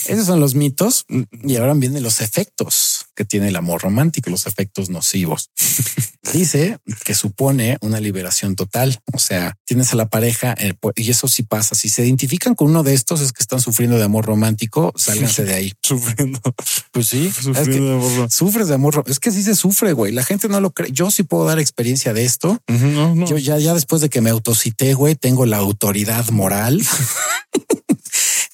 Esos 0.06 0.26
son 0.26 0.40
los 0.40 0.54
mitos 0.54 1.06
y 1.42 1.56
ahora 1.56 1.74
vienen 1.74 2.02
los 2.02 2.20
efectos 2.20 3.06
que 3.14 3.24
tiene 3.24 3.48
el 3.48 3.56
amor 3.56 3.82
romántico, 3.82 4.30
los 4.30 4.46
efectos 4.46 4.90
nocivos. 4.90 5.50
Dice 6.32 6.78
que 7.04 7.14
supone 7.14 7.78
una 7.80 7.98
liberación 7.98 8.54
total. 8.54 9.00
O 9.12 9.18
sea, 9.18 9.56
tienes 9.64 9.92
a 9.92 9.96
la 9.96 10.08
pareja 10.08 10.54
eh, 10.58 10.74
y 10.96 11.10
eso 11.10 11.28
sí 11.28 11.42
pasa. 11.42 11.74
Si 11.74 11.88
se 11.88 12.04
identifican 12.04 12.54
con 12.54 12.70
uno 12.70 12.82
de 12.82 12.94
estos 12.94 13.20
es 13.20 13.32
que 13.32 13.42
están 13.42 13.60
sufriendo 13.60 13.96
de 13.96 14.04
amor 14.04 14.26
romántico, 14.26 14.92
sálganse 14.96 15.44
de 15.44 15.54
ahí. 15.54 15.72
Sufriendo. 15.82 16.40
Pues 16.92 17.08
sí. 17.08 17.32
Sufriendo 17.32 17.84
de 17.84 17.94
amor. 17.94 18.30
Sufres 18.30 18.68
de 18.68 18.74
amor. 18.74 19.04
Es 19.06 19.18
que 19.18 19.32
sí 19.32 19.42
se 19.42 19.54
sufre, 19.54 19.92
güey. 19.92 20.12
La 20.12 20.24
gente 20.24 20.48
no 20.48 20.60
lo 20.60 20.70
cree. 20.72 20.92
Yo 20.92 21.10
sí 21.10 21.22
puedo 21.22 21.46
dar 21.46 21.58
experiencia 21.58 22.12
de 22.12 22.24
esto. 22.24 22.58
Yo 23.26 23.38
ya, 23.38 23.58
ya 23.58 23.74
después 23.74 24.02
de 24.02 24.08
que 24.08 24.20
me 24.20 24.30
autocité, 24.30 24.94
güey, 24.94 25.14
tengo 25.14 25.46
la 25.46 25.56
autoridad 25.56 26.28
moral. 26.30 26.80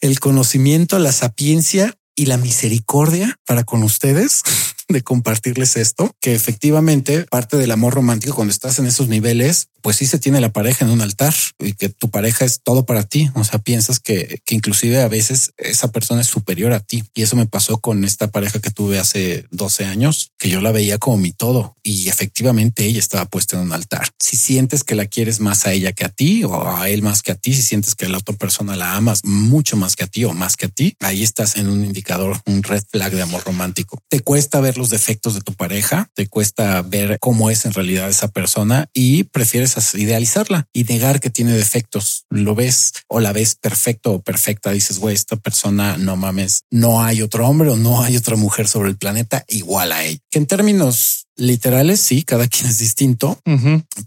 el 0.06 0.20
conocimiento, 0.20 0.98
la 0.98 1.12
sapiencia 1.12 1.94
y 2.14 2.26
la 2.26 2.38
misericordia 2.38 3.38
para 3.46 3.64
con 3.64 3.82
ustedes 3.82 4.42
de 4.88 5.02
compartirles 5.02 5.76
esto, 5.76 6.14
que 6.20 6.34
efectivamente 6.34 7.24
parte 7.24 7.56
del 7.56 7.70
amor 7.70 7.94
romántico 7.94 8.34
cuando 8.34 8.52
estás 8.52 8.78
en 8.78 8.86
esos 8.86 9.08
niveles, 9.08 9.68
pues 9.82 9.96
sí 9.96 10.06
se 10.06 10.18
tiene 10.18 10.40
la 10.40 10.52
pareja 10.52 10.84
en 10.84 10.90
un 10.90 11.00
altar 11.00 11.34
y 11.58 11.74
que 11.74 11.88
tu 11.88 12.10
pareja 12.10 12.44
es 12.44 12.60
todo 12.62 12.86
para 12.86 13.04
ti. 13.04 13.30
O 13.34 13.44
sea, 13.44 13.60
piensas 13.60 14.00
que, 14.00 14.40
que 14.44 14.54
inclusive 14.54 15.00
a 15.00 15.08
veces 15.08 15.52
esa 15.58 15.92
persona 15.92 16.22
es 16.22 16.26
superior 16.26 16.72
a 16.72 16.80
ti. 16.80 17.04
Y 17.14 17.22
eso 17.22 17.36
me 17.36 17.46
pasó 17.46 17.78
con 17.78 18.04
esta 18.04 18.30
pareja 18.30 18.58
que 18.58 18.70
tuve 18.70 18.98
hace 18.98 19.46
12 19.50 19.84
años, 19.84 20.32
que 20.38 20.48
yo 20.48 20.60
la 20.60 20.72
veía 20.72 20.98
como 20.98 21.18
mi 21.18 21.32
todo 21.32 21.76
y 21.86 22.08
efectivamente 22.08 22.84
ella 22.84 22.98
estaba 22.98 23.26
puesta 23.26 23.56
en 23.56 23.62
un 23.62 23.72
altar. 23.72 24.08
Si 24.18 24.36
sientes 24.36 24.82
que 24.82 24.96
la 24.96 25.06
quieres 25.06 25.38
más 25.38 25.66
a 25.66 25.72
ella 25.72 25.92
que 25.92 26.04
a 26.04 26.08
ti 26.08 26.42
o 26.42 26.68
a 26.68 26.88
él 26.88 27.02
más 27.02 27.22
que 27.22 27.30
a 27.30 27.36
ti, 27.36 27.54
si 27.54 27.62
sientes 27.62 27.94
que 27.94 28.08
la 28.08 28.18
otra 28.18 28.34
persona 28.34 28.74
la 28.74 28.96
amas 28.96 29.24
mucho 29.24 29.76
más 29.76 29.94
que 29.94 30.02
a 30.02 30.08
ti 30.08 30.24
o 30.24 30.32
más 30.32 30.56
que 30.56 30.66
a 30.66 30.68
ti, 30.68 30.96
ahí 30.98 31.22
estás 31.22 31.56
en 31.56 31.68
un 31.68 31.84
indicador, 31.84 32.40
un 32.46 32.64
red 32.64 32.82
flag 32.90 33.12
de 33.12 33.22
amor 33.22 33.44
romántico. 33.44 34.00
Te 34.08 34.18
cuesta 34.18 34.60
ver 34.60 34.75
los 34.76 34.90
defectos 34.90 35.34
de 35.34 35.40
tu 35.40 35.52
pareja, 35.54 36.10
te 36.14 36.28
cuesta 36.28 36.82
ver 36.82 37.18
cómo 37.20 37.50
es 37.50 37.64
en 37.64 37.72
realidad 37.72 38.08
esa 38.08 38.28
persona 38.28 38.88
y 38.94 39.24
prefieres 39.24 39.94
idealizarla 39.94 40.68
y 40.72 40.84
negar 40.84 41.20
que 41.20 41.30
tiene 41.30 41.52
defectos. 41.52 42.24
Lo 42.30 42.54
ves 42.54 42.92
o 43.08 43.20
la 43.20 43.32
ves 43.32 43.54
perfecto 43.54 44.12
o 44.12 44.22
perfecta. 44.22 44.70
Dices, 44.70 44.98
güey, 44.98 45.14
esta 45.14 45.36
persona 45.36 45.96
no 45.96 46.16
mames, 46.16 46.62
no 46.70 47.02
hay 47.02 47.22
otro 47.22 47.46
hombre 47.46 47.70
o 47.70 47.76
no 47.76 48.02
hay 48.02 48.16
otra 48.16 48.36
mujer 48.36 48.68
sobre 48.68 48.90
el 48.90 48.96
planeta 48.96 49.44
igual 49.48 49.92
a 49.92 50.04
ella. 50.04 50.18
Que 50.30 50.38
en 50.38 50.46
términos 50.46 51.25
literales, 51.36 52.00
sí, 52.00 52.22
cada 52.22 52.48
quien 52.48 52.66
es 52.66 52.78
distinto, 52.78 53.40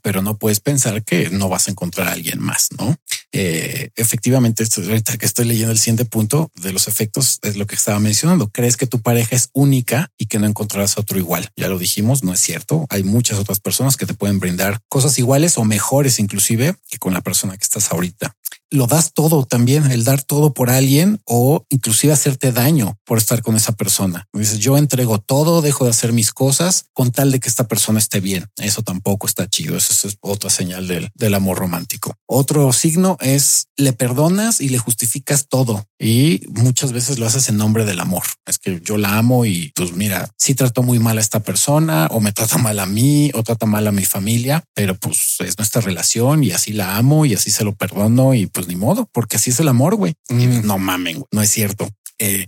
pero 0.02 0.22
no 0.22 0.38
puedes 0.38 0.60
pensar 0.60 1.04
que 1.04 1.30
no 1.30 1.50
vas 1.50 1.68
a 1.68 1.72
encontrar 1.72 2.08
a 2.08 2.12
alguien 2.13 2.39
más, 2.39 2.70
¿no? 2.78 2.96
Eh, 3.32 3.92
efectivamente, 3.96 4.63
esto, 4.63 4.82
ahorita 4.82 5.18
que 5.18 5.26
estoy 5.26 5.46
leyendo 5.46 5.72
el 5.72 5.78
siguiente 5.78 6.06
punto 6.06 6.52
de 6.56 6.73
los 6.73 6.88
efectos 6.88 7.40
es 7.44 7.58
lo 7.58 7.67
que 7.67 7.75
estaba 7.75 8.00
mencionando. 8.00 8.50
Crees 8.50 8.75
que 8.75 8.88
tu 8.88 9.02
pareja 9.02 9.36
es 9.36 9.50
única 9.54 10.12
y 10.17 10.25
que 10.25 10.40
no 10.40 10.48
encontrarás 10.48 10.98
otro 10.98 11.19
igual. 11.19 11.50
Ya 11.56 11.67
lo 11.67 11.77
dijimos, 11.77 12.23
no 12.23 12.34
es 12.34 12.40
cierto. 12.40 12.88
Hay 12.90 13.04
muchas 13.04 13.38
otras 13.38 13.60
personas 13.60 13.98
que 13.98 14.06
te 14.06 14.13
pueden 14.13 14.40
brindar 14.40 14.82
cosas 14.90 15.17
iguales 15.19 15.58
o 15.58 15.63
mejores 15.63 16.19
inclusive 16.19 16.75
que 16.90 16.98
con 16.98 17.13
la 17.13 17.21
persona 17.21 17.58
que 17.58 17.63
estás 17.63 17.92
ahorita. 17.92 18.36
Lo 18.72 18.88
das 18.88 19.13
todo 19.13 19.46
también, 19.46 19.92
el 19.92 20.04
dar 20.04 20.24
todo 20.24 20.54
por 20.54 20.70
alguien 20.70 21.22
o 21.26 21.65
inclusive 21.70 22.13
hacerte 22.13 22.52
daño 22.52 22.98
por 23.06 23.17
estar 23.17 23.42
con 23.42 23.56
esa 23.56 23.74
persona. 23.74 24.28
Dices, 24.34 24.60
yo 24.60 24.78
entrego 24.78 25.20
todo, 25.20 25.62
dejo 25.62 25.86
de 25.86 25.92
hacer 25.92 26.13
mis 26.13 26.32
cosas 26.32 26.86
con 26.94 27.12
tal 27.12 27.32
de 27.32 27.40
que 27.40 27.50
esta 27.50 27.67
persona 27.67 28.00
esté 28.00 28.20
bien. 28.20 28.46
Eso 28.58 28.84
tampoco 28.84 29.28
está 29.28 29.50
chido. 29.50 29.76
Eso 29.76 30.08
es 30.08 30.17
otra 30.22 30.50
señal 30.50 30.88
del, 30.88 31.10
del 31.15 31.34
amor 31.34 31.58
romántico. 31.58 32.15
Otro 32.28 32.72
signo 32.74 33.17
es 33.20 33.67
le 33.78 33.94
perdonas 33.94 34.62
y 34.62 34.70
le 34.70 34.78
justificas 34.78 35.48
todo 35.48 35.86
y 35.98 36.42
muchas 36.50 36.92
veces 36.92 37.20
lo 37.20 37.26
haces 37.26 37.50
en 37.50 37.58
nombre 37.58 37.86
del 37.86 38.00
amor. 38.00 38.24
Es 38.46 38.58
que 38.58 38.82
yo 38.84 38.98
la 38.98 39.17
amo 39.17 39.46
y 39.46 39.72
pues 39.76 39.94
mira, 39.94 40.30
si 40.38 40.56
trato 40.56 40.84
muy 40.84 41.00
mal 41.00 41.17
a 41.17 41.22
esta 41.22 41.40
persona 41.42 42.08
o 42.12 42.20
me 42.20 42.32
trata 42.32 42.58
mal 42.58 42.80
a 42.80 42.86
mí 42.86 43.32
o 43.34 43.44
trata 43.44 43.65
mal 43.65 43.88
a 43.88 43.92
mi 43.92 44.06
familia, 44.06 44.63
pero 44.74 44.96
pues 44.96 45.36
es 45.40 45.58
nuestra 45.58 45.82
relación 45.82 46.44
y 46.44 46.52
así 46.52 46.74
la 46.74 46.98
amo 46.98 47.26
y 47.26 47.34
así 47.34 47.52
se 47.52 47.63
lo 47.63 47.76
perdono 47.76 48.34
y 48.34 48.48
pues 48.48 48.59
ni 48.68 48.76
modo, 48.76 49.10
porque 49.12 49.38
así 49.38 49.52
es 49.52 49.60
el 49.60 49.68
amor, 49.68 49.96
güey. 49.96 50.16
Mm. 50.30 50.66
No 50.66 50.78
mamen, 50.78 51.24
no 51.32 51.42
es 51.42 51.50
cierto. 51.50 51.90
Eh, 52.20 52.46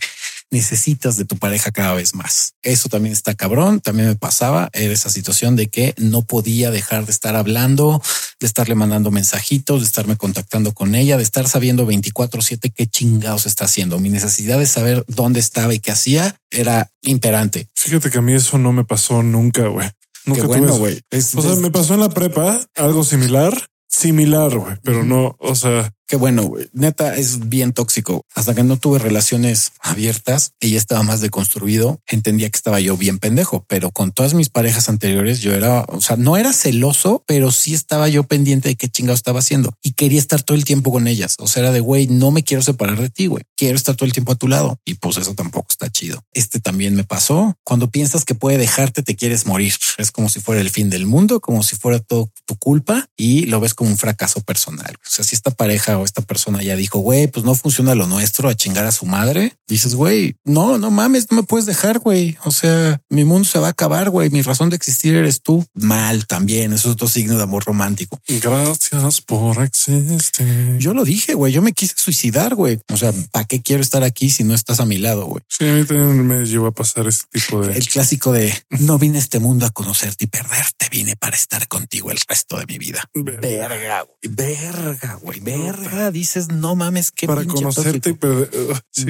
necesitas 0.52 1.16
de 1.16 1.24
tu 1.24 1.38
pareja 1.38 1.72
cada 1.72 1.94
vez 1.94 2.14
más. 2.14 2.54
Eso 2.62 2.90
también 2.90 3.14
está 3.14 3.34
cabrón. 3.34 3.80
También 3.80 4.10
me 4.10 4.16
pasaba 4.16 4.70
era 4.74 4.94
esa 4.94 5.10
situación 5.10 5.56
de 5.56 5.68
que 5.68 5.96
no 5.98 6.24
podía 6.24 6.72
dejar 6.72 7.06
de 7.06 7.12
estar 7.12 7.38
hablando, 7.38 8.02
de 8.40 8.48
estarle 8.48 8.76
mandando 8.76 9.12
mensajitos, 9.12 9.80
de 9.80 9.86
estarme 9.86 10.18
contactando 10.18 10.74
con 10.74 10.94
ella, 10.94 11.16
de 11.16 11.24
estar 11.24 11.48
sabiendo 11.48 11.86
24 11.86 12.42
7 12.42 12.70
qué 12.70 12.86
chingados 12.86 13.46
está 13.46 13.66
haciendo. 13.66 13.98
Mi 14.00 14.10
necesidad 14.10 14.60
de 14.60 14.68
saber 14.68 15.06
dónde 15.08 15.40
estaba 15.40 15.74
y 15.74 15.80
qué 15.80 15.92
hacía 15.92 16.36
era 16.50 16.92
imperante. 17.02 17.68
Fíjate 17.76 18.12
que 18.12 18.18
a 18.18 18.22
mí 18.22 18.34
eso 18.34 18.58
no 18.58 18.74
me 18.74 18.84
pasó 18.84 19.24
nunca, 19.24 19.68
güey. 19.68 19.90
Nunca 20.26 20.46
bueno, 20.46 20.76
güey. 20.76 21.02
O 21.12 21.42
sea, 21.42 21.56
me 21.56 21.72
pasó 21.72 21.94
en 21.96 22.02
la 22.02 22.10
prepa 22.10 22.60
algo 22.76 23.04
similar, 23.04 23.54
similar, 23.88 24.56
güey, 24.56 24.78
pero 24.84 25.04
no, 25.04 25.36
o 25.40 25.56
sea, 25.56 25.92
que 26.12 26.18
bueno, 26.18 26.52
neta 26.74 27.16
es 27.16 27.48
bien 27.48 27.72
tóxico. 27.72 28.26
Hasta 28.36 28.54
que 28.54 28.64
no 28.64 28.76
tuve 28.76 29.00
relaciones 29.00 29.72
abiertas, 29.80 30.52
ella 30.60 30.78
estaba 30.78 31.04
más 31.04 31.22
deconstruido, 31.22 32.02
entendía 32.06 32.50
que 32.50 32.58
estaba 32.58 32.82
yo 32.82 32.98
bien 32.98 33.18
pendejo, 33.18 33.64
pero 33.70 33.92
con 33.92 34.12
todas 34.12 34.34
mis 34.34 34.50
parejas 34.50 34.90
anteriores 34.90 35.40
yo 35.40 35.54
era, 35.54 35.86
o 35.88 36.02
sea, 36.02 36.18
no 36.18 36.36
era 36.36 36.52
celoso, 36.52 37.24
pero 37.28 37.54
sí 37.54 37.74
estaba 37.74 38.10
yo 38.10 38.24
pendiente 38.24 38.68
de 38.68 38.76
qué 38.76 38.90
chingado 38.90 39.16
estaba 39.16 39.40
haciendo 39.40 39.74
y 39.82 39.94
quería 39.94 40.20
estar 40.20 40.44
todo 40.44 40.58
el 40.58 40.66
tiempo 40.66 40.92
con 40.92 41.08
ellas. 41.08 41.38
O 41.40 41.48
sea, 41.48 41.62
era 41.62 41.72
de 41.72 41.80
güey, 41.80 42.08
no 42.08 42.30
me 42.32 42.44
quiero 42.44 42.62
separar 42.62 43.00
de 43.00 43.10
ti, 43.10 43.28
güey, 43.28 43.46
quiero 43.56 43.78
estar 43.78 43.96
todo 43.96 44.06
el 44.06 44.12
tiempo 44.12 44.34
a 44.34 44.36
tu 44.36 44.50
lado 44.50 44.82
y 44.84 44.96
pues 44.96 45.16
eso 45.16 45.34
tampoco 45.34 45.68
está 45.70 45.90
chido. 45.90 46.22
Este 46.34 46.60
también 46.60 46.94
me 46.94 47.06
pasó. 47.06 47.56
Cuando 47.64 47.90
piensas 47.90 48.26
que 48.26 48.36
puede 48.36 48.58
dejarte, 48.58 49.02
te 49.02 49.16
quieres 49.16 49.46
morir. 49.46 49.74
Es 49.98 50.12
como 50.12 50.28
si 50.28 50.42
fuera 50.42 50.60
el 50.60 50.72
fin 50.72 50.90
del 50.90 51.06
mundo, 51.06 51.40
como 51.40 51.64
si 51.64 51.78
fuera 51.78 52.00
todo 52.00 52.30
tu 52.46 52.58
culpa 52.58 53.08
y 53.16 53.46
lo 53.46 53.62
ves 53.62 53.74
como 53.74 53.90
un 53.90 53.98
fracaso 53.98 54.42
personal. 54.42 54.94
O 55.06 55.10
sea, 55.10 55.24
si 55.24 55.38
esta 55.38 55.52
pareja 55.52 56.01
esta 56.06 56.22
persona 56.22 56.62
ya 56.64 56.76
dijo, 56.76 57.00
güey, 57.00 57.28
pues 57.28 57.46
no 57.46 57.56
funciona 57.56 57.96
lo 57.96 58.08
nuestro 58.08 58.50
a 58.50 58.56
chingar 58.56 58.86
a 58.86 58.92
su 58.92 59.06
madre. 59.06 59.54
Dices, 59.68 59.96
güey, 59.96 60.36
no, 60.44 60.78
no 60.78 60.92
mames, 60.92 61.28
no 61.32 61.38
me 61.38 61.44
puedes 61.44 61.66
dejar, 61.66 62.00
güey. 62.00 62.38
O 62.44 62.52
sea, 62.52 63.02
mi 63.10 63.24
mundo 63.24 63.48
se 63.48 63.60
va 63.60 63.68
a 63.68 63.72
acabar, 63.72 64.10
güey. 64.10 64.30
Mi 64.30 64.42
razón 64.42 64.70
de 64.70 64.76
existir 64.76 65.16
eres 65.16 65.42
tú. 65.42 65.66
Mal 65.74 66.28
también. 66.28 66.74
Eso 66.74 66.90
es 66.90 66.96
otro 66.96 67.08
signo 67.08 67.38
de 67.38 67.44
amor 67.44 67.64
romántico. 67.64 68.20
Gracias 68.28 69.22
por 69.22 69.62
existir. 69.64 70.78
Yo 70.78 70.94
lo 70.94 71.06
dije, 71.06 71.34
güey. 71.36 71.54
Yo 71.54 71.62
me 71.62 71.74
quise 71.74 71.94
suicidar, 71.96 72.56
güey. 72.56 72.80
O 72.92 72.98
sea, 72.98 73.14
¿para 73.32 73.46
qué 73.46 73.62
quiero 73.62 73.82
estar 73.82 74.04
aquí 74.04 74.30
si 74.30 74.44
no 74.44 74.54
estás 74.54 74.80
a 74.80 74.86
mi 74.86 74.98
lado, 74.98 75.26
güey? 75.26 75.44
Sí, 75.48 75.68
a 75.68 75.74
mí 75.74 75.86
también 75.86 76.28
me 76.28 76.46
llevó 76.46 76.68
a 76.68 76.72
pasar 76.72 77.08
ese 77.08 77.24
tipo 77.32 77.66
de... 77.66 77.78
El 77.78 77.88
clásico 77.88 78.32
de 78.32 78.54
no 78.80 79.00
vine 79.00 79.18
a 79.18 79.22
este 79.22 79.40
mundo 79.40 79.66
a 79.66 79.70
conocerte 79.70 80.26
y 80.26 80.28
perderte. 80.28 80.90
Vine 80.92 81.16
para 81.16 81.36
estar 81.36 81.68
contigo 81.68 82.12
el 82.12 82.20
resto 82.28 82.58
de 82.58 82.66
mi 82.66 82.78
vida. 82.78 83.04
Verga, 83.14 84.02
güey. 84.02 84.36
Verga, 84.36 85.20
güey. 85.22 85.40
Verga 85.40 85.81
dices, 86.12 86.50
no 86.50 86.76
mames, 86.76 87.12
qué 87.12 87.28
Para 87.28 87.46
conocerte 87.46 88.12
y 88.12 88.14
perder. 88.14 88.50
sí, 88.92 89.06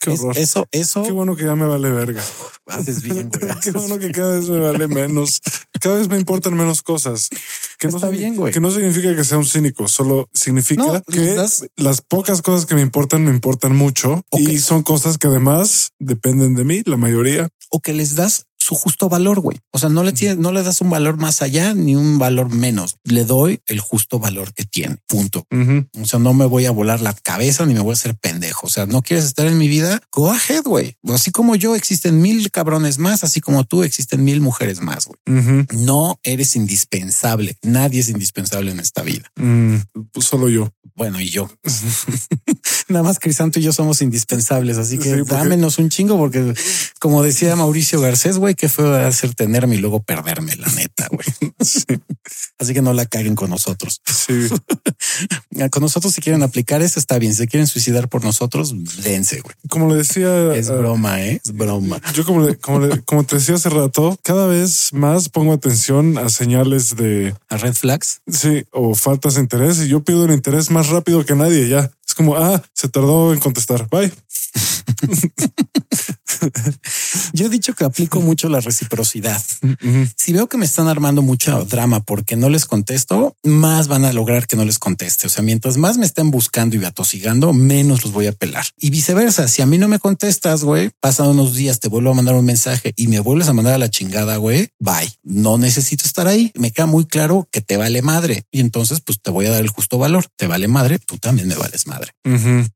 qué, 0.00 0.10
horror. 0.10 0.36
eso, 0.36 0.66
eso. 0.72 1.02
Qué 1.02 1.12
bueno 1.12 1.36
que 1.36 1.44
ya 1.44 1.54
me 1.54 1.66
vale 1.66 1.90
verga. 1.90 2.22
Haces 2.66 3.02
bien. 3.02 3.30
qué 3.62 3.70
bueno 3.72 3.98
que 3.98 4.10
cada 4.12 4.38
vez 4.38 4.48
me 4.48 4.60
vale 4.60 4.88
menos. 4.88 5.40
Cada 5.80 5.96
vez 5.96 6.08
me 6.08 6.18
importan 6.18 6.54
menos 6.54 6.82
cosas. 6.82 7.28
Que 7.78 7.88
Está 7.88 8.06
no, 8.06 8.12
bien, 8.12 8.36
güey. 8.36 8.52
Que 8.52 8.60
no 8.60 8.70
significa 8.70 9.14
que 9.14 9.24
sea 9.24 9.38
un 9.38 9.46
cínico, 9.46 9.88
solo 9.88 10.28
significa 10.32 11.02
que 11.02 11.36
las 11.76 12.00
pocas 12.00 12.42
cosas 12.42 12.66
que 12.66 12.74
me 12.74 12.80
importan 12.80 13.24
me 13.24 13.30
importan 13.30 13.76
mucho 13.76 14.22
y 14.32 14.58
son 14.58 14.82
cosas 14.82 15.18
que 15.18 15.28
además 15.28 15.92
dependen 15.98 16.54
de 16.54 16.64
mí, 16.64 16.82
la 16.84 16.96
mayoría. 16.96 17.48
O 17.70 17.80
que 17.80 17.92
les 17.92 18.14
das 18.14 18.46
su 18.68 18.74
justo 18.74 19.08
valor, 19.08 19.40
güey. 19.40 19.58
O 19.70 19.78
sea, 19.78 19.88
no 19.88 20.02
le 20.02 20.12
tienes, 20.12 20.36
no 20.36 20.52
le 20.52 20.62
das 20.62 20.82
un 20.82 20.90
valor 20.90 21.16
más 21.16 21.40
allá 21.40 21.72
ni 21.72 21.96
un 21.96 22.18
valor 22.18 22.50
menos. 22.50 22.96
Le 23.02 23.24
doy 23.24 23.62
el 23.66 23.80
justo 23.80 24.18
valor 24.18 24.52
que 24.52 24.64
tiene. 24.64 24.98
Punto. 25.06 25.46
O 25.98 26.04
sea, 26.04 26.18
no 26.18 26.34
me 26.34 26.44
voy 26.44 26.66
a 26.66 26.70
volar 26.70 27.00
la 27.00 27.14
cabeza 27.14 27.64
ni 27.64 27.72
me 27.72 27.80
voy 27.80 27.90
a 27.90 27.94
hacer 27.94 28.14
pendejo. 28.16 28.66
O 28.66 28.70
sea, 28.70 28.84
no 28.84 29.00
quieres 29.00 29.24
estar 29.24 29.46
en 29.46 29.56
mi 29.56 29.68
vida. 29.68 30.02
Go 30.12 30.30
ahead, 30.30 30.64
güey. 30.64 30.96
Así 31.08 31.30
como 31.30 31.56
yo 31.56 31.74
existen 31.76 32.20
mil 32.20 32.50
cabrones 32.50 32.98
más, 32.98 33.24
así 33.24 33.40
como 33.40 33.64
tú 33.64 33.84
existen 33.84 34.22
mil 34.22 34.42
mujeres 34.42 34.82
más. 34.82 35.06
Güey. 35.06 35.66
No 35.72 36.18
eres 36.22 36.54
indispensable. 36.54 37.56
Nadie 37.62 38.00
es 38.00 38.10
indispensable 38.10 38.70
en 38.70 38.80
esta 38.80 39.02
vida. 39.02 39.32
Mm, 39.36 39.76
pues 40.12 40.26
solo 40.26 40.50
yo. 40.50 40.70
Bueno, 40.94 41.20
y 41.20 41.30
yo. 41.30 41.48
Nada 42.88 43.04
más 43.04 43.18
Crisanto 43.18 43.60
y 43.60 43.62
yo 43.62 43.72
somos 43.72 44.02
indispensables. 44.02 44.78
Así 44.78 44.98
que 44.98 45.22
dámenos 45.22 45.78
un 45.78 45.88
chingo, 45.90 46.18
porque 46.18 46.54
como 46.98 47.22
decía 47.22 47.54
Mauricio 47.54 48.00
Garcés, 48.00 48.36
güey, 48.36 48.56
qué 48.58 48.68
fue 48.68 49.04
hacer 49.04 49.34
tenerme 49.34 49.76
y 49.76 49.78
luego 49.78 50.02
perderme, 50.02 50.54
la 50.56 50.68
neta, 50.72 51.08
güey. 51.10 51.26
Así 52.58 52.74
que 52.74 52.82
no 52.82 52.92
la 52.92 53.06
caguen 53.06 53.36
con 53.36 53.50
nosotros. 53.50 54.02
Sí. 54.04 54.48
con 55.70 55.82
nosotros, 55.82 56.12
si 56.12 56.20
quieren 56.20 56.42
aplicar 56.42 56.82
eso, 56.82 56.98
está 56.98 57.18
bien. 57.18 57.34
Si 57.34 57.46
quieren 57.46 57.68
suicidar 57.68 58.08
por 58.08 58.24
nosotros, 58.24 58.74
dense, 59.02 59.40
güey. 59.40 59.54
Como 59.68 59.88
le 59.88 59.96
decía, 59.96 60.54
es 60.54 60.68
broma, 60.68 61.22
¿eh? 61.22 61.40
es 61.42 61.52
broma. 61.52 62.00
Yo, 62.12 62.24
como, 62.24 62.46
como, 62.60 62.88
como 63.06 63.24
te 63.24 63.36
decía 63.36 63.54
hace 63.54 63.70
rato, 63.70 64.18
cada 64.22 64.48
vez 64.48 64.92
más 64.92 65.28
pongo 65.28 65.52
atención 65.52 66.18
a 66.18 66.28
señales 66.28 66.96
de 66.96 67.34
a 67.48 67.56
red 67.56 67.74
flags. 67.74 68.20
Sí, 68.26 68.64
o 68.72 68.94
faltas 68.94 69.34
de 69.34 69.40
interés. 69.42 69.78
Y 69.80 69.88
yo 69.88 70.02
pido 70.02 70.24
el 70.24 70.32
interés 70.32 70.70
más 70.70 70.88
rápido 70.88 71.24
que 71.24 71.36
nadie. 71.36 71.68
Ya 71.68 71.90
es 72.06 72.14
como, 72.14 72.36
ah, 72.36 72.60
se 72.72 72.88
tardó 72.88 73.32
en 73.32 73.38
contestar. 73.38 73.88
Bye. 73.88 74.12
Yo 77.32 77.46
he 77.46 77.48
dicho 77.48 77.74
que 77.74 77.84
aplico 77.84 78.20
mucho 78.20 78.48
la 78.48 78.60
reciprocidad. 78.60 79.42
Si 80.16 80.32
veo 80.32 80.48
que 80.48 80.56
me 80.56 80.64
están 80.64 80.88
armando 80.88 81.22
mucho 81.22 81.64
drama 81.64 82.00
porque 82.00 82.36
no 82.36 82.48
les 82.48 82.64
contesto, 82.64 83.36
más 83.42 83.88
van 83.88 84.04
a 84.04 84.12
lograr 84.12 84.46
que 84.46 84.56
no 84.56 84.64
les 84.64 84.78
conteste. 84.78 85.26
O 85.26 85.30
sea, 85.30 85.42
mientras 85.42 85.76
más 85.76 85.98
me 85.98 86.06
estén 86.06 86.30
buscando 86.30 86.76
y 86.76 86.84
atosigando, 86.84 87.52
menos 87.52 88.04
los 88.04 88.12
voy 88.12 88.26
a 88.26 88.32
pelar. 88.32 88.66
Y 88.78 88.90
viceversa, 88.90 89.48
si 89.48 89.62
a 89.62 89.66
mí 89.66 89.78
no 89.78 89.88
me 89.88 89.98
contestas, 89.98 90.64
güey, 90.64 90.90
pasan 91.00 91.28
unos 91.28 91.54
días, 91.54 91.80
te 91.80 91.88
vuelvo 91.88 92.10
a 92.10 92.14
mandar 92.14 92.34
un 92.34 92.44
mensaje 92.44 92.92
y 92.96 93.08
me 93.08 93.20
vuelves 93.20 93.48
a 93.48 93.52
mandar 93.52 93.74
a 93.74 93.78
la 93.78 93.90
chingada, 93.90 94.36
güey, 94.36 94.68
bye. 94.78 95.10
No 95.22 95.58
necesito 95.58 96.04
estar 96.04 96.26
ahí. 96.26 96.52
Me 96.54 96.70
queda 96.70 96.86
muy 96.86 97.04
claro 97.06 97.48
que 97.50 97.60
te 97.60 97.76
vale 97.76 98.02
madre. 98.02 98.44
Y 98.50 98.60
entonces, 98.60 99.00
pues 99.00 99.20
te 99.20 99.30
voy 99.30 99.46
a 99.46 99.50
dar 99.50 99.60
el 99.60 99.68
justo 99.68 99.98
valor. 99.98 100.26
Te 100.36 100.46
vale 100.46 100.68
madre, 100.68 100.98
tú 100.98 101.18
también 101.18 101.48
me 101.48 101.54
vales 101.54 101.86
madre. 101.86 102.12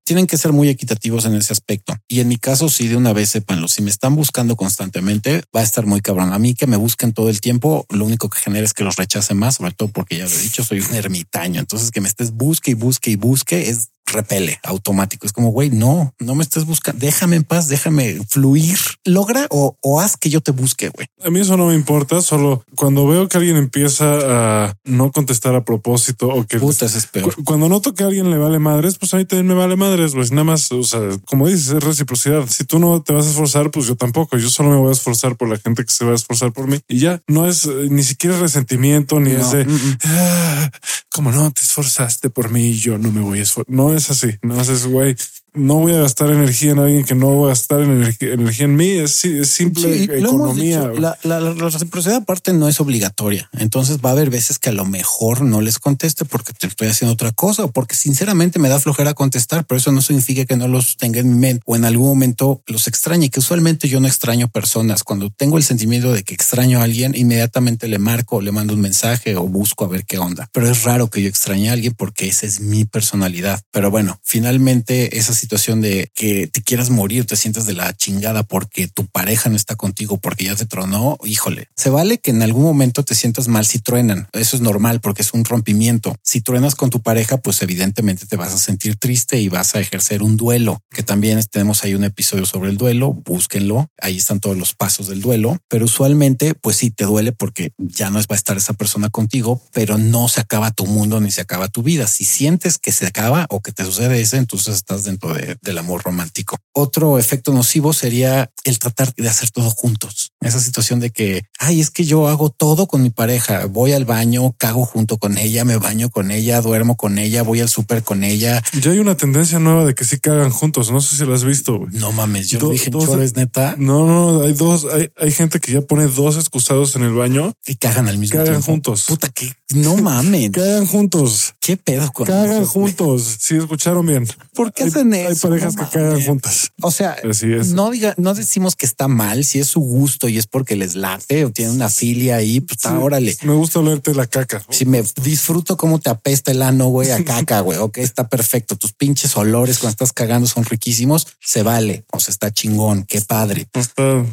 Tienen 0.05 0.27
que 0.27 0.39
ser 0.39 0.53
muy 0.53 0.69
equitativos 0.69 1.25
en 1.25 1.35
ese 1.35 1.53
aspecto. 1.53 1.95
Y 2.09 2.21
en 2.21 2.29
mi 2.29 2.37
caso, 2.37 2.69
sí, 2.69 2.89
de 2.89 2.97
una 2.97 3.13
vez 3.13 3.35
Si 3.69 3.83
me 3.83 3.91
están 3.91 4.17
buscando 4.17 4.57
constantemente, 4.57 5.43
va 5.55 5.61
a 5.61 5.63
estar 5.63 5.87
muy 5.87 6.01
cabrón. 6.01 6.33
A 6.33 6.39
mí 6.39 6.55
que 6.55 6.67
me 6.67 6.77
busquen 6.77 7.13
todo 7.13 7.29
el 7.29 7.41
tiempo, 7.41 7.87
lo 7.91 8.05
único 8.05 8.29
que 8.29 8.39
genera 8.39 8.65
es 8.65 8.75
que 8.75 8.85
los 8.85 8.97
rechace 8.97 9.35
más, 9.35 9.57
sobre 9.57 9.73
todo 9.73 9.89
porque 9.89 10.19
ya 10.19 10.25
lo 10.25 10.31
he 10.31 10.39
dicho, 10.39 10.65
soy 10.65 10.81
un 10.81 10.95
ermitaño. 10.95 11.61
Entonces 11.61 11.91
que 11.91 12.01
me 12.01 12.09
estés 12.09 12.33
busque 12.33 12.73
y 12.73 12.75
busque 12.75 13.11
y 13.11 13.17
busque 13.17 13.69
es 13.69 13.91
repele 14.07 14.61
automático. 14.63 15.27
Es 15.27 15.33
como, 15.33 15.51
güey, 15.51 15.71
no, 15.71 16.15
no 16.19 16.35
me 16.35 16.43
estés 16.43 16.65
buscando, 16.65 17.01
déjame 17.01 17.37
en 17.37 17.45
paz, 17.45 17.69
déjame 17.69 18.19
fluir, 18.29 18.79
logra 19.05 19.47
o, 19.51 19.77
haz 20.01 20.17
que 20.17 20.31
yo 20.31 20.41
te 20.41 20.53
busque, 20.53 20.89
güey. 20.89 21.07
A 21.25 21.31
mí 21.31 21.41
eso 21.41 21.57
no 21.57 21.67
me 21.67 21.75
importa, 21.75 22.21
solo 22.21 22.65
cuando 22.75 23.07
veo 23.07 23.29
que 23.29 23.39
alguien 23.39 23.57
empieza 23.57 24.67
a 24.67 24.75
no 24.85 25.11
contestar 25.13 25.55
a 25.55 25.65
propósito 25.65 26.29
o 26.29 26.47
que... 26.47 26.57
es 26.57 27.07
peor. 27.07 27.35
Cuando 27.45 27.69
noto 27.69 27.95
que 27.95 28.03
a 28.03 28.07
alguien 28.07 28.31
le 28.31 28.39
vale 28.39 28.59
madres, 28.59 28.99
pues 28.99 29.15
a 29.15 29.17
mí 29.17 29.25
también 29.25 29.47
me 29.47 29.55
vale 29.55 29.77
madres, 29.77 30.13
pues 30.15 30.31
nada 30.31 30.45
más, 30.45 30.71
o 30.73 30.83
sea, 30.83 31.01
como 31.25 31.49
dices, 31.49 31.69
es 31.69 31.83
reciprocidad. 31.83 32.47
Si 32.49 32.65
tú 32.65 32.79
no 32.79 33.03
te 33.03 33.13
vas 33.13 33.27
a 33.27 33.31
esforzar, 33.31 33.71
pues 33.71 33.87
yo 33.87 33.97
tampoco, 33.97 34.37
yo 34.37 34.51
solo 34.51 34.71
me 34.71 34.77
voy 34.77 34.91
a 34.91 34.93
esforzar 34.93 35.37
por 35.37 35.49
la 35.49 35.59
gente 35.59 35.85
que 35.85 35.93
se 35.93 36.05
va 36.05 36.13
a 36.13 36.15
esforzar 36.15 36.53
por 36.53 36.67
mí 36.67 36.79
y 36.89 36.99
ya, 36.99 37.21
no 37.27 37.49
es 37.49 37.67
eh, 37.67 37.89
ni 37.91 38.03
siquiera 38.03 38.39
resentimiento, 38.39 39.21
ni 39.21 39.33
ese, 39.33 39.67
ah, 40.05 40.71
como 41.11 41.31
no 41.31 41.51
te 41.53 41.63
esforzaste 41.63 42.31
por 42.31 42.51
mí 42.51 42.69
y 42.69 42.79
yo 42.79 42.99
no 42.99 43.11
me 43.11 43.21
voy 43.21 43.39
a 43.39 43.43
esforzar. 43.43 43.73
No 43.73 43.92
es 43.95 44.11
así. 44.11 44.39
No 44.43 44.61
es 44.61 44.87
güey. 44.87 45.17
No 45.55 45.75
voy 45.77 45.93
a 45.93 46.01
gastar 46.01 46.31
energía 46.31 46.73
en 46.73 46.79
alguien 46.79 47.05
que 47.05 47.15
no 47.15 47.41
va 47.41 47.47
a 47.47 47.49
gastar 47.51 47.81
energía, 47.83 48.33
energía 48.33 48.65
en 48.65 48.77
mí. 48.77 48.89
Es, 48.91 49.25
es 49.25 49.51
simple 49.51 49.99
Sí, 49.99 50.05
economía. 50.05 50.81
dicho, 50.89 51.01
la, 51.01 51.19
la, 51.23 51.41
la 51.41 51.69
reciprocidad 51.69 52.17
aparte 52.17 52.53
no 52.53 52.69
es 52.69 52.81
obligatoria. 52.81 53.51
Entonces 53.59 53.99
va 54.05 54.11
a 54.11 54.13
haber 54.13 54.31
veces 54.31 54.59
que 54.59 54.71
a 54.71 54.73
lo 54.73 54.85
mejor 54.85 55.43
no 55.43 55.61
les 55.61 55.79
conteste 55.79 56.25
porque 56.25 56.53
te 56.53 56.67
estoy 56.67 56.89
haciendo 56.89 57.13
otra 57.13 57.33
cosa 57.33 57.65
o 57.65 57.71
porque 57.71 57.95
sinceramente 57.97 58.59
me 58.59 58.69
da 58.69 58.81
flojera 58.81 59.15
contestar, 59.15 59.67
pero 59.67 59.79
eso 59.79 59.93
no 59.93 60.01
significa 60.01 60.45
que 60.45 60.57
no 60.57 60.69
los 60.69 60.97
tenga 60.97 61.21
en 61.21 61.29
mi 61.29 61.39
mente 61.39 61.63
o 61.67 61.77
en 61.77 61.85
algún 61.85 62.09
momento 62.09 62.63
los 62.67 62.89
extrañe, 62.89 63.29
que 63.29 63.41
usualmente 63.41 63.89
yo 63.89 64.01
no 64.01 64.07
extraño 64.09 64.49
personas. 64.49 65.05
Cuando 65.05 65.31
tengo 65.31 65.59
el 65.59 65.65
sentimiento 65.65 66.13
de 66.13 66.23
que 66.23 66.35
extraño 66.35 66.81
a 66.81 66.85
alguien, 66.85 67.15
inmediatamente 67.15 67.89
le 67.89 67.99
marco, 67.99 68.41
le 68.41 68.53
mando 68.53 68.75
un 68.75 68.81
mensaje 68.81 69.37
o 69.37 69.43
busco 69.43 69.85
a 69.85 69.89
ver 69.89 70.05
qué 70.07 70.19
onda. 70.19 70.49
Pero 70.53 70.71
es 70.71 70.83
raro 70.85 71.09
que 71.11 71.21
yo 71.23 71.29
extrañe 71.29 71.69
a 71.69 71.73
alguien 71.75 71.93
porque 71.95 72.27
esa 72.29 72.47
es 72.47 72.61
mi 72.61 72.85
personalidad. 72.85 73.61
Pero 73.71 73.91
bueno, 73.91 74.19
finalmente 74.23 75.19
esa 75.19 75.35
situación 75.43 75.81
de 75.81 76.09
que 76.15 76.47
te 76.47 76.63
quieras 76.63 76.91
morir, 76.91 77.27
te 77.27 77.37
sientes 77.37 77.67
de 77.67 77.75
la 77.75 77.93
chingada 77.97 78.45
porque 78.45 78.87
tu 78.87 79.07
pareja 79.07 79.51
no 79.51 79.57
está 79.57 79.75
contigo, 79.75 80.19
porque 80.19 80.45
ya 80.45 80.55
te 80.55 80.67
tronó, 80.67 81.19
híjole, 81.25 81.69
se 81.77 81.91
vale 81.91 82.19
que 82.19 82.31
en 82.31 82.43
algún 82.43 82.63
momento 82.63 83.03
te 83.03 83.17
sientas 83.17 83.49
mal 83.49 83.67
si 83.67 83.81
truenan. 83.81 84.29
Eso 84.33 84.55
es 84.55 84.63
normal 84.63 85.01
porque 85.01 85.23
es 85.23 85.35
un 85.35 85.45
rompimiento. 85.45 86.15
Si 86.23 86.41
truenas 86.43 86.77
con 86.77 86.91
tu 86.91 87.03
pareja, 87.03 87.39
pues 87.39 87.61
evidentemente 87.63 88.27
te 88.27 88.37
vas 88.37 88.55
a 88.55 88.59
sentir 88.59 88.97
triste 88.97 89.41
y 89.41 89.49
vas 89.49 89.75
a 89.75 89.81
ejercer 89.81 90.23
un 90.23 90.37
duelo, 90.37 90.81
que 90.91 91.03
también 91.03 91.43
tenemos 91.51 91.83
ahí 91.83 91.95
un 91.95 92.05
episodio 92.05 92.47
sobre 92.47 92.71
el 92.71 92.77
duelo, 92.77 93.13
búsquenlo, 93.13 93.89
ahí 94.01 94.19
están 94.19 94.39
todos 94.39 94.57
los 94.57 94.75
pasos 94.75 95.09
del 95.09 95.21
duelo, 95.21 95.59
pero 95.69 95.87
usualmente 95.87 96.55
pues 96.55 96.77
sí 96.77 96.91
te 96.93 97.05
duele 97.05 97.33
porque 97.33 97.73
ya 97.79 98.11
no 98.11 98.21
va 98.21 98.27
a 98.31 98.35
estar 98.35 98.57
esa 98.57 98.75
persona 98.75 99.11
contigo, 99.11 99.61
pero 99.73 99.99
no 99.99 100.29
se 100.29 100.41
acaba 100.41 100.71
tu 100.71 100.87
mundo 100.87 101.21
ni 101.21 101.33
se 101.33 101.41
acaba 101.41 101.67
tu 101.67 101.83
vida. 101.83 102.07
Si 102.07 102.25
sientes 102.25 102.79
que 102.79 102.93
se 102.93 103.07
acaba 103.07 103.47
o 103.51 103.61
que 103.61 103.73
te 103.73 103.85
sucede 103.85 104.21
eso, 104.21 104.37
entonces 104.37 104.77
estás 104.77 105.05
dentro 105.05 105.32
de- 105.35 105.57
del 105.63 105.79
amor 105.79 106.03
romántico. 106.05 106.57
Otro 106.75 107.19
efecto 107.19 107.53
nocivo 107.53 107.93
sería 107.93 108.51
el 108.65 108.79
tratar 108.79 109.15
de 109.15 109.29
hacer 109.29 109.51
todo 109.51 109.71
juntos. 109.71 110.33
Esa 110.41 110.61
situación 110.61 111.01
de 111.01 111.11
que, 111.11 111.43
ay, 111.59 111.81
es 111.81 111.91
que 111.91 112.05
yo 112.05 112.29
hago 112.29 112.51
todo 112.51 112.87
con 112.87 113.03
mi 113.03 113.11
pareja. 113.11 113.67
Voy 113.67 113.93
al 113.93 114.05
baño, 114.05 114.55
cago 114.59 114.85
junto 114.85 115.19
con 115.19 115.39
ella, 115.39 115.65
me 115.65 115.77
baño 115.77 116.11
con 116.11 116.31
ella, 116.31 116.61
duermo 116.61 116.97
con 116.97 117.19
ella, 117.19 117.43
voy 117.43 117.61
al 117.61 117.69
súper 117.69 118.03
con 118.03 118.25
ella. 118.25 118.63
Ya 118.81 118.91
hay 118.91 118.99
una 118.99 119.17
tendencia 119.17 119.59
nueva 119.59 119.85
de 119.85 119.95
que 119.95 120.05
sí 120.05 120.19
cagan 120.19 120.51
juntos. 120.51 120.91
No 120.91 121.01
sé 121.01 121.17
si 121.17 121.25
lo 121.25 121.35
has 121.35 121.45
visto. 121.45 121.81
No 121.93 122.13
mames, 122.13 122.49
yo 122.49 122.59
Do- 122.59 122.67
lo 122.67 122.73
dije 122.73 122.91
dos- 122.91 123.05
chores, 123.07 123.37
neta, 123.37 123.77
No, 123.79 124.07
no, 124.07 124.43
hay 124.43 124.53
dos, 124.53 124.87
hay, 124.93 125.11
hay 125.19 125.31
gente 125.33 125.61
que 125.61 125.73
ya 125.73 125.81
pone 125.83 126.07
dos 126.07 126.37
excusados 126.37 126.97
en 126.97 127.03
el 127.03 127.13
baño. 127.13 127.53
y 127.67 127.77
cagan 127.77 128.09
al 128.09 128.19
mismo 128.19 128.33
Cagan 128.39 128.55
tiempo. 128.55 128.67
juntos. 128.67 129.05
Puta, 129.09 129.29
que 129.29 129.53
no 129.75 129.97
mames. 129.97 130.51
Cagan 130.51 130.87
juntos. 130.87 131.55
¿Qué 131.61 131.77
pedo 131.77 132.11
con 132.13 132.27
Cagan 132.27 132.65
juntos. 132.67 133.37
Sí, 133.41 133.57
escucharon 133.57 134.05
bien. 134.07 134.27
¿Por 134.55 134.73
qué 134.73 134.85
hacen 134.85 135.13
Hay 135.27 135.35
parejas 135.35 135.77
No 135.77 135.85
que 135.85 135.91
cagan 135.95 136.11
mames. 136.13 136.27
juntas. 136.27 136.73
O 136.81 136.91
sea, 136.91 137.17
Así 137.29 137.53
es. 137.53 137.69
no 137.69 137.91
diga, 137.91 138.15
no 138.17 138.35
decimos 138.35 138.77
que 138.77 138.87
está 138.87 139.09
mal, 139.09 139.45
si 139.45 139.59
es 139.61 139.69
su 139.69 139.81
gusto 139.81 140.29
y 140.29 140.39
es 140.39 140.47
porque 140.47 140.77
les 140.77 140.95
late 140.95 141.45
o 141.45 141.51
tiene 141.51 141.73
una 141.73 141.89
filia 141.89 142.37
ahí, 142.37 142.61
pues 142.61 142.79
Sí, 142.83 142.89
órale. 142.89 143.37
Me 143.43 143.55
gusta 143.55 143.79
olerte 143.81 144.15
la 144.15 144.27
caca. 144.27 144.63
Si 144.71 144.85
me 144.85 145.03
disfruto 145.23 145.77
cómo 145.77 145.99
te 146.01 146.11
apesta 146.11 146.51
el 146.51 146.63
ano, 146.63 146.89
güey, 146.89 147.11
a 147.11 147.23
caca, 147.25 147.61
güey. 147.61 147.79
Ok, 147.79 147.99
está 147.99 148.29
perfecto. 148.29 148.77
Tus 148.77 148.93
pinches 148.93 149.37
olores 149.37 149.79
cuando 149.79 149.93
estás 149.93 150.13
cagando 150.13 150.47
son 150.49 150.65
riquísimos. 150.65 151.27
Se 151.41 151.63
vale. 151.63 152.05
O 152.13 152.21
sea, 152.21 152.33
está 152.33 152.51
chingón. 152.53 153.05
Qué 153.05 153.21
padre. 153.21 153.69
Está- 153.73 154.25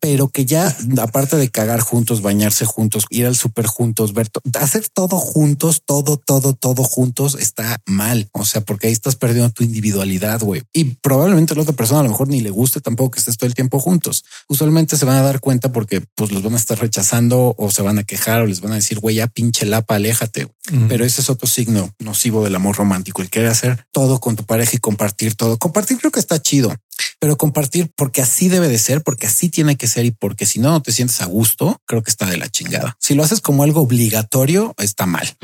Pero 0.00 0.28
que 0.28 0.44
ya, 0.44 0.74
aparte 1.00 1.36
de 1.36 1.48
cagar 1.50 1.80
juntos, 1.80 2.22
bañarse 2.22 2.64
juntos, 2.64 3.04
ir 3.10 3.26
al 3.26 3.36
súper 3.36 3.66
juntos, 3.66 4.12
ver, 4.12 4.28
to- 4.28 4.40
hacer 4.60 4.88
todo 4.88 5.18
juntos, 5.18 5.82
todo, 5.84 6.16
todo, 6.16 6.54
todo 6.54 6.82
juntos 6.84 7.36
está 7.38 7.80
mal. 7.86 8.28
O 8.32 8.44
sea, 8.44 8.60
porque 8.60 8.88
ahí 8.88 8.92
estás 8.92 9.16
perdiendo 9.16 9.50
tu 9.50 9.62
individualidad, 9.64 10.25
güey. 10.42 10.62
Y 10.72 10.84
probablemente 10.84 11.52
a 11.52 11.56
la 11.56 11.62
otra 11.62 11.74
persona 11.74 12.00
a 12.00 12.02
lo 12.02 12.10
mejor 12.10 12.28
ni 12.28 12.40
le 12.40 12.50
guste 12.50 12.80
tampoco 12.80 13.12
que 13.12 13.18
estés 13.20 13.36
todo 13.36 13.46
el 13.46 13.54
tiempo 13.54 13.78
juntos. 13.78 14.24
Usualmente 14.48 14.96
se 14.96 15.04
van 15.04 15.16
a 15.16 15.22
dar 15.22 15.40
cuenta 15.40 15.72
porque 15.72 16.02
pues 16.14 16.32
los 16.32 16.42
van 16.42 16.54
a 16.54 16.58
estar 16.58 16.78
rechazando 16.78 17.54
o 17.56 17.70
se 17.70 17.82
van 17.82 17.98
a 17.98 18.04
quejar 18.04 18.42
o 18.42 18.46
les 18.46 18.60
van 18.60 18.72
a 18.72 18.76
decir, 18.76 18.98
güey, 19.00 19.16
ya 19.16 19.26
pinche 19.26 19.66
lapa, 19.66 19.94
aléjate. 19.94 20.48
Pero 20.88 21.04
ese 21.04 21.20
es 21.20 21.30
otro 21.30 21.46
signo 21.46 21.92
nocivo 22.00 22.42
del 22.42 22.56
amor 22.56 22.76
romántico, 22.76 23.22
el 23.22 23.30
querer 23.30 23.50
hacer 23.50 23.86
todo 23.92 24.18
con 24.18 24.34
tu 24.34 24.44
pareja 24.44 24.72
y 24.74 24.78
compartir 24.78 25.36
todo. 25.36 25.58
Compartir 25.58 25.98
creo 25.98 26.10
que 26.10 26.18
está 26.18 26.42
chido, 26.42 26.74
pero 27.20 27.36
compartir 27.36 27.90
porque 27.94 28.22
así 28.22 28.48
debe 28.48 28.68
de 28.68 28.78
ser, 28.78 29.02
porque 29.02 29.26
así 29.26 29.48
tiene 29.48 29.76
que 29.76 29.86
ser 29.86 30.06
y 30.06 30.10
porque 30.10 30.44
si 30.44 30.58
no, 30.58 30.70
no 30.70 30.82
te 30.82 30.92
sientes 30.92 31.20
a 31.20 31.26
gusto, 31.26 31.80
creo 31.86 32.02
que 32.02 32.10
está 32.10 32.26
de 32.26 32.36
la 32.36 32.48
chingada. 32.48 32.96
Si 33.00 33.14
lo 33.14 33.22
haces 33.22 33.40
como 33.40 33.62
algo 33.62 33.80
obligatorio, 33.80 34.74
está 34.78 35.06
mal. 35.06 35.36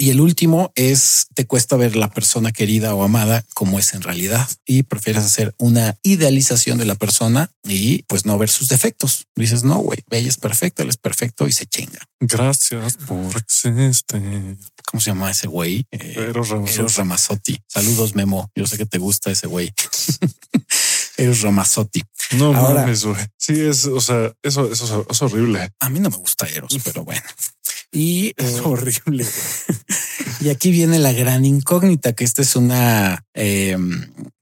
Y 0.00 0.10
el 0.10 0.20
último 0.20 0.70
es 0.76 1.26
te 1.34 1.44
cuesta 1.46 1.76
ver 1.76 1.96
la 1.96 2.08
persona 2.10 2.52
querida 2.52 2.94
o 2.94 3.02
amada 3.02 3.44
como 3.54 3.78
es 3.80 3.94
en 3.94 4.02
realidad 4.02 4.48
y 4.64 4.84
prefieres 4.84 5.24
hacer 5.24 5.54
una 5.58 5.96
idealización 6.04 6.78
de 6.78 6.84
la 6.84 6.94
persona 6.94 7.50
y 7.64 8.04
pues 8.04 8.24
no 8.24 8.38
ver 8.38 8.48
sus 8.48 8.68
defectos. 8.68 9.26
Dices, 9.34 9.64
no, 9.64 9.78
güey, 9.78 9.98
ella 10.10 10.28
es 10.28 10.36
perfecta, 10.36 10.84
él 10.84 10.88
es 10.88 10.96
perfecto 10.98 11.48
y 11.48 11.52
se 11.52 11.66
chinga. 11.66 11.98
Gracias 12.20 12.96
por 12.96 13.36
existir. 13.36 14.56
¿Cómo 14.90 15.00
se 15.00 15.10
llama 15.10 15.30
ese 15.30 15.48
güey? 15.48 15.84
Eh, 15.90 16.14
Eros 16.30 16.48
Ramazzotti. 16.48 16.78
Eros 16.80 16.96
Ramazzotti. 16.96 17.62
Saludos, 17.66 18.14
Memo. 18.14 18.50
Yo 18.54 18.66
sé 18.66 18.78
que 18.78 18.86
te 18.86 18.98
gusta 18.98 19.30
ese 19.30 19.46
güey. 19.48 19.72
Eros 21.16 21.42
Ramazzotti. 21.42 22.02
No 22.36 22.54
Ahora- 22.54 22.82
mames, 22.82 23.04
güey. 23.04 23.16
Sí, 23.36 23.60
es, 23.60 23.84
o 23.86 24.00
sea, 24.00 24.32
eso, 24.42 24.70
eso 24.70 25.06
es 25.10 25.22
horrible. 25.22 25.70
A 25.80 25.88
mí 25.90 25.98
no 26.00 26.08
me 26.10 26.16
gusta 26.16 26.46
Eros, 26.46 26.76
pero 26.84 27.04
bueno. 27.04 27.22
Y 27.92 28.32
Es 28.36 28.58
eh, 28.58 28.60
horrible. 28.64 29.26
Y 30.40 30.50
aquí 30.50 30.70
viene 30.70 30.98
la 30.98 31.12
gran 31.12 31.44
incógnita, 31.44 32.12
que 32.12 32.24
esta 32.24 32.42
es 32.42 32.54
una 32.56 33.24
eh, 33.34 33.76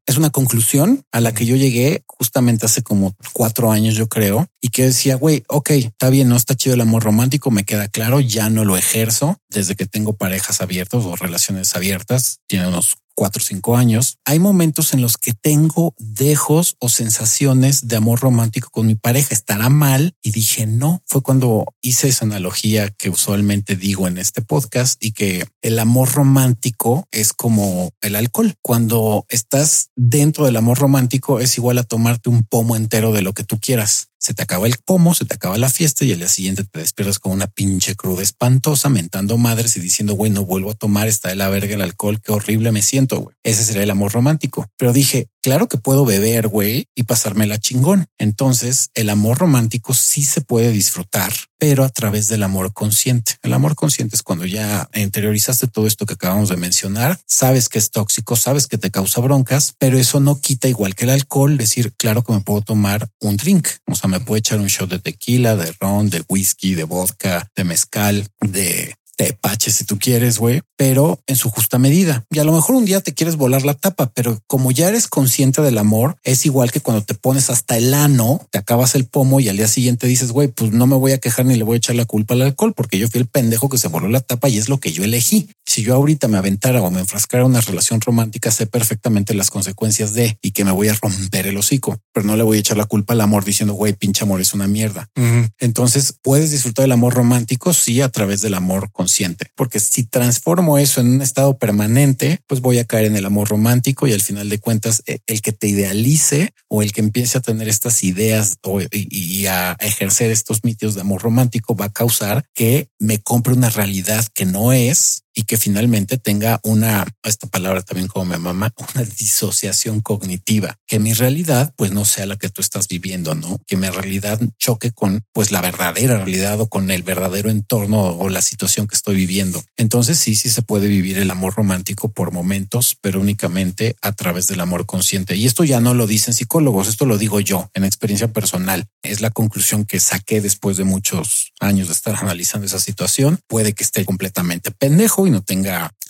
es 0.07 0.17
una 0.17 0.31
conclusión 0.31 1.05
a 1.11 1.21
la 1.21 1.35
que 1.35 1.47
yo 1.47 1.57
llegué 1.57 2.05
justamente 2.07 2.67
hace 2.67 2.83
como 2.83 3.15
cuatro 3.33 3.73
años, 3.73 3.97
yo 3.97 4.09
creo, 4.09 4.47
y 4.61 4.69
que 4.69 4.85
decía, 4.85 5.17
güey, 5.17 5.43
ok, 5.49 5.71
está 5.71 6.11
bien, 6.11 6.29
no 6.29 6.37
está 6.37 6.55
chido 6.55 6.75
el 6.75 6.81
amor 6.81 7.03
romántico, 7.03 7.51
me 7.51 7.65
queda 7.65 7.89
claro, 7.89 8.21
ya 8.21 8.49
no 8.49 8.65
lo 8.65 8.77
ejerzo 8.77 9.39
desde 9.49 9.75
que 9.75 9.87
tengo 9.87 10.13
parejas 10.13 10.61
abiertas 10.61 11.05
o 11.05 11.17
relaciones 11.17 11.75
abiertas, 11.75 12.39
tiene 12.47 12.69
unos 12.69 12.99
cuatro 13.17 13.41
o 13.41 13.45
cinco 13.45 13.77
años, 13.77 14.19
hay 14.25 14.39
momentos 14.39 14.93
en 14.93 15.01
los 15.01 15.17
que 15.17 15.33
tengo 15.33 15.95
dejos 15.99 16.77
o 16.79 16.89
sensaciones 16.89 17.89
de 17.89 17.97
amor 17.97 18.21
romántico 18.21 18.69
con 18.71 18.87
mi 18.87 18.95
pareja. 18.95 19.35
Estará 19.35 19.69
mal. 19.69 20.15
Y 20.23 20.31
dije, 20.31 20.67
no, 20.67 21.03
fue 21.07 21.23
cuando 21.23 21.65
hice 21.81 22.09
esa 22.09 22.27
analogía 22.27 22.91
que 22.91 23.11
usualmente 23.11 23.75
digo 23.75 24.07
en 24.07 24.19
este 24.19 24.43
podcast 24.43 25.03
y 25.03 25.13
que 25.13 25.47
el 25.63 25.79
amor 25.79 26.13
romántico 26.13 27.09
es 27.11 27.33
como 27.33 27.91
el 28.03 28.15
alcohol. 28.15 28.55
Cuando 28.63 29.25
estás 29.29 29.91
dentro 29.97 30.45
del 30.45 30.57
amor 30.57 30.79
romántico 30.79 31.41
es 31.41 31.57
igual 31.57 31.79
a 31.79 31.85
tomarte 31.85 32.29
un 32.29 32.45
pomo 32.45 32.77
entero 32.77 33.13
de 33.13 33.23
lo 33.23 33.33
que 33.33 33.45
tú 33.45 33.59
quieras. 33.59 34.11
Se 34.27 34.35
te 34.35 34.43
acaba 34.43 34.67
el 34.67 34.75
pomo, 34.85 35.15
se 35.15 35.25
te 35.25 35.37
acaba 35.37 35.57
la 35.57 35.69
fiesta 35.69 36.05
y 36.05 36.11
al 36.11 36.19
día 36.19 36.27
siguiente 36.27 36.65
te 36.65 36.81
despiertas 36.81 37.21
con 37.21 37.31
una 37.31 37.47
pinche 37.47 37.95
cruda 37.95 38.25
espantosa, 38.25 38.89
mentando 38.89 39.39
madres 39.39 39.77
y 39.77 39.81
diciendo, 39.81 40.15
güey, 40.15 40.33
no 40.33 40.45
vuelvo 40.45 40.73
a 40.73 40.75
tomar, 40.75 41.07
está 41.07 41.29
de 41.29 41.37
la 41.37 41.49
verga 41.49 41.77
el 41.77 41.81
alcohol, 41.81 42.21
qué 42.21 42.33
horrible 42.33 42.73
me 42.73 42.83
siento, 42.83 43.21
güey. 43.21 43.37
Ese 43.45 43.63
sería 43.63 43.85
el 43.85 43.91
amor 43.93 44.11
romántico. 44.11 44.69
Pero 44.77 44.93
dije, 44.93 45.29
claro 45.47 45.69
que 45.69 45.79
puedo 45.79 46.05
beber, 46.05 46.49
güey, 46.49 46.89
y 46.97 47.05
pasármela 47.05 47.61
chingón. 47.61 48.09
Entonces, 48.19 48.91
el 48.95 49.09
amor 49.09 49.39
romántico 49.39 49.95
sí 49.95 50.25
se 50.25 50.41
puede 50.41 50.73
disfrutar, 50.73 51.33
pero 51.57 51.85
a 51.85 51.89
través 51.89 52.27
del 52.27 52.43
amor 52.43 52.73
consciente. 52.73 53.37
El 53.45 53.53
amor 53.53 53.77
consciente 53.77 54.17
es 54.17 54.25
cuando 54.25 54.45
ya 54.45 54.89
interiorizaste 54.93 55.69
todo 55.69 55.87
esto 55.87 56.05
que 56.05 56.15
acabamos 56.15 56.49
de 56.49 56.57
mencionar, 56.57 57.21
sabes 57.27 57.69
que 57.69 57.79
es 57.79 57.93
tóxico, 57.93 58.35
sabes 58.35 58.67
que 58.67 58.77
te 58.77 58.91
causa 58.91 59.21
broncas, 59.21 59.77
pero 59.79 59.97
eso 59.97 60.19
no 60.19 60.41
quita 60.41 60.67
igual 60.67 60.97
que 60.97 61.05
el 61.05 61.11
alcohol, 61.11 61.57
decir, 61.57 61.93
claro 61.97 62.25
que 62.25 62.33
me 62.33 62.41
puedo 62.41 62.63
tomar 62.63 63.09
un 63.21 63.37
drink, 63.37 63.69
o 63.87 63.95
sea, 63.95 64.11
me 64.11 64.19
puedo 64.19 64.39
echar 64.39 64.59
un 64.59 64.67
shot 64.67 64.91
de 64.91 64.99
tequila, 64.99 65.55
de 65.55 65.73
ron, 65.79 66.11
de 66.11 66.25
whisky, 66.29 66.75
de 66.75 66.83
vodka, 66.83 67.49
de 67.55 67.63
mezcal, 67.63 68.27
de 68.41 68.97
tepache 69.17 69.71
si 69.71 69.85
tú 69.85 69.99
quieres, 69.99 70.39
güey, 70.39 70.63
pero 70.77 71.19
en 71.27 71.37
su 71.37 71.51
justa 71.51 71.79
medida. 71.79 72.25
Y 72.31 72.39
a 72.39 72.45
lo 72.45 72.53
mejor 72.53 72.77
un 72.77 72.85
día 72.85 73.01
te 73.01 73.15
quieres 73.15 73.37
volar 73.37 73.65
la 73.65 73.75
tapa, 73.75 74.11
pero 74.15 74.39
como 74.47 74.71
ya 74.71 74.89
eres 74.89 75.09
consciente 75.09 75.63
del 75.63 75.79
amor, 75.79 76.17
es 76.23 76.47
igual 76.47 76.71
que 76.71 76.81
cuando 76.81 77.03
te 77.03 77.15
pones 77.15 77.51
hasta 77.51 77.77
el 77.77 77.95
ano, 77.95 78.47
te 78.51 78.59
acabas 78.59 78.95
el 78.95 79.07
pomo 79.07 79.41
y 79.41 79.49
al 79.49 79.57
día 79.57 79.69
siguiente 79.69 80.07
dices, 80.07 80.33
güey, 80.33 80.49
pues 80.49 80.73
no 80.73 80.87
me 80.87 80.97
voy 80.97 81.13
a 81.13 81.19
quejar 81.19 81.47
ni 81.47 81.57
le 81.57 81.65
voy 81.65 81.75
a 81.75 81.79
echar 81.79 81.97
la 81.97 82.05
culpa 82.05 82.35
al 82.35 82.43
alcohol 82.43 82.75
porque 82.75 82.99
yo 82.99 83.09
fui 83.09 83.21
el 83.21 83.27
pendejo 83.27 83.69
que 83.69 83.79
se 83.79 83.89
voló 83.89 84.09
la 84.09 84.21
tapa 84.21 84.49
y 84.49 84.59
es 84.59 84.69
lo 84.69 84.79
que 84.79 84.93
yo 84.93 85.03
elegí. 85.03 85.49
Si 85.77 85.83
yo 85.83 85.95
ahorita 85.95 86.27
me 86.27 86.39
aventara 86.39 86.81
o 86.81 86.91
me 86.91 87.01
enfrascara 87.01 87.45
en 87.45 87.51
una 87.51 87.61
relación 87.61 88.01
romántica, 88.01 88.51
sé 88.51 88.67
perfectamente 88.67 89.35
las 89.35 89.51
consecuencias 89.51 90.15
de 90.15 90.39
y 90.41 90.53
que 90.53 90.65
me 90.65 90.71
voy 90.71 90.89
a 90.89 90.95
romper 90.95 91.47
el 91.47 91.59
hocico, 91.59 92.01
pero 92.15 92.25
no 92.25 92.35
le 92.35 92.45
voy 92.45 92.57
a 92.57 92.61
echar 92.61 92.79
la 92.79 92.87
culpa 92.87 93.13
al 93.13 93.21
amor 93.21 93.45
diciendo, 93.45 93.75
güey, 93.75 93.93
pinche 93.93 94.25
amor 94.25 94.41
es 94.41 94.55
una 94.55 94.69
mierda. 94.69 95.11
Entonces 95.59 96.15
puedes 96.23 96.51
disfrutar 96.51 96.85
del 96.85 96.93
amor 96.93 97.13
romántico, 97.13 97.75
sí, 97.75 98.01
a 98.01 98.09
través 98.09 98.41
del 98.41 98.55
amor 98.55 98.91
consciente, 98.91 99.51
porque 99.55 99.79
si 99.79 100.05
transformo 100.05 100.79
eso 100.79 101.03
en 101.03 101.09
un 101.09 101.21
estado 101.21 101.59
permanente, 101.59 102.41
pues 102.47 102.63
voy 102.63 102.79
a 102.79 102.87
caer 102.87 103.05
en 103.05 103.17
el 103.17 103.27
amor 103.27 103.51
romántico 103.51 104.07
y 104.07 104.15
al 104.15 104.23
final 104.23 104.49
de 104.49 104.59
cuentas, 104.59 105.03
eh, 105.05 105.19
el 105.27 105.43
que 105.43 105.53
te 105.53 105.69
idealice 105.69 106.55
o 106.69 106.81
el 106.81 106.93
que 106.93 107.03
empiece 107.03 107.37
a 107.37 107.43
tener 107.43 107.69
estas 107.69 108.03
ideas 108.03 108.57
o, 108.63 108.81
y, 108.81 108.89
y 108.93 109.45
a 109.45 109.77
ejercer 109.81 110.31
estos 110.31 110.65
mitos 110.65 110.95
de 110.95 111.03
amor 111.03 111.21
romántico 111.21 111.77
va 111.77 111.85
a 111.85 111.93
causar 111.93 112.47
que 112.55 112.89
me 112.99 113.19
compre 113.19 113.53
una 113.53 113.69
realidad 113.69 114.25
que 114.33 114.47
no 114.47 114.73
es 114.73 115.25
y 115.37 115.43
que 115.43 115.59
finalmente 115.67 116.17
tenga 116.17 116.61
una, 116.63 117.05
esta 117.25 117.49
palabra 117.49 117.83
también 117.83 118.07
como 118.07 118.25
me 118.25 118.39
mama, 118.39 118.73
una 118.95 119.03
disociación 119.03 120.01
cognitiva, 120.01 120.79
que 120.87 121.01
mi 121.01 121.13
realidad 121.13 121.75
pues 121.75 121.91
no 121.91 122.05
sea 122.05 122.25
la 122.25 122.37
que 122.37 122.49
tú 122.49 122.61
estás 122.61 122.87
viviendo, 122.87 123.35
¿no? 123.35 123.59
Que 123.67 123.77
mi 123.77 123.89
realidad 123.89 124.39
choque 124.61 124.93
con 124.93 125.25
pues 125.33 125.51
la 125.51 125.61
verdadera 125.61 126.19
realidad 126.19 126.61
o 126.61 126.69
con 126.69 126.93
el 126.93 127.03
verdadero 127.03 127.51
entorno 127.51 127.99
o 128.01 128.29
la 128.29 128.43
situación 128.43 128.87
que 128.87 128.95
estoy 128.95 129.17
viviendo. 129.17 129.61
Entonces 129.77 130.21
sí, 130.21 130.37
sí 130.37 130.51
se 130.51 130.63
puede 130.63 130.87
vivir 130.87 131.19
el 131.19 131.33
amor 131.33 131.57
romántico 131.57 132.13
por 132.13 132.31
momentos, 132.31 132.97
pero 133.01 133.21
únicamente 133.21 133.97
a 134.03 134.13
través 134.13 134.47
del 134.47 134.61
amor 134.61 134.87
consciente. 134.87 135.35
Y 135.35 135.47
esto 135.47 135.65
ya 135.65 135.81
no 135.81 135.95
lo 135.95 136.07
dicen 136.07 136.33
psicólogos, 136.33 136.87
esto 136.87 137.07
lo 137.07 137.19
digo 137.19 137.41
yo 137.41 137.71
en 137.75 137.83
experiencia 137.83 138.29
personal. 138.33 138.87
Es 139.03 139.21
la 139.21 139.31
conclusión 139.31 139.85
que 139.85 139.99
saqué 139.99 140.41
después 140.41 140.77
de 140.77 140.85
muchos 140.85 141.53
años 141.59 141.89
de 141.89 141.95
estar 141.95 142.15
analizando 142.23 142.69
esa 142.69 142.79
situación. 142.79 143.41
Puede 143.49 143.73
que 143.73 143.83
esté 143.83 144.05
completamente 144.05 144.71
pendejo 144.71 145.27
y 145.27 145.31
no 145.31 145.43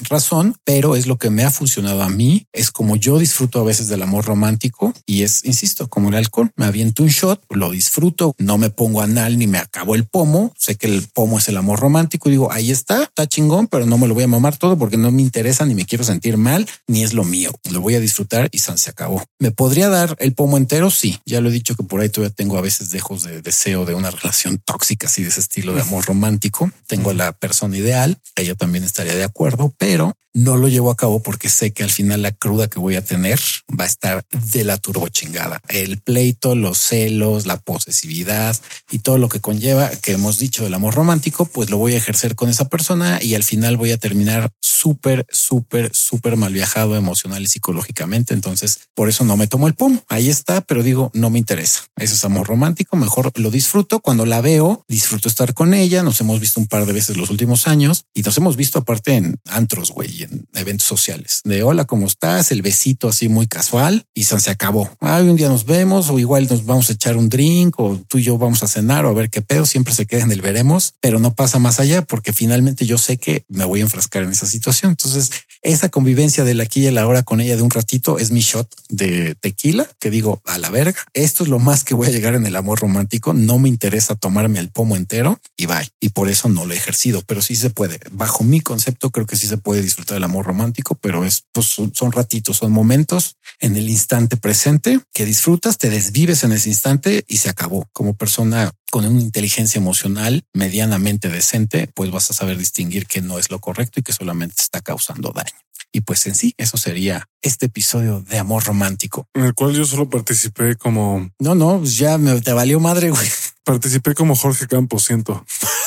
razón, 0.01 0.57
pero 0.64 0.94
es 0.94 1.07
lo 1.07 1.16
que 1.16 1.30
me 1.30 1.44
ha 1.44 1.51
funcionado 1.51 2.03
a 2.03 2.09
mí. 2.09 2.47
Es 2.53 2.70
como 2.70 2.97
yo 2.97 3.18
disfruto 3.18 3.61
a 3.61 3.64
veces 3.64 3.88
del 3.88 4.03
amor 4.03 4.26
romántico 4.26 4.92
y 5.07 5.22
es, 5.22 5.44
insisto, 5.44 5.88
como 5.88 6.11
el 6.11 6.16
alcohol. 6.16 6.53
Me 6.57 6.66
aviento 6.66 7.03
un 7.03 7.09
shot, 7.09 7.42
lo 7.51 7.70
disfruto, 7.70 8.34
no 8.38 8.59
me 8.59 8.70
pongo 8.70 9.01
anal 9.01 9.38
ni 9.38 9.47
me 9.47 9.59
acabo 9.59 9.94
el 9.94 10.05
pomo. 10.05 10.53
Sé 10.59 10.76
que 10.76 10.86
el 10.86 11.07
pomo 11.12 11.38
es 11.38 11.49
el 11.49 11.57
amor 11.57 11.80
romántico 11.80 12.28
y 12.28 12.32
digo, 12.32 12.53
ahí 12.53 12.70
está, 12.70 13.05
está 13.05 13.26
chingón, 13.26 13.66
pero 13.66 13.86
no 13.86 13.99
me 13.99 14.07
lo 14.07 14.14
voy 14.14 14.24
a 14.24 14.28
mamar 14.28 14.57
todo 14.57 14.76
porque 14.78 14.97
no 14.97 15.11
me 15.11 15.22
interesa 15.22 15.64
ni 15.64 15.74
me 15.74 15.86
quiero 15.86 16.05
sentir 16.05 16.36
mal 16.36 16.68
ni 16.86 17.03
es 17.03 17.14
lo 17.14 17.24
mío. 17.24 17.53
Lo 17.70 17.80
voy 17.80 17.94
a 17.94 18.01
disfrutar 18.01 18.49
y 18.53 18.59
se 18.59 18.90
acabó. 18.90 19.24
¿Me 19.38 19.53
podría 19.53 19.88
dar 19.88 20.16
el 20.18 20.34
pomo 20.34 20.57
entero? 20.57 20.90
Sí, 20.90 21.20
ya 21.24 21.40
lo 21.40 21.49
he 21.49 21.53
dicho 21.53 21.76
que 21.76 21.84
por 21.84 22.01
ahí 22.01 22.09
todavía 22.09 22.34
tengo 22.34 22.59
a 22.59 22.61
veces 22.61 22.90
dejos 22.90 23.22
de 23.22 23.42
deseo 23.42 23.84
de 23.84 23.94
una 23.94 24.11
relación 24.11 24.59
tóxica, 24.59 25.07
así 25.07 25.22
de 25.22 25.28
ese 25.28 25.40
estilo 25.40 25.72
de 25.74 25.82
amor 25.82 26.05
romántico. 26.05 26.70
Tengo 26.86 27.11
a 27.11 27.14
la 27.14 27.32
persona 27.32 27.76
ideal, 27.76 28.18
ella 28.34 28.55
también 28.55 28.84
estaría 28.84 29.14
de 29.14 29.24
acuerdo, 29.27 29.74
pero 29.79 30.14
no 30.37 30.57
lo 30.57 30.68
llevo 30.68 30.91
a 30.91 30.97
cabo 30.97 31.22
porque 31.22 31.49
sé 31.49 31.72
que 31.72 31.83
al 31.83 31.91
final 31.91 32.20
la 32.20 32.31
cruda 32.31 32.68
que 32.68 32.79
voy 32.79 32.97
a 32.97 33.05
tener 33.05 33.41
va 33.68 33.85
a 33.85 33.87
estar 33.87 34.22
de 34.53 34.64
la 34.64 34.77
turbo 34.77 35.09
chingada. 35.09 35.61
El 35.68 35.99
pleito, 35.99 36.55
los 36.55 36.77
celos, 36.77 37.47
la 37.47 37.57
posesividad 37.57 38.55
y 38.91 38.99
todo 38.99 39.16
lo 39.16 39.31
que 39.31 39.41
conlleva 39.41 39.89
que 39.89 40.12
hemos 40.12 40.39
dicho 40.39 40.62
del 40.62 40.74
amor 40.74 40.95
romántico, 40.95 41.47
pues 41.47 41.70
lo 41.70 41.79
voy 41.79 41.95
a 41.95 41.97
ejercer 41.97 42.35
con 42.35 42.51
esa 42.51 42.68
persona 42.68 43.18
y 43.22 43.35
al 43.35 43.45
final 43.45 43.79
voy 43.79 43.93
a 43.93 43.97
terminar 43.97 44.51
súper, 44.61 45.24
súper, 45.31 45.91
súper 45.95 46.37
mal 46.37 46.53
viajado 46.53 46.97
emocional 46.97 47.43
y 47.43 47.47
psicológicamente. 47.47 48.35
Entonces, 48.35 48.81
por 48.95 49.09
eso 49.09 49.24
no 49.24 49.39
me 49.39 49.47
tomo 49.47 49.68
el 49.68 49.74
pomo. 49.74 50.05
Ahí 50.09 50.29
está, 50.29 50.61
pero 50.61 50.83
digo, 50.83 51.11
no 51.14 51.31
me 51.31 51.39
interesa. 51.39 51.85
Eso 51.97 52.14
es 52.14 52.24
amor 52.27 52.47
romántico. 52.47 52.97
Mejor 52.97 53.33
lo 53.37 53.51
disfruto. 53.51 54.01
Cuando 54.01 54.27
la 54.27 54.43
veo, 54.43 54.85
disfruto 54.87 55.29
estar 55.29 55.55
con 55.55 55.72
ella. 55.72 56.03
Nos 56.03 56.20
hemos 56.20 56.41
visto 56.41 56.61
un 56.61 56.66
par 56.66 56.85
de 56.85 56.93
veces 56.93 57.16
los 57.16 57.31
últimos 57.31 57.66
años 57.66 58.05
y 58.12 58.20
nos 58.20 58.37
hemos 58.37 58.57
visto 58.57 58.79
aparte 58.79 59.16
en 59.17 59.37
antros, 59.47 59.91
güey, 59.91 60.23
en 60.23 60.47
eventos 60.55 60.87
sociales. 60.87 61.41
De 61.45 61.62
hola, 61.62 61.85
¿cómo 61.85 62.07
estás? 62.07 62.53
El 62.53 62.62
besito 62.62 63.09
así 63.09 63.29
muy 63.29 63.47
casual 63.47 64.07
y 64.14 64.25
se 64.25 64.51
acabó. 64.51 64.91
Ay, 65.01 65.29
un 65.29 65.37
día 65.37 65.49
nos 65.49 65.64
vemos 65.64 66.11
o 66.11 66.19
igual 66.19 66.47
nos 66.49 66.64
vamos 66.64 66.91
a 66.91 66.93
echar 66.93 67.17
un 67.17 67.29
drink 67.29 67.79
o 67.79 67.99
tú 68.09 68.19
y 68.19 68.23
yo 68.23 68.39
vamos 68.39 68.62
a 68.62 68.69
cenar 68.69 69.05
o 69.05 69.11
a 69.11 69.14
ver 69.14 69.31
qué 69.31 69.43
pedo. 69.43 69.67
Siempre 69.67 69.95
se 69.95 70.07
queda 70.07 70.23
en 70.23 70.33
el 70.33 70.43
veremos, 70.43 70.95
pero 71.01 71.19
no 71.19 71.35
pasa 71.35 71.59
más 71.59 71.81
allá 71.81 72.03
porque 72.03 72.33
finalmente 72.33 72.87
yo 72.87 72.99
sé 72.99 73.17
que 73.17 73.45
me 73.49 73.64
voy 73.64 73.81
a 73.81 73.85
enfrascar 73.85 74.23
en 74.23 74.31
esa 74.31 74.47
situación. 74.47 74.93
Entonces, 74.93 75.31
esa 75.67 75.89
convivencia 75.89 76.45
de 76.45 76.55
la 76.55 76.62
aquí 76.62 76.87
y 76.87 76.91
la 76.91 77.07
hora 77.07 77.23
con 77.23 77.41
ella 77.41 77.57
de 77.57 77.62
un 77.62 77.71
ratito 77.71 78.19
es 78.19 78.31
mi 78.31 78.41
shot 78.41 78.69
de 78.89 79.35
tequila 79.35 79.89
que 79.99 80.11
digo 80.11 80.41
a 80.45 80.59
la 80.59 80.71
verga. 80.71 81.05
Esto 81.12 81.43
es 81.43 81.49
lo 81.49 81.59
más 81.59 81.83
que 81.83 81.95
voy 81.95 82.07
a 82.07 82.11
llegar 82.11 82.35
en 82.35 82.47
el 82.47 82.55
amor 82.55 82.81
romántico. 82.81 83.33
No 83.33 83.59
me 83.59 83.69
interesa 83.69 84.14
tomarme 84.14 84.61
el 84.61 84.71
pomo 84.71 84.97
entero 84.97 85.41
y 85.57 85.67
bye. 85.67 85.89
Y 86.01 86.11
por 86.11 86.29
eso 86.29 86.49
no 86.49 86.67
lo 86.67 86.75
he 86.75 86.77
ejercido, 86.77 87.23
pero 87.27 87.43
sí 87.43 87.57
se 87.57 87.71
puede. 87.71 87.99
Bajo 88.12 88.45
mi 88.45 88.61
concepto, 88.61 89.11
creo 89.11 89.27
que 89.27 89.37
sí 89.37 89.47
se 89.49 89.59
puede 89.59 89.83
disfrutar 89.83 90.14
del 90.14 90.25
amor 90.25 90.47
romántico, 90.47 90.95
pero 90.95 91.25
es 91.25 91.45
pues 91.53 91.67
son 91.67 92.12
ratitos, 92.12 92.59
son 92.59 92.73
momentos 92.73 93.37
en 93.61 93.77
el 93.77 93.91
instante 93.91 94.37
presente 94.37 95.01
que 95.12 95.25
disfrutas, 95.25 95.79
te 95.79 95.91
desvives 95.91 96.45
en 96.45 96.53
ese 96.53 96.69
instante 96.69 97.25
y 97.27 97.39
se 97.39 97.49
acabó. 97.49 97.89
Como 97.93 98.14
persona 98.14 98.73
con 98.91 99.05
una 99.05 99.20
inteligencia 99.20 99.78
emocional 99.78 100.45
medianamente 100.53 101.28
decente, 101.28 101.89
pues 101.95 102.11
vas 102.11 102.30
a 102.30 102.34
saber 102.34 102.57
distinguir 102.59 103.07
que 103.07 103.20
no 103.20 103.39
es 103.39 103.51
lo 103.51 103.61
correcto 103.61 104.01
y 104.01 104.03
que 104.03 104.12
solamente 104.12 104.62
está 104.62 104.80
causando 104.80 105.32
daño. 105.32 105.57
Y 105.93 106.03
pues 106.03 106.26
en 106.26 106.34
sí, 106.34 106.55
eso 106.59 106.76
sería 106.76 107.28
este 107.41 107.66
episodio 107.66 108.20
de 108.20 108.39
amor 108.39 108.64
romántico. 108.64 109.28
En 109.34 109.45
el 109.45 109.55
cual 109.55 109.74
yo 109.74 109.84
solo 109.84 110.11
participé 110.11 110.76
como... 110.76 111.30
No, 111.39 111.55
no, 111.55 111.82
ya 111.84 112.18
me 112.18 112.39
te 112.41 112.53
valió 112.53 112.80
madre, 112.80 113.11
güey. 113.11 113.28
Participé 113.64 114.14
como 114.14 114.37
Jorge 114.37 114.66
Campos, 114.66 115.05
siento. 115.05 115.45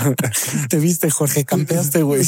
Te 0.68 0.78
viste, 0.78 1.10
Jorge, 1.10 1.44
campeaste, 1.44 2.02
güey. 2.02 2.22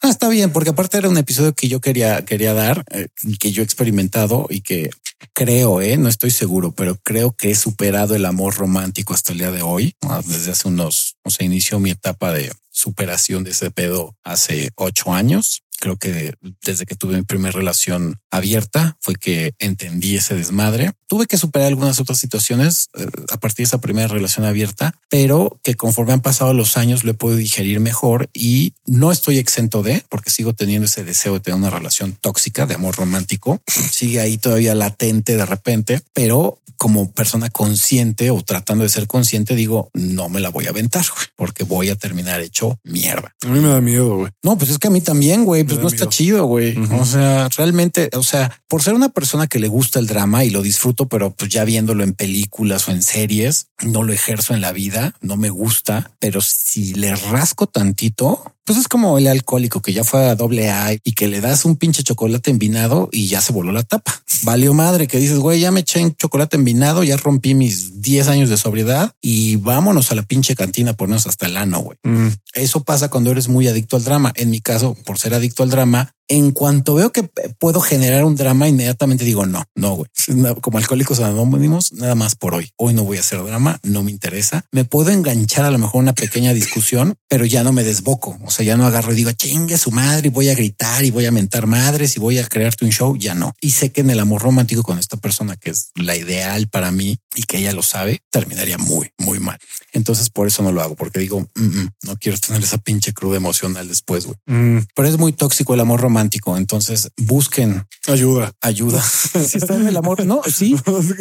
Ah, 0.00 0.10
está 0.10 0.28
bien, 0.28 0.52
porque 0.52 0.70
aparte 0.70 0.98
era 0.98 1.08
un 1.08 1.18
episodio 1.18 1.54
que 1.54 1.68
yo 1.68 1.80
quería, 1.80 2.24
quería 2.24 2.54
dar, 2.54 2.84
eh, 2.90 3.08
que 3.38 3.52
yo 3.52 3.62
he 3.62 3.64
experimentado 3.64 4.46
y 4.50 4.60
que 4.60 4.90
creo, 5.32 5.80
eh, 5.80 5.96
no 5.96 6.08
estoy 6.08 6.30
seguro, 6.30 6.72
pero 6.72 6.96
creo 7.02 7.32
que 7.32 7.50
he 7.50 7.54
superado 7.54 8.14
el 8.14 8.24
amor 8.24 8.54
romántico 8.56 9.14
hasta 9.14 9.32
el 9.32 9.38
día 9.38 9.50
de 9.50 9.62
hoy. 9.62 9.94
Desde 10.26 10.52
hace 10.52 10.68
unos, 10.68 11.16
o 11.22 11.30
sea, 11.30 11.46
inició 11.46 11.80
mi 11.80 11.90
etapa 11.90 12.32
de 12.32 12.52
superación 12.70 13.44
de 13.44 13.50
ese 13.50 13.70
pedo 13.70 14.16
hace 14.24 14.70
ocho 14.76 15.12
años 15.12 15.63
creo 15.84 15.98
que 15.98 16.32
desde 16.62 16.86
que 16.86 16.94
tuve 16.94 17.14
mi 17.14 17.24
primera 17.24 17.52
relación 17.52 18.18
abierta 18.30 18.96
fue 19.02 19.16
que 19.16 19.52
entendí 19.58 20.16
ese 20.16 20.34
desmadre. 20.34 20.92
Tuve 21.08 21.26
que 21.26 21.36
superar 21.36 21.68
algunas 21.68 22.00
otras 22.00 22.16
situaciones 22.18 22.88
eh, 22.94 23.06
a 23.30 23.36
partir 23.36 23.64
de 23.64 23.68
esa 23.68 23.82
primera 23.82 24.08
relación 24.08 24.46
abierta, 24.46 24.94
pero 25.10 25.60
que 25.62 25.74
conforme 25.74 26.14
han 26.14 26.22
pasado 26.22 26.54
los 26.54 26.78
años 26.78 27.04
lo 27.04 27.10
he 27.10 27.14
podido 27.14 27.36
digerir 27.36 27.80
mejor 27.80 28.30
y 28.32 28.72
no 28.86 29.12
estoy 29.12 29.36
exento 29.36 29.82
de, 29.82 30.02
porque 30.08 30.30
sigo 30.30 30.54
teniendo 30.54 30.86
ese 30.86 31.04
deseo 31.04 31.34
de 31.34 31.40
tener 31.40 31.58
una 31.58 31.68
relación 31.68 32.16
tóxica 32.18 32.64
de 32.64 32.76
amor 32.76 32.96
romántico. 32.96 33.60
Sigue 33.90 34.20
ahí 34.20 34.38
todavía 34.38 34.74
latente 34.74 35.36
de 35.36 35.44
repente, 35.44 36.00
pero 36.14 36.60
como 36.76 37.10
persona 37.12 37.50
consciente 37.50 38.30
o 38.30 38.42
tratando 38.42 38.84
de 38.84 38.90
ser 38.90 39.06
consciente, 39.06 39.54
digo, 39.54 39.90
no 39.94 40.28
me 40.28 40.40
la 40.40 40.50
voy 40.50 40.66
a 40.66 40.70
aventar 40.70 41.04
porque 41.36 41.64
voy 41.64 41.88
a 41.88 41.96
terminar 41.96 42.40
hecho 42.40 42.78
mierda. 42.84 43.34
A 43.42 43.48
mí 43.48 43.60
me 43.60 43.68
da 43.68 43.80
miedo, 43.80 44.16
güey. 44.16 44.32
No, 44.42 44.58
pues 44.58 44.70
es 44.70 44.78
que 44.78 44.88
a 44.88 44.90
mí 44.90 45.00
también, 45.00 45.44
güey, 45.44 45.64
pues 45.64 45.73
no 45.78 45.88
está 45.88 46.08
chido, 46.08 46.44
güey. 46.46 46.76
O 46.92 47.04
sea, 47.04 47.48
realmente, 47.56 48.10
o 48.14 48.22
sea, 48.22 48.60
por 48.68 48.82
ser 48.82 48.94
una 48.94 49.08
persona 49.08 49.46
que 49.46 49.58
le 49.58 49.68
gusta 49.68 49.98
el 49.98 50.06
drama 50.06 50.44
y 50.44 50.50
lo 50.50 50.62
disfruto, 50.62 51.08
pero 51.08 51.30
pues 51.30 51.50
ya 51.50 51.64
viéndolo 51.64 52.04
en 52.04 52.14
películas 52.14 52.88
o 52.88 52.92
en 52.92 53.02
series, 53.02 53.68
no 53.82 54.02
lo 54.02 54.12
ejerzo 54.12 54.54
en 54.54 54.60
la 54.60 54.72
vida, 54.72 55.14
no 55.20 55.36
me 55.36 55.50
gusta, 55.50 56.10
pero 56.18 56.40
si 56.40 56.94
le 56.94 57.14
rasco 57.14 57.66
tantito, 57.66 58.54
pues 58.64 58.78
es 58.78 58.88
como 58.88 59.18
el 59.18 59.26
alcohólico 59.26 59.80
que 59.80 59.92
ya 59.92 60.04
fue 60.04 60.26
a 60.26 60.34
doble 60.34 60.70
A 60.70 60.92
y 60.92 61.12
que 61.12 61.28
le 61.28 61.40
das 61.40 61.64
un 61.64 61.76
pinche 61.76 62.02
chocolate 62.02 62.50
envinado 62.50 63.08
y 63.12 63.28
ya 63.28 63.40
se 63.40 63.52
voló 63.52 63.72
la 63.72 63.82
tapa. 63.82 64.22
Valió 64.42 64.72
madre 64.72 65.06
que 65.06 65.18
dices, 65.18 65.38
güey, 65.38 65.60
ya 65.60 65.70
me 65.70 65.80
eché 65.80 66.00
en 66.00 66.14
chocolate 66.16 66.56
envinado, 66.56 67.04
ya 67.04 67.16
rompí 67.16 67.54
mis 67.54 68.00
10 68.00 68.28
años 68.28 68.48
de 68.50 68.56
sobriedad 68.56 69.12
y 69.20 69.56
vámonos 69.56 70.10
a 70.10 70.14
la 70.14 70.22
pinche 70.22 70.54
cantina 70.54 70.94
ponernos 70.94 71.26
hasta 71.26 71.46
el 71.46 71.56
ano, 71.56 71.80
güey. 71.80 71.98
Mm. 72.02 72.28
Eso 72.54 72.82
pasa 72.82 73.10
cuando 73.10 73.30
eres 73.30 73.48
muy 73.48 73.68
adicto 73.68 73.96
al 73.96 74.04
drama. 74.04 74.32
En 74.34 74.50
mi 74.50 74.60
caso, 74.60 74.96
por 75.04 75.18
ser 75.18 75.34
adicto 75.34 75.62
al 75.62 75.70
drama, 75.70 76.13
en 76.28 76.52
cuanto 76.52 76.94
veo 76.94 77.12
que 77.12 77.24
puedo 77.58 77.80
generar 77.80 78.24
un 78.24 78.34
drama, 78.34 78.68
inmediatamente 78.68 79.24
digo 79.24 79.46
no, 79.46 79.64
no, 79.74 79.96
güey. 79.96 80.08
Como 80.60 80.78
alcohólicos 80.78 81.20
anónimos, 81.20 81.92
nada 81.92 82.14
más 82.14 82.34
por 82.34 82.54
hoy. 82.54 82.70
Hoy 82.76 82.94
no 82.94 83.04
voy 83.04 83.18
a 83.18 83.20
hacer 83.20 83.42
drama, 83.42 83.78
no 83.82 84.02
me 84.02 84.10
interesa. 84.10 84.64
Me 84.72 84.84
puedo 84.84 85.10
enganchar 85.10 85.64
a 85.64 85.70
lo 85.70 85.78
mejor 85.78 86.02
una 86.02 86.14
pequeña 86.14 86.54
discusión, 86.54 87.14
pero 87.28 87.44
ya 87.44 87.62
no 87.62 87.72
me 87.72 87.84
desboco. 87.84 88.38
O 88.44 88.50
sea, 88.50 88.64
ya 88.64 88.76
no 88.76 88.86
agarro 88.86 89.12
y 89.12 89.16
digo 89.16 89.32
chingue 89.32 89.76
su 89.76 89.90
madre 89.90 90.28
y 90.28 90.30
voy 90.30 90.48
a 90.48 90.54
gritar 90.54 91.04
y 91.04 91.10
voy 91.10 91.26
a 91.26 91.30
mentar 91.30 91.66
madres 91.66 92.16
y 92.16 92.20
voy 92.20 92.38
a 92.38 92.46
crearte 92.46 92.84
un 92.84 92.90
show. 92.90 93.16
Ya 93.16 93.34
no. 93.34 93.52
Y 93.60 93.72
sé 93.72 93.92
que 93.92 94.00
en 94.00 94.10
el 94.10 94.20
amor 94.20 94.42
romántico 94.42 94.82
con 94.82 94.98
esta 94.98 95.16
persona 95.16 95.56
que 95.56 95.70
es 95.70 95.90
la 95.94 96.16
ideal 96.16 96.68
para 96.68 96.90
mí 96.90 97.18
y 97.34 97.42
que 97.42 97.58
ella 97.58 97.72
lo 97.72 97.82
sabe, 97.82 98.22
terminaría 98.30 98.78
muy, 98.78 99.10
muy 99.18 99.40
mal. 99.40 99.58
Entonces 99.92 100.30
por 100.30 100.46
eso 100.46 100.62
no 100.62 100.72
lo 100.72 100.80
hago, 100.82 100.94
porque 100.94 101.18
digo 101.18 101.40
mm, 101.54 101.62
mm, 101.62 101.90
no 102.04 102.16
quiero 102.16 102.38
tener 102.38 102.62
esa 102.62 102.78
pinche 102.78 103.12
cruda 103.12 103.36
emocional 103.36 103.86
después, 103.88 104.26
güey. 104.26 104.36
Mm. 104.46 104.86
Pero 104.94 105.08
es 105.08 105.18
muy 105.18 105.32
tóxico 105.32 105.74
el 105.74 105.80
amor 105.80 106.00
romántico 106.00 106.13
romántico. 106.14 106.56
Entonces 106.56 107.10
busquen 107.16 107.84
ayuda, 108.06 108.52
ayuda. 108.60 109.02
si 109.48 109.58
están 109.58 109.82
en 109.82 109.88
el 109.88 109.96
amor, 109.96 110.24
no, 110.24 110.42
sí. 110.46 110.76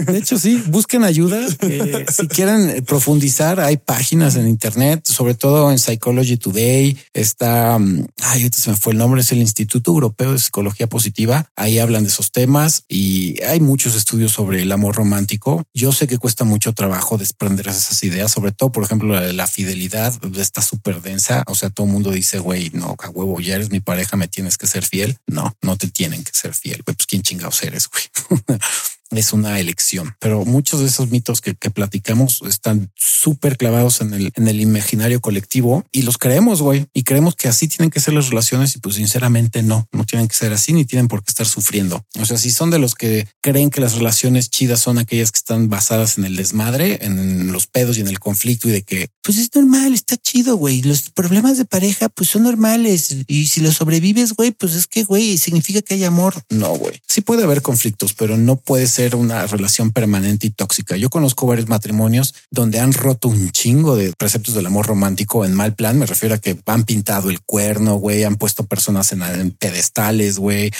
De 0.05 0.19
hecho, 0.19 0.37
sí, 0.37 0.63
busquen 0.67 1.03
ayuda. 1.03 1.39
Eh, 1.61 2.05
si 2.11 2.27
quieren 2.27 2.83
profundizar, 2.85 3.59
hay 3.59 3.77
páginas 3.77 4.35
en 4.35 4.47
Internet, 4.47 5.01
sobre 5.05 5.33
todo 5.33 5.71
en 5.71 5.79
Psychology 5.79 6.37
Today. 6.37 6.97
Está, 7.13 7.79
mm, 7.79 8.05
ay, 8.21 8.49
se 8.53 8.69
me 8.69 8.75
fue 8.75 8.93
el 8.93 8.99
nombre, 8.99 9.21
es 9.21 9.31
el 9.31 9.39
Instituto 9.39 9.91
Europeo 9.91 10.33
de 10.33 10.39
Psicología 10.39 10.87
Positiva. 10.87 11.49
Ahí 11.55 11.79
hablan 11.79 12.03
de 12.03 12.09
esos 12.09 12.31
temas 12.31 12.83
y 12.87 13.41
hay 13.43 13.59
muchos 13.59 13.95
estudios 13.95 14.31
sobre 14.31 14.61
el 14.61 14.71
amor 14.71 14.95
romántico. 14.95 15.63
Yo 15.73 15.91
sé 15.91 16.05
que 16.05 16.19
cuesta 16.19 16.43
mucho 16.43 16.73
trabajo 16.73 17.17
desprender 17.17 17.67
esas 17.67 18.03
ideas, 18.03 18.31
sobre 18.31 18.51
todo, 18.51 18.71
por 18.71 18.83
ejemplo, 18.83 19.13
la, 19.15 19.33
la 19.33 19.47
fidelidad 19.47 20.13
está 20.37 20.61
súper 20.61 21.01
densa. 21.01 21.43
O 21.47 21.55
sea, 21.55 21.71
todo 21.71 21.87
el 21.87 21.93
mundo 21.93 22.11
dice, 22.11 22.37
güey, 22.37 22.69
no, 22.73 22.95
a 22.99 23.09
huevo, 23.09 23.39
ya 23.39 23.55
eres 23.55 23.71
mi 23.71 23.79
pareja, 23.79 24.17
me 24.17 24.27
tienes 24.27 24.57
que 24.57 24.67
ser 24.67 24.82
fiel. 24.83 25.17
No, 25.27 25.55
no 25.61 25.77
te 25.77 25.87
tienen 25.87 26.23
que 26.23 26.31
ser 26.33 26.53
fiel. 26.53 26.83
Pues 26.83 26.97
quién 27.07 27.21
chingados 27.21 27.63
eres, 27.63 27.89
güey. 27.89 28.03
es 29.11 29.33
una 29.33 29.59
elección. 29.59 30.15
Pero 30.19 30.45
muchos 30.45 30.79
de 30.81 30.87
esos 30.87 31.09
mitos 31.09 31.41
que, 31.41 31.55
que 31.55 31.69
platicamos 31.69 32.41
están 32.47 32.91
súper 32.95 33.57
clavados 33.57 34.01
en 34.01 34.13
el, 34.13 34.31
en 34.35 34.47
el 34.47 34.59
imaginario 34.59 35.21
colectivo 35.21 35.85
y 35.91 36.01
los 36.01 36.17
creemos, 36.17 36.61
güey. 36.61 36.87
Y 36.93 37.03
creemos 37.03 37.35
que 37.35 37.47
así 37.47 37.67
tienen 37.67 37.89
que 37.89 37.99
ser 37.99 38.13
las 38.13 38.29
relaciones 38.29 38.75
y 38.75 38.79
pues 38.79 38.95
sinceramente 38.95 39.63
no, 39.63 39.87
no 39.91 40.05
tienen 40.05 40.27
que 40.27 40.35
ser 40.35 40.51
así 40.53 40.73
ni 40.73 40.85
tienen 40.85 41.07
por 41.07 41.23
qué 41.23 41.31
estar 41.31 41.47
sufriendo. 41.47 42.03
O 42.19 42.25
sea, 42.25 42.37
si 42.37 42.51
son 42.51 42.69
de 42.69 42.79
los 42.79 42.95
que 42.95 43.27
creen 43.41 43.69
que 43.69 43.81
las 43.81 43.95
relaciones 43.95 44.49
chidas 44.49 44.79
son 44.79 44.97
aquellas 44.97 45.31
que 45.31 45.37
están 45.37 45.69
basadas 45.69 46.17
en 46.17 46.25
el 46.25 46.35
desmadre, 46.35 46.99
en 47.01 47.51
los 47.51 47.67
pedos 47.67 47.97
y 47.97 48.01
en 48.01 48.07
el 48.07 48.19
conflicto 48.19 48.67
y 48.67 48.71
de 48.71 48.83
que 48.83 49.09
pues 49.21 49.37
es 49.37 49.49
normal, 49.55 49.93
está 49.93 50.17
chido, 50.17 50.57
güey. 50.57 50.81
Los 50.81 51.09
problemas 51.09 51.57
de 51.57 51.65
pareja 51.65 52.09
pues 52.09 52.29
son 52.29 52.43
normales 52.43 53.15
y 53.27 53.47
si 53.47 53.61
los 53.61 53.75
sobrevives, 53.75 54.33
güey, 54.33 54.51
pues 54.51 54.73
es 54.73 54.87
que, 54.87 55.03
güey, 55.03 55.37
significa 55.37 55.81
que 55.81 55.93
hay 55.93 56.03
amor. 56.03 56.35
No, 56.49 56.75
güey. 56.75 57.01
Sí 57.07 57.21
puede 57.21 57.43
haber 57.43 57.61
conflictos, 57.61 58.13
pero 58.13 58.37
no 58.37 58.57
puede 58.57 58.87
ser 58.87 59.02
una 59.15 59.45
relación 59.47 59.91
permanente 59.91 60.47
y 60.47 60.49
tóxica. 60.49 60.97
Yo 60.97 61.09
conozco 61.09 61.45
varios 61.45 61.67
matrimonios 61.67 62.33
donde 62.49 62.79
han 62.79 62.93
roto 62.93 63.27
un 63.27 63.51
chingo 63.51 63.95
de 63.95 64.13
preceptos 64.13 64.55
del 64.55 64.65
amor 64.65 64.87
romántico 64.87 65.45
en 65.45 65.53
mal 65.53 65.75
plan. 65.75 65.99
Me 65.99 66.05
refiero 66.05 66.35
a 66.35 66.37
que 66.37 66.57
han 66.65 66.83
pintado 66.83 67.29
el 67.29 67.41
cuerno, 67.41 67.95
güey, 67.95 68.23
han 68.23 68.35
puesto 68.35 68.65
personas 68.65 69.11
en, 69.11 69.21
en 69.21 69.51
pedestales, 69.51 70.39
güey, 70.39 70.71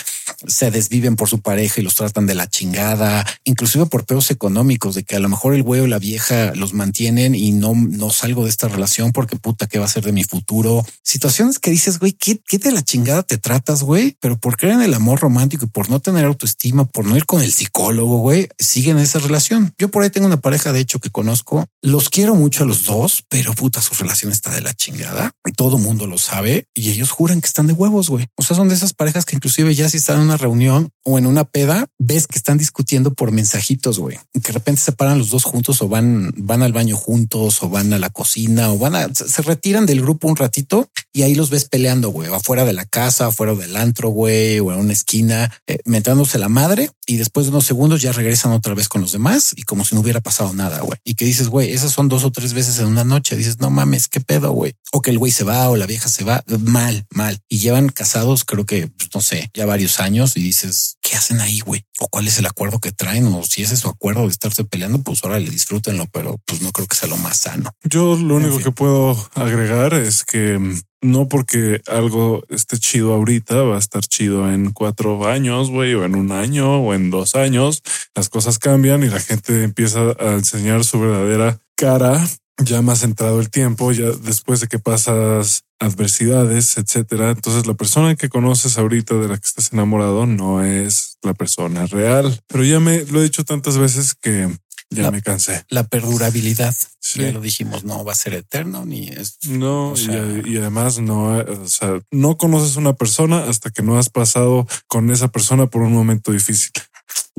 se 0.46 0.70
desviven 0.70 1.16
por 1.16 1.28
su 1.28 1.40
pareja 1.40 1.80
y 1.80 1.84
los 1.84 1.94
tratan 1.94 2.26
de 2.26 2.34
la 2.34 2.48
chingada, 2.48 3.24
inclusive 3.44 3.86
por 3.86 4.04
peos 4.04 4.30
económicos, 4.30 4.94
de 4.94 5.04
que 5.04 5.16
a 5.16 5.20
lo 5.20 5.28
mejor 5.28 5.54
el 5.54 5.62
güey 5.62 5.80
o 5.80 5.86
la 5.86 5.98
vieja 5.98 6.52
los 6.54 6.72
mantienen 6.72 7.34
y 7.34 7.52
no, 7.52 7.74
no 7.74 8.10
salgo 8.10 8.44
de 8.44 8.50
esta 8.50 8.68
relación 8.68 9.12
porque 9.12 9.36
puta, 9.36 9.66
¿qué 9.66 9.78
va 9.78 9.86
a 9.86 9.88
ser 9.88 10.04
de 10.04 10.12
mi 10.12 10.24
futuro? 10.24 10.84
Situaciones 11.02 11.58
que 11.58 11.70
dices, 11.70 11.98
güey, 11.98 12.12
¿qué, 12.12 12.40
qué 12.46 12.58
de 12.58 12.72
la 12.72 12.82
chingada 12.82 13.22
te 13.22 13.38
tratas, 13.38 13.82
güey? 13.82 14.16
Pero 14.20 14.38
por 14.38 14.56
creer 14.56 14.74
en 14.74 14.82
el 14.82 14.94
amor 14.94 15.20
romántico 15.20 15.64
y 15.64 15.68
por 15.68 15.90
no 15.90 16.00
tener 16.00 16.24
autoestima, 16.24 16.84
por 16.84 17.04
no 17.04 17.16
ir 17.16 17.26
con 17.26 17.42
el 17.42 17.52
psicólogo, 17.52 18.03
güey, 18.06 18.48
siguen 18.58 18.98
esa 18.98 19.18
relación. 19.18 19.74
Yo 19.78 19.90
por 19.90 20.02
ahí 20.02 20.10
tengo 20.10 20.26
una 20.26 20.40
pareja, 20.40 20.72
de 20.72 20.80
hecho, 20.80 20.98
que 20.98 21.10
conozco. 21.10 21.66
Los 21.82 22.10
quiero 22.10 22.34
mucho 22.34 22.64
a 22.64 22.66
los 22.66 22.84
dos, 22.84 23.24
pero 23.28 23.52
puta, 23.54 23.80
su 23.80 23.94
relación 23.94 24.32
está 24.32 24.50
de 24.50 24.60
la 24.60 24.74
chingada. 24.74 25.32
Todo 25.56 25.78
mundo 25.78 26.06
lo 26.06 26.18
sabe 26.18 26.66
y 26.74 26.90
ellos 26.90 27.10
juran 27.10 27.40
que 27.40 27.46
están 27.46 27.66
de 27.66 27.72
huevos, 27.72 28.10
güey. 28.10 28.26
O 28.36 28.42
sea, 28.42 28.56
son 28.56 28.68
de 28.68 28.74
esas 28.74 28.92
parejas 28.92 29.24
que 29.24 29.36
inclusive 29.36 29.74
ya 29.74 29.88
si 29.88 29.98
están 29.98 30.18
en 30.18 30.24
una 30.24 30.36
reunión 30.36 30.90
o 31.04 31.18
en 31.18 31.26
una 31.26 31.44
peda, 31.44 31.86
ves 31.98 32.26
que 32.26 32.38
están 32.38 32.58
discutiendo 32.58 33.12
por 33.12 33.32
mensajitos, 33.32 33.98
güey. 33.98 34.18
Que 34.32 34.40
de 34.40 34.52
repente 34.52 34.80
se 34.80 34.92
paran 34.92 35.18
los 35.18 35.30
dos 35.30 35.44
juntos 35.44 35.82
o 35.82 35.88
van, 35.88 36.32
van 36.36 36.62
al 36.62 36.72
baño 36.72 36.96
juntos 36.96 37.62
o 37.62 37.68
van 37.68 37.92
a 37.92 37.98
la 37.98 38.10
cocina 38.10 38.72
o 38.72 38.78
van 38.78 38.96
a, 38.96 39.14
se 39.14 39.42
retiran 39.42 39.86
del 39.86 40.00
grupo 40.00 40.28
un 40.28 40.36
ratito 40.36 40.88
y 41.12 41.22
ahí 41.22 41.34
los 41.34 41.50
ves 41.50 41.66
peleando, 41.66 42.10
güey, 42.10 42.32
afuera 42.32 42.64
de 42.64 42.72
la 42.72 42.84
casa, 42.84 43.26
afuera 43.26 43.54
del 43.54 43.76
antro, 43.76 44.08
güey, 44.08 44.60
o 44.60 44.72
en 44.72 44.78
una 44.78 44.92
esquina, 44.92 45.52
eh, 45.66 45.78
mentándose 45.84 46.38
la 46.38 46.48
madre 46.48 46.90
y 47.06 47.16
después 47.16 47.46
de 47.46 47.50
unos 47.50 47.64
segundos 47.64 47.93
ya 48.02 48.12
regresan 48.12 48.52
otra 48.52 48.74
vez 48.74 48.88
con 48.88 49.00
los 49.00 49.12
demás 49.12 49.52
y 49.56 49.62
como 49.62 49.84
si 49.84 49.94
no 49.94 50.00
hubiera 50.00 50.20
pasado 50.20 50.52
nada, 50.52 50.80
güey. 50.80 50.98
Y 51.04 51.14
que 51.14 51.24
dices, 51.24 51.48
güey, 51.48 51.72
esas 51.72 51.92
son 51.92 52.08
dos 52.08 52.24
o 52.24 52.30
tres 52.30 52.52
veces 52.52 52.78
en 52.78 52.86
una 52.86 53.04
noche. 53.04 53.36
Dices, 53.36 53.60
no 53.60 53.70
mames, 53.70 54.08
qué 54.08 54.20
pedo, 54.20 54.52
güey. 54.52 54.74
O 54.92 55.02
que 55.02 55.10
el 55.10 55.18
güey 55.18 55.32
se 55.32 55.44
va 55.44 55.68
o 55.68 55.76
la 55.76 55.86
vieja 55.86 56.08
se 56.08 56.24
va 56.24 56.44
mal, 56.60 57.06
mal. 57.10 57.38
Y 57.48 57.58
llevan 57.58 57.88
casados, 57.88 58.44
creo 58.44 58.66
que, 58.66 58.88
pues, 58.88 59.10
no 59.14 59.20
sé, 59.20 59.50
ya 59.54 59.66
varios 59.66 60.00
años 60.00 60.36
y 60.36 60.42
dices, 60.42 60.96
¿qué 61.02 61.16
hacen 61.16 61.40
ahí, 61.40 61.60
güey? 61.60 61.84
O 61.98 62.08
cuál 62.08 62.26
es 62.26 62.38
el 62.38 62.46
acuerdo 62.46 62.80
que 62.80 62.92
traen 62.92 63.26
o 63.26 63.42
si 63.44 63.62
ese 63.62 63.74
es 63.74 63.80
su 63.80 63.88
acuerdo 63.88 64.22
de 64.22 64.28
estarse 64.28 64.64
peleando, 64.64 65.02
pues 65.02 65.22
ahora 65.22 65.38
le 65.38 65.50
disfrútenlo, 65.50 66.06
pero 66.12 66.38
pues 66.46 66.62
no 66.62 66.72
creo 66.72 66.86
que 66.86 66.96
sea 66.96 67.08
lo 67.08 67.16
más 67.18 67.38
sano. 67.38 67.70
Yo 67.84 68.16
lo 68.16 68.36
único 68.36 68.58
que 68.58 68.70
puedo 68.70 69.16
agregar 69.34 69.94
es 69.94 70.24
que 70.24 70.58
mm, 70.58 70.80
no 71.04 71.28
porque 71.28 71.82
algo 71.86 72.44
esté 72.48 72.78
chido 72.78 73.12
ahorita 73.12 73.62
va 73.62 73.76
a 73.76 73.78
estar 73.78 74.02
chido 74.02 74.50
en 74.50 74.72
cuatro 74.72 75.28
años, 75.28 75.70
güey, 75.70 75.94
o 75.94 76.04
en 76.04 76.14
un 76.14 76.32
año 76.32 76.80
o 76.80 76.94
en 76.94 77.10
dos 77.10 77.34
años. 77.34 77.82
Las 78.14 78.30
cosas 78.30 78.58
cambian 78.58 79.02
y 79.02 79.08
la 79.08 79.20
gente 79.20 79.64
empieza 79.64 80.00
a 80.18 80.32
enseñar 80.32 80.82
su 80.84 80.98
verdadera 80.98 81.58
cara 81.76 82.26
ya 82.58 82.82
más 82.82 83.02
entrado 83.02 83.40
el 83.40 83.50
tiempo, 83.50 83.92
ya 83.92 84.10
después 84.10 84.60
de 84.60 84.68
que 84.68 84.78
pasas 84.78 85.64
adversidades, 85.80 86.78
etcétera. 86.78 87.30
Entonces 87.30 87.66
la 87.66 87.74
persona 87.74 88.14
que 88.14 88.28
conoces 88.28 88.78
ahorita 88.78 89.16
de 89.16 89.28
la 89.28 89.36
que 89.36 89.46
estás 89.46 89.72
enamorado 89.72 90.26
no 90.26 90.64
es 90.64 91.18
la 91.22 91.34
persona 91.34 91.86
real. 91.86 92.40
Pero 92.46 92.64
ya 92.64 92.80
me 92.80 93.04
lo 93.06 93.20
he 93.20 93.24
dicho 93.24 93.44
tantas 93.44 93.76
veces 93.76 94.14
que 94.14 94.48
ya 94.94 95.02
La- 95.04 95.10
me 95.10 95.22
cansé. 95.22 95.64
La 95.68 95.84
perdurabilidad, 95.86 96.74
Sí. 97.00 97.20
ya 97.20 97.32
lo 97.32 97.40
dijimos, 97.40 97.84
no 97.84 98.04
va 98.04 98.12
a 98.12 98.16
ser 98.16 98.34
eterno 98.34 98.84
ni 98.86 99.08
es. 99.08 99.38
No, 99.48 99.90
O 99.90 99.94
y- 99.94 100.04
sea- 100.06 100.42
y, 100.44 100.56
además 100.56 100.98
no, 101.00 101.38
eh, 101.40 101.44
o 101.62 101.68
sea, 101.68 102.00
no 102.10 102.36
conoces 102.38 102.76
una 102.76 102.94
persona 102.94 103.44
hasta 103.44 103.70
que 103.70 103.82
no 103.82 103.98
has 103.98 104.08
pasado 104.10 104.66
con 104.88 105.10
esa 105.10 105.28
persona 105.28 105.66
por 105.66 105.82
un 105.82 105.92
momento 105.92 106.32
difícil. 106.32 106.70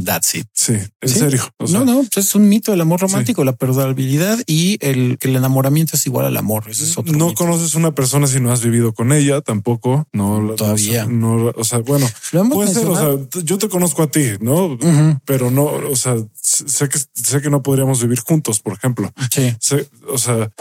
That's 0.03 0.35
it. 0.35 0.47
Sí, 0.53 0.73
en 0.73 1.09
Sí. 1.09 1.19
serio. 1.19 1.41
O 1.57 1.67
sea, 1.67 1.79
no, 1.79 1.85
no, 1.85 2.03
pues 2.13 2.27
es 2.27 2.35
un 2.35 2.47
mito 2.49 2.71
del 2.71 2.81
amor 2.81 2.99
romántico, 2.99 3.43
la 3.43 3.55
perdurabilidad 3.55 4.37
y 4.45 4.77
el 4.85 5.17
que 5.19 5.29
el 5.29 5.37
enamoramiento 5.37 5.95
es 5.95 6.05
igual 6.05 6.25
al 6.25 6.37
amor. 6.37 6.65
Ese 6.69 6.83
es 6.83 6.97
otro. 6.97 7.13
no 7.17 7.27
mito. 7.29 7.37
conoces 7.43 7.75
una 7.75 7.93
persona 7.95 8.27
si 8.27 8.39
no 8.41 8.51
has 8.51 8.61
vivido 8.61 8.93
con 8.93 9.11
ella 9.13 9.41
tampoco. 9.41 10.05
No, 10.13 10.53
Todavía. 10.55 11.05
No, 11.07 11.51
o 11.55 11.63
sea, 11.63 11.79
bueno, 11.79 12.07
puede 12.51 12.73
ser. 12.73 12.85
O 12.85 12.95
sea, 12.95 13.41
yo 13.43 13.57
te 13.57 13.69
conozco 13.69 14.03
a 14.03 14.07
ti, 14.11 14.33
no? 14.39 14.77
Pero 15.25 15.49
no, 15.49 15.63
o 15.65 15.95
sea, 15.95 16.15
sé 16.55 16.89
que 16.89 16.99
sé 17.13 17.41
que 17.41 17.49
no 17.49 17.61
podríamos 17.63 18.01
vivir 18.01 18.19
juntos, 18.19 18.59
por 18.59 18.73
ejemplo. 18.73 19.11
sí. 19.31 19.55
Sé- 19.59 19.87
o 20.07 20.17
sea, 20.17 20.51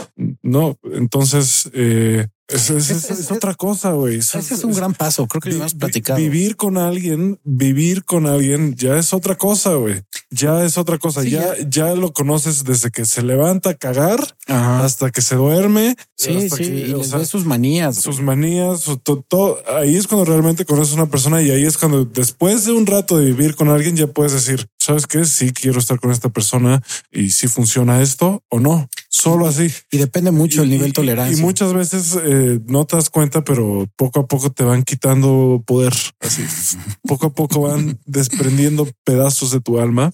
no. 0.43 0.79
Entonces, 0.93 1.69
eh, 1.75 2.27
es, 2.49 2.69
es- 2.71 2.91
es- 2.91 3.11
Es- 3.11 3.21
es 3.21 3.31
otra 3.31 3.55
cosa, 3.55 3.93
güey. 3.93 4.17
Ese 4.19 4.39
es 4.39 4.65
un 4.65 4.73
gran 4.75 4.93
paso. 4.95 5.27
Creo 5.27 5.41
que 5.41 5.51
lo 5.51 5.57
hemos 5.57 5.75
platicado. 5.75 6.19
Vivir 6.19 6.57
con 6.57 6.77
alguien, 6.77 7.41
vivir 7.45 8.05
con 8.05 8.27
alguien 8.27 8.75
ya 8.75 8.99
es 8.99 9.15
otra 9.15 9.37
cosa, 9.37 9.75
güey. 9.75 10.03
Ya 10.31 10.63
es 10.65 10.77
otra 10.77 10.99
cosa. 10.99 11.23
Sí, 11.23 11.31
ya, 11.31 11.55
ya 11.69 11.95
lo 11.95 12.13
conoces 12.13 12.65
desde 12.65 12.91
que 12.91 13.05
se 13.07 13.23
levanta 13.23 13.71
a 13.71 13.75
cagar 13.75 14.21
Ajá. 14.47 14.85
hasta 14.85 15.11
que 15.11 15.23
se 15.23 15.37
duerme. 15.37 15.97
Sí, 16.17 16.37
hasta 16.37 16.57
sí. 16.57 16.65
que, 16.65 16.69
y 16.71 16.87
les 16.95 17.09
sea, 17.11 17.25
sus 17.25 17.45
manías. 17.47 17.97
sus 17.97 18.21
manías, 18.21 18.81
su- 18.81 18.99
todo. 18.99 19.63
Ahí 19.79 19.97
es 19.97 20.07
cuando 20.07 20.25
realmente 20.27 20.65
conoces 20.67 20.93
a 20.95 21.03
una 21.03 21.11
persona 21.11 21.41
y 21.43 21.51
ahí 21.51 21.65
es 21.65 21.79
cuando 21.79 22.05
después 22.05 22.65
de 22.67 22.73
un 22.73 22.85
rato 22.87 23.17
de 23.19 23.27
vivir 23.27 23.55
con 23.55 23.69
alguien 23.69 23.97
ya 23.97 24.07
puedes 24.07 24.33
decir, 24.33 24.67
¿sabes 24.85 25.07
qué? 25.07 25.25
Sí 25.25 25.53
quiero 25.53 25.79
estar 25.79 25.99
con 25.99 26.11
esta 26.11 26.29
persona 26.29 26.83
y 27.11 27.31
si 27.31 27.49
funciona 27.49 28.03
esto 28.03 28.43
o 28.51 28.61
no. 28.61 28.89
Solo 29.09 29.47
así. 29.47 29.73
Y 29.91 29.97
depende 29.99 30.31
mucho 30.31 30.65
Y- 30.65 30.69
nivel 30.69 30.89
de 30.89 30.93
tolerancia. 30.93 31.39
Y 31.39 31.41
muchas 31.41 31.73
veces 31.73 32.19
eh, 32.23 32.61
no 32.67 32.85
te 32.85 32.97
das 32.97 33.09
cuenta, 33.09 33.43
pero 33.45 33.87
poco 33.97 34.21
a 34.21 34.27
poco 34.27 34.51
te 34.53 34.65
van 34.65 34.83
quitando 34.83 35.63
poder. 35.67 35.95
Así 36.21 36.43
poco 37.09 37.27
a 37.29 37.33
poco 37.33 37.63
van 37.63 37.99
desprendiendo 38.05 38.87
pedazos 39.05 39.51
de 39.53 39.61
tu 39.61 39.81
alma. 39.81 40.13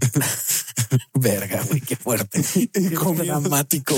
Verga, 1.14 1.62
güey, 1.68 1.80
qué 1.80 1.96
fuerte. 1.96 2.42
Qué 2.72 3.24
dramático. 3.24 3.94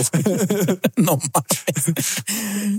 no 0.96 1.18
mames. 1.18 1.94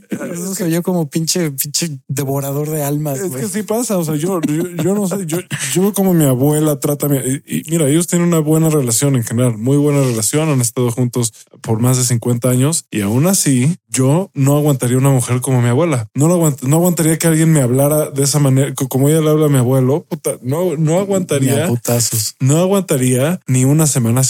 Eso 0.10 0.56
soy 0.56 0.72
yo 0.72 0.84
como 0.84 1.10
pinche, 1.10 1.52
pinche 1.52 2.00
devorador 2.08 2.70
de 2.70 2.84
almas. 2.84 3.20
Es 3.20 3.32
que 3.32 3.48
sí 3.48 3.64
pasa. 3.64 3.98
O 3.98 4.04
sea, 4.06 4.16
yo, 4.16 4.42
yo, 4.42 4.68
yo 4.70 4.94
no 4.96 5.08
sé. 5.08 5.26
Yo, 5.26 5.40
yo 5.74 5.94
como 5.94 6.14
mi 6.14 6.26
abuela 6.26 6.80
trata. 6.80 7.08
Y, 7.16 7.42
y 7.46 7.64
mira, 7.70 7.88
ellos 7.88 8.08
tienen 8.08 8.28
una 8.28 8.40
buena 8.40 8.70
relación 8.70 9.16
en 9.16 9.24
general, 9.24 9.58
muy 9.58 9.78
buena 9.78 10.02
relación. 10.02 10.50
Han 10.50 10.62
estado 10.62 10.92
juntos 10.92 11.34
por 11.62 11.80
más 11.80 11.98
de 11.98 12.04
50 12.04 12.50
años 12.50 12.86
y 12.92 13.02
aún 13.02 13.28
así 13.28 13.78
yo 13.88 14.30
no 14.34 14.58
aguantaría 14.58 14.98
una 14.98 15.10
mujer 15.10 15.42
como 15.42 15.62
mi 15.62 15.70
abuela. 15.70 16.08
No 16.14 16.28
lo 16.28 16.38
aguant- 16.42 16.62
no 16.64 16.78
aguantaría 16.78 17.18
que 17.18 17.28
alguien 17.28 17.52
me 17.52 17.62
hablara 17.62 18.10
de 18.12 18.24
esa 18.24 18.40
manera, 18.40 18.74
co- 18.74 18.88
como 18.90 19.10
ella 19.10 19.22
le 19.22 19.30
habla 19.30 19.46
a 19.46 19.50
mi 19.50 19.58
abuelo. 19.58 20.06
Puta, 20.10 20.38
no, 20.42 20.76
no 20.76 20.92
Ni 20.92 20.94
a 20.98 21.00
aguantaría. 21.02 21.68
putazos. 21.68 22.36
No 22.40 22.58
aguantaría 22.58 23.40
ni 23.48 23.66
una 23.66 23.88
semana 23.96 24.24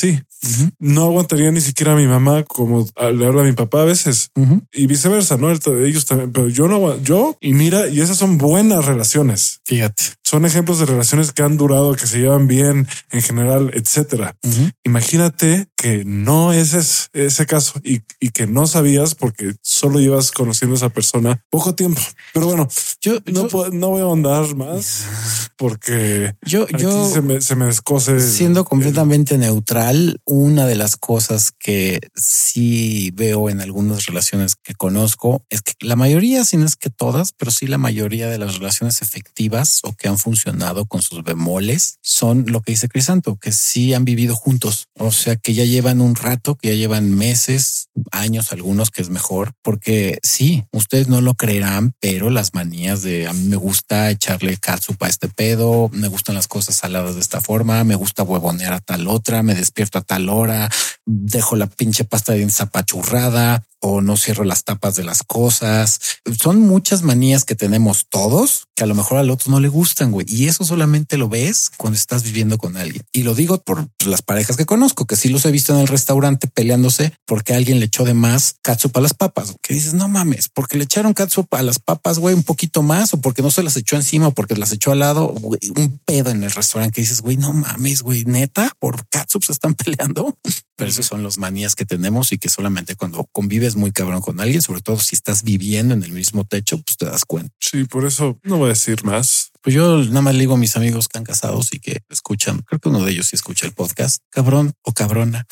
No 0.79 1.05
aguantaría 1.05 1.49
ni 1.51 1.61
siquiera 1.61 1.93
a 1.93 1.95
mi 1.95 2.05
mamá 2.07 2.43
como 2.43 2.87
le 3.13 3.25
habla 3.25 3.41
a 3.41 3.45
mi 3.45 3.53
papá 3.53 3.81
a 3.81 3.85
veces 3.85 4.29
y 4.71 4.85
viceversa, 4.87 5.37
no? 5.37 5.49
El- 5.51 5.59
Ellos 5.85 6.05
también, 6.05 6.31
pero 6.31 6.47
yo 6.49 6.67
no, 6.67 7.01
yo 7.01 7.37
y 7.41 7.53
mira, 7.53 7.87
y 7.87 8.01
esas 8.01 8.17
son 8.17 8.37
buenas 8.37 8.85
relaciones. 8.85 9.61
Fíjate. 9.65 10.03
Son 10.23 10.45
ejemplos 10.45 10.79
de 10.79 10.85
relaciones 10.85 11.31
que 11.31 11.43
han 11.43 11.55
durado, 11.57 11.93
que 11.95 12.07
se 12.07 12.19
llevan 12.19 12.47
bien 12.47 12.87
en 13.11 13.21
general, 13.21 13.71
etcétera. 13.73 14.35
Imagínate 14.83 15.67
que 15.75 16.03
no 16.05 16.51
es 16.53 16.73
es- 16.73 17.09
ese 17.13 17.45
caso 17.45 17.79
y, 17.83 18.01
y 18.19 18.29
que 18.29 18.45
no 18.47 18.67
sabías 18.67 19.15
porque 19.15 19.53
solo 19.61 19.99
llevas 19.99 20.31
conociendo 20.31 20.75
a 20.75 20.77
esa 20.77 20.89
persona 20.89 21.41
poco 21.49 21.73
tiempo. 21.75 22.01
Pero 22.33 22.47
bueno, 22.47 22.67
Yo, 23.01 23.13
no, 23.25 23.31
yo, 23.33 23.47
puedo- 23.47 23.71
no 23.71 23.89
voy 23.89 24.01
a 24.01 24.03
ahondar 24.05 24.55
más 24.55 25.05
porque 25.57 26.33
yo, 26.45 26.63
aquí 26.63 26.83
yo 26.83 27.09
se 27.09 27.21
me, 27.21 27.41
se 27.41 27.55
me 27.55 27.65
descose. 27.65 28.19
siendo 28.19 28.61
el- 28.61 28.65
completamente 28.65 29.37
neutral, 29.37 30.19
una 30.25 30.65
de 30.65 30.75
las 30.75 30.97
cosas 30.97 31.51
que 31.51 31.99
sí 32.15 33.11
veo 33.13 33.49
en 33.49 33.61
algunas 33.61 34.05
relaciones 34.07 34.55
que 34.55 34.73
conozco 34.73 35.45
es 35.49 35.61
que 35.61 35.73
la 35.79 35.95
mayoría, 35.95 36.43
si 36.45 36.57
no 36.57 36.65
es 36.65 36.75
que 36.75 36.89
todas, 36.89 37.33
pero 37.33 37.51
sí 37.51 37.67
la 37.67 37.77
mayoría 37.77 38.27
de 38.27 38.39
las 38.39 38.57
relaciones 38.57 39.01
efectivas 39.01 39.81
o 39.83 39.93
que 39.93 40.07
han 40.07 40.17
funcionado 40.17 40.85
con 40.85 41.01
sus 41.01 41.23
bemoles 41.23 41.99
son 42.01 42.45
lo 42.47 42.61
que 42.61 42.71
dice 42.71 42.89
Crisanto, 42.89 43.37
que 43.37 43.51
sí 43.51 43.93
han 43.93 44.05
vivido 44.05 44.35
juntos. 44.35 44.87
O 44.97 45.11
sea, 45.11 45.35
que 45.35 45.53
ya 45.53 45.63
llevan 45.63 46.01
un 46.01 46.15
rato, 46.15 46.55
que 46.55 46.69
ya 46.69 46.75
llevan 46.75 47.11
meses, 47.11 47.89
años 48.11 48.51
algunos 48.51 48.89
que 48.89 49.03
es 49.03 49.09
mejor, 49.09 49.53
porque 49.61 50.19
sí, 50.23 50.65
ustedes 50.71 51.07
no 51.07 51.21
lo 51.21 51.35
creerán, 51.35 51.93
pero 51.99 52.29
las 52.29 52.53
manías 52.53 53.03
de 53.03 53.27
a 53.27 53.33
mí 53.33 53.47
me 53.47 53.57
gusta 53.57 54.09
echarle 54.09 54.57
catsup 54.57 55.01
a 55.03 55.07
este 55.07 55.27
pedo, 55.27 55.89
me 55.93 56.07
gustan 56.07 56.35
las 56.35 56.47
cosas 56.47 56.75
saladas 56.77 57.15
de 57.15 57.21
esta 57.21 57.41
forma, 57.41 57.83
me 57.83 57.95
gusta 57.95 58.23
huevonear 58.23 58.73
a 58.73 58.79
tal 58.79 59.07
otra, 59.07 59.43
me 59.43 59.53
despierto 59.53 59.99
a 59.99 60.01
tal 60.01 60.14
hora, 60.29 60.69
dejo 61.05 61.55
la 61.55 61.67
pinche 61.67 62.03
pasta 62.05 62.33
de 62.33 62.49
zapachurrada, 62.49 63.63
o 63.87 64.01
no 64.01 64.17
cierro 64.17 64.43
las 64.43 64.63
tapas 64.63 64.95
de 64.95 65.03
las 65.03 65.21
cosas. 65.21 65.99
Son 66.41 66.59
muchas 66.59 67.03
manías 67.03 67.45
que 67.45 67.53
tenemos 67.53 68.07
todos 68.09 68.65
que 68.75 68.83
a 68.83 68.87
lo 68.87 68.95
mejor 68.95 69.19
al 69.19 69.29
otro 69.29 69.51
no 69.51 69.59
le 69.59 69.69
gustan, 69.69 70.11
güey. 70.11 70.25
Y 70.27 70.47
eso 70.47 70.65
solamente 70.65 71.17
lo 71.17 71.29
ves 71.29 71.71
cuando 71.77 71.97
estás 71.97 72.23
viviendo 72.23 72.57
con 72.57 72.75
alguien. 72.75 73.03
Y 73.13 73.23
lo 73.23 73.33
digo 73.33 73.59
por 73.59 73.87
las 74.05 74.21
parejas 74.21 74.57
que 74.57 74.65
conozco, 74.65 75.05
que 75.05 75.15
sí 75.15 75.29
los 75.29 75.45
he 75.45 75.51
visto 75.51 75.73
en 75.73 75.79
el 75.79 75.87
restaurante 75.87 76.47
peleándose 76.47 77.13
porque 77.25 77.53
alguien 77.53 77.79
le 77.79 77.85
echó 77.85 78.03
de 78.03 78.13
más 78.13 78.55
catsup 78.61 78.97
a 78.97 79.01
las 79.01 79.13
papas. 79.13 79.55
Que 79.61 79.73
dices, 79.73 79.93
no 79.93 80.09
mames, 80.09 80.49
porque 80.49 80.77
le 80.77 80.83
echaron 80.83 81.13
catsup 81.13 81.47
a 81.53 81.61
las 81.61 81.79
papas, 81.79 82.19
güey, 82.19 82.35
un 82.35 82.43
poquito 82.43 82.81
más 82.81 83.13
o 83.13 83.21
porque 83.21 83.41
no 83.41 83.51
se 83.51 83.63
las 83.63 83.77
echó 83.77 83.95
encima 83.95 84.27
o 84.27 84.31
porque 84.31 84.55
las 84.57 84.73
echó 84.73 84.91
al 84.91 84.99
lado. 84.99 85.29
un 85.31 85.99
pedo 86.05 86.31
en 86.31 86.43
el 86.43 86.51
restaurante 86.51 86.95
que 86.95 87.01
dices, 87.01 87.21
güey, 87.21 87.37
no 87.37 87.53
mames, 87.53 88.01
güey, 88.01 88.25
neta, 88.25 88.73
por 88.79 89.07
catsup 89.07 89.43
se 89.43 89.53
están 89.53 89.75
peleando. 89.75 90.37
Pero 90.75 90.89
esos 90.89 91.05
son 91.05 91.23
los 91.23 91.37
manías 91.37 91.75
que 91.75 91.85
tenemos 91.85 92.33
y 92.33 92.37
que 92.37 92.49
solamente 92.49 92.95
cuando 92.95 93.29
convives 93.31 93.74
muy 93.75 93.91
cabrón 93.91 94.21
con 94.21 94.39
alguien, 94.39 94.61
sobre 94.61 94.81
todo 94.81 94.99
si 94.99 95.15
estás 95.15 95.43
viviendo 95.43 95.93
en 95.93 96.03
el 96.03 96.11
mismo 96.11 96.45
techo, 96.45 96.81
pues 96.81 96.97
te 96.97 97.05
das 97.05 97.25
cuenta. 97.25 97.53
Sí, 97.59 97.85
por 97.85 98.05
eso 98.05 98.39
no 98.43 98.57
voy 98.57 98.67
a 98.67 98.69
decir 98.69 99.03
más. 99.03 99.51
Pues 99.61 99.75
yo 99.75 99.97
nada 100.03 100.21
más 100.21 100.33
le 100.33 100.41
digo 100.41 100.53
a 100.53 100.57
mis 100.57 100.75
amigos 100.75 101.07
que 101.07 101.17
están 101.17 101.23
casados 101.23 101.73
y 101.73 101.79
que 101.79 102.01
escuchan, 102.09 102.61
creo 102.61 102.79
que 102.79 102.89
uno 102.89 103.03
de 103.03 103.11
ellos 103.11 103.27
sí 103.27 103.35
escucha 103.35 103.65
el 103.65 103.73
podcast, 103.73 104.21
cabrón 104.29 104.73
o 104.83 104.93
cabrona. 104.93 105.47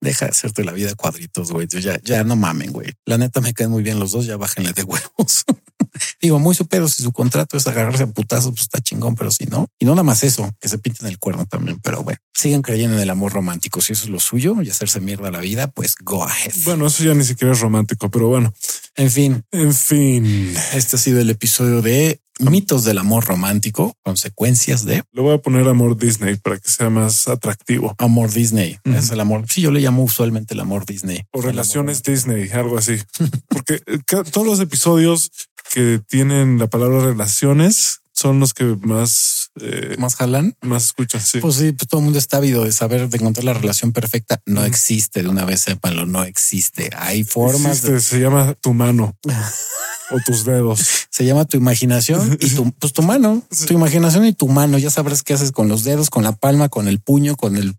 Deja 0.00 0.26
de 0.26 0.30
hacerte 0.30 0.64
la 0.64 0.72
vida 0.72 0.94
cuadritos, 0.94 1.50
güey. 1.50 1.66
Ya, 1.66 2.00
ya 2.02 2.24
no 2.24 2.36
mamen, 2.36 2.72
güey. 2.72 2.92
La 3.04 3.18
neta 3.18 3.40
me 3.40 3.52
caen 3.52 3.70
muy 3.70 3.82
bien 3.82 3.98
los 3.98 4.12
dos, 4.12 4.26
ya 4.26 4.36
bájenle 4.36 4.72
de 4.72 4.84
huevos. 4.84 5.44
Digo, 6.20 6.38
muy 6.38 6.54
super, 6.54 6.88
si 6.88 7.02
su 7.02 7.12
contrato 7.12 7.56
es 7.56 7.66
agarrarse 7.66 8.04
a 8.04 8.06
putazos, 8.06 8.50
pues 8.50 8.62
está 8.62 8.80
chingón, 8.80 9.14
pero 9.14 9.30
si 9.30 9.46
no, 9.46 9.66
y 9.78 9.84
no 9.84 9.92
nada 9.92 10.02
más 10.02 10.22
eso, 10.22 10.50
que 10.60 10.68
se 10.68 10.78
pinten 10.78 11.08
el 11.08 11.18
cuerno 11.18 11.46
también, 11.46 11.80
pero 11.80 12.02
bueno, 12.02 12.18
sigan 12.34 12.62
creyendo 12.62 12.96
en 12.96 13.02
el 13.02 13.10
amor 13.10 13.32
romántico. 13.32 13.80
Si 13.80 13.92
eso 13.92 14.04
es 14.04 14.10
lo 14.10 14.20
suyo 14.20 14.62
y 14.62 14.70
hacerse 14.70 15.00
mierda 15.00 15.30
la 15.30 15.40
vida, 15.40 15.68
pues 15.68 15.96
go 16.00 16.24
ahead. 16.24 16.52
Bueno, 16.64 16.86
eso 16.86 17.02
ya 17.04 17.14
ni 17.14 17.24
siquiera 17.24 17.52
es 17.52 17.60
romántico, 17.60 18.10
pero 18.10 18.28
bueno. 18.28 18.52
En 18.98 19.10
fin. 19.12 19.44
En 19.52 19.72
fin. 19.72 20.54
Este 20.74 20.96
ha 20.96 20.98
sido 20.98 21.20
el 21.20 21.30
episodio 21.30 21.82
de 21.82 22.20
mitos 22.40 22.84
del 22.84 22.98
amor 22.98 23.24
romántico, 23.26 23.94
consecuencias 24.02 24.84
de. 24.84 25.04
Lo 25.12 25.22
voy 25.22 25.34
a 25.34 25.38
poner 25.38 25.68
amor 25.68 25.96
Disney 25.96 26.36
para 26.36 26.58
que 26.58 26.68
sea 26.68 26.90
más 26.90 27.28
atractivo. 27.28 27.94
Amor 27.98 28.32
Disney 28.32 28.76
es 28.84 29.10
el 29.12 29.20
amor. 29.20 29.44
Sí, 29.48 29.60
yo 29.60 29.70
le 29.70 29.80
llamo 29.80 30.02
usualmente 30.02 30.54
el 30.54 30.60
amor 30.60 30.84
Disney 30.84 31.22
o 31.32 31.40
relaciones 31.40 32.02
Disney, 32.02 32.50
algo 32.50 32.76
así, 32.76 32.96
porque 33.48 33.80
eh, 33.86 33.98
todos 34.32 34.46
los 34.46 34.58
episodios 34.58 35.30
que 35.72 36.00
tienen 36.08 36.58
la 36.58 36.66
palabra 36.66 37.00
relaciones 37.00 38.00
son 38.18 38.40
los 38.40 38.52
que 38.52 38.64
más 38.64 39.50
eh, 39.60 39.96
más 39.98 40.16
jalan, 40.16 40.56
más 40.60 40.86
escuchan. 40.86 41.20
Sí, 41.20 41.40
pues 41.40 41.56
sí, 41.56 41.72
pues 41.72 41.88
todo 41.88 42.00
el 42.00 42.04
mundo 42.04 42.18
está 42.18 42.38
ávido 42.38 42.64
de 42.64 42.72
saber 42.72 43.08
de 43.08 43.16
encontrar 43.16 43.44
la 43.44 43.54
relación 43.54 43.92
perfecta. 43.92 44.40
No 44.44 44.64
existe 44.64 45.22
de 45.22 45.28
una 45.28 45.44
vez, 45.44 45.62
sépanlo, 45.62 46.06
no 46.06 46.24
existe. 46.24 46.90
Hay 46.96 47.24
formas. 47.24 47.78
Se 47.78 48.20
llama 48.20 48.54
tu 48.54 48.74
mano. 48.74 49.16
o 50.10 50.18
tus 50.24 50.44
dedos. 50.44 50.80
Se 51.10 51.24
llama 51.24 51.44
tu 51.44 51.56
imaginación 51.56 52.38
y 52.40 52.50
tu, 52.50 52.72
pues 52.72 52.92
tu 52.92 53.02
mano, 53.02 53.42
tu 53.66 53.74
imaginación 53.74 54.24
y 54.26 54.32
tu 54.32 54.48
mano. 54.48 54.78
Ya 54.78 54.90
sabrás 54.90 55.22
qué 55.22 55.34
haces 55.34 55.52
con 55.52 55.68
los 55.68 55.84
dedos, 55.84 56.10
con 56.10 56.24
la 56.24 56.32
palma, 56.32 56.68
con 56.68 56.88
el 56.88 57.00
puño, 57.00 57.36
con 57.36 57.56
el, 57.56 57.76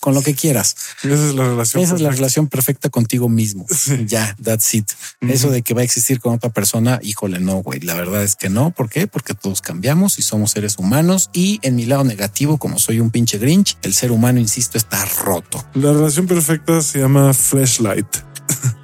con 0.00 0.14
lo 0.14 0.22
que 0.22 0.34
quieras. 0.34 0.76
Esa 1.02 1.28
es 1.28 1.34
la 1.34 1.48
relación. 1.48 1.82
Esa 1.82 1.94
es 1.94 2.00
la 2.00 2.10
relación 2.10 2.48
perfecta 2.48 2.90
contigo 2.90 3.28
mismo. 3.28 3.66
Ya, 4.06 4.36
that's 4.42 4.74
it. 4.74 4.90
Eso 5.20 5.50
de 5.50 5.62
que 5.62 5.74
va 5.74 5.80
a 5.80 5.84
existir 5.84 6.20
con 6.20 6.34
otra 6.34 6.50
persona, 6.50 6.98
híjole, 7.02 7.40
no, 7.40 7.56
güey. 7.62 7.80
La 7.80 7.94
verdad 7.94 8.22
es 8.22 8.36
que 8.36 8.48
no. 8.48 8.70
¿Por 8.70 8.88
qué? 8.88 9.06
Porque 9.06 9.34
todos 9.34 9.60
cambiamos 9.60 10.18
y 10.18 10.22
somos 10.22 10.52
seres 10.52 10.78
humanos. 10.78 11.30
Y 11.32 11.58
en 11.62 11.76
mi 11.76 11.86
lado 11.86 12.04
negativo, 12.04 12.58
como 12.58 12.78
soy 12.78 13.00
un 13.00 13.10
pinche 13.10 13.38
Grinch, 13.38 13.76
el 13.82 13.94
ser 13.94 14.12
humano, 14.12 14.40
insisto, 14.40 14.78
está 14.78 15.04
roto. 15.04 15.64
La 15.74 15.92
relación 15.92 16.26
perfecta 16.26 16.80
se 16.80 17.00
llama 17.00 17.32
flashlight. 17.32 18.06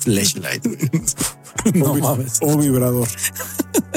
Flashlight. 0.01 0.67
no 1.75 1.95
mames. 1.95 2.39
O 2.43 2.57
vibrador. 2.57 3.09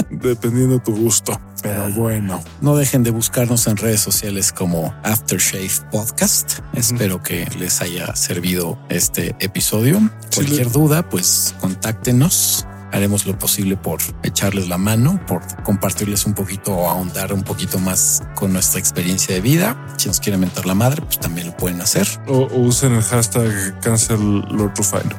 Dependiendo 0.09 0.76
de 0.76 0.80
tu 0.82 0.95
gusto. 0.95 1.39
Pero 1.61 1.89
bueno. 1.91 2.43
No 2.61 2.76
dejen 2.76 3.03
de 3.03 3.11
buscarnos 3.11 3.68
en 3.68 3.78
redes 3.78 3.99
sociales 3.99 4.51
como 4.51 4.93
Aftershave 5.03 5.72
Podcast. 5.91 6.59
Espero 6.74 7.24
que 7.24 7.47
les 7.57 7.82
haya 7.82 8.16
servido 8.16 8.78
este 8.89 9.36
episodio. 9.39 9.99
Cualquier 10.34 10.72
duda, 10.72 11.09
pues 11.09 11.55
contáctenos 11.59 12.68
haremos 12.95 13.25
lo 13.25 13.37
posible 13.37 13.75
por 13.77 13.99
echarles 14.23 14.69
la 14.69 14.77
mano, 14.77 15.19
por 15.27 15.41
compartirles 15.63 16.25
un 16.25 16.33
poquito 16.33 16.73
o 16.73 16.89
ahondar 16.89 17.33
un 17.33 17.43
poquito 17.43 17.77
más 17.79 18.23
con 18.35 18.53
nuestra 18.53 18.79
experiencia 18.79 19.35
de 19.35 19.41
vida. 19.41 19.77
Si 19.97 20.07
nos 20.07 20.19
quieren 20.19 20.39
mentar 20.39 20.65
la 20.65 20.75
madre, 20.75 21.01
pues 21.01 21.19
también 21.19 21.47
lo 21.47 21.57
pueden 21.57 21.81
hacer. 21.81 22.07
O, 22.27 22.47
usen 22.53 22.93
el 22.93 23.03
hashtag 23.03 23.79
cancel 23.81 24.41
Lord 24.49 24.73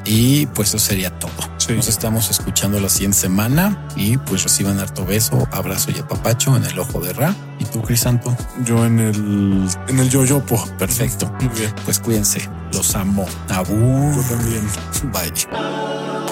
Y 0.04 0.46
pues 0.46 0.68
eso 0.68 0.78
sería 0.78 1.10
todo. 1.18 1.32
Nos 1.74 1.88
estamos 1.88 2.30
escuchando 2.30 2.78
la 2.78 2.88
siguiente 2.88 3.18
semana 3.18 3.88
y 3.96 4.16
pues 4.18 4.44
reciban 4.44 4.78
harto 4.78 5.04
beso, 5.04 5.48
abrazo 5.50 5.90
y 5.90 5.98
apapacho 5.98 6.56
en 6.56 6.64
el 6.64 6.78
ojo 6.78 7.00
de 7.00 7.12
Ra. 7.12 7.34
¿Y 7.58 7.64
tú, 7.64 7.82
Crisanto? 7.82 8.36
Yo 8.64 8.86
en 8.86 9.00
el 9.00 9.68
en 9.88 9.98
el 9.98 10.08
yoyopo. 10.08 10.64
Perfecto. 10.78 11.32
Muy 11.40 11.48
bien. 11.58 11.74
Pues 11.84 11.98
cuídense. 11.98 12.48
Los 12.72 12.94
amo. 12.94 13.26
Abu. 13.48 14.12
Yo 14.14 14.22
también. 14.22 14.66
Bye. 15.12 16.25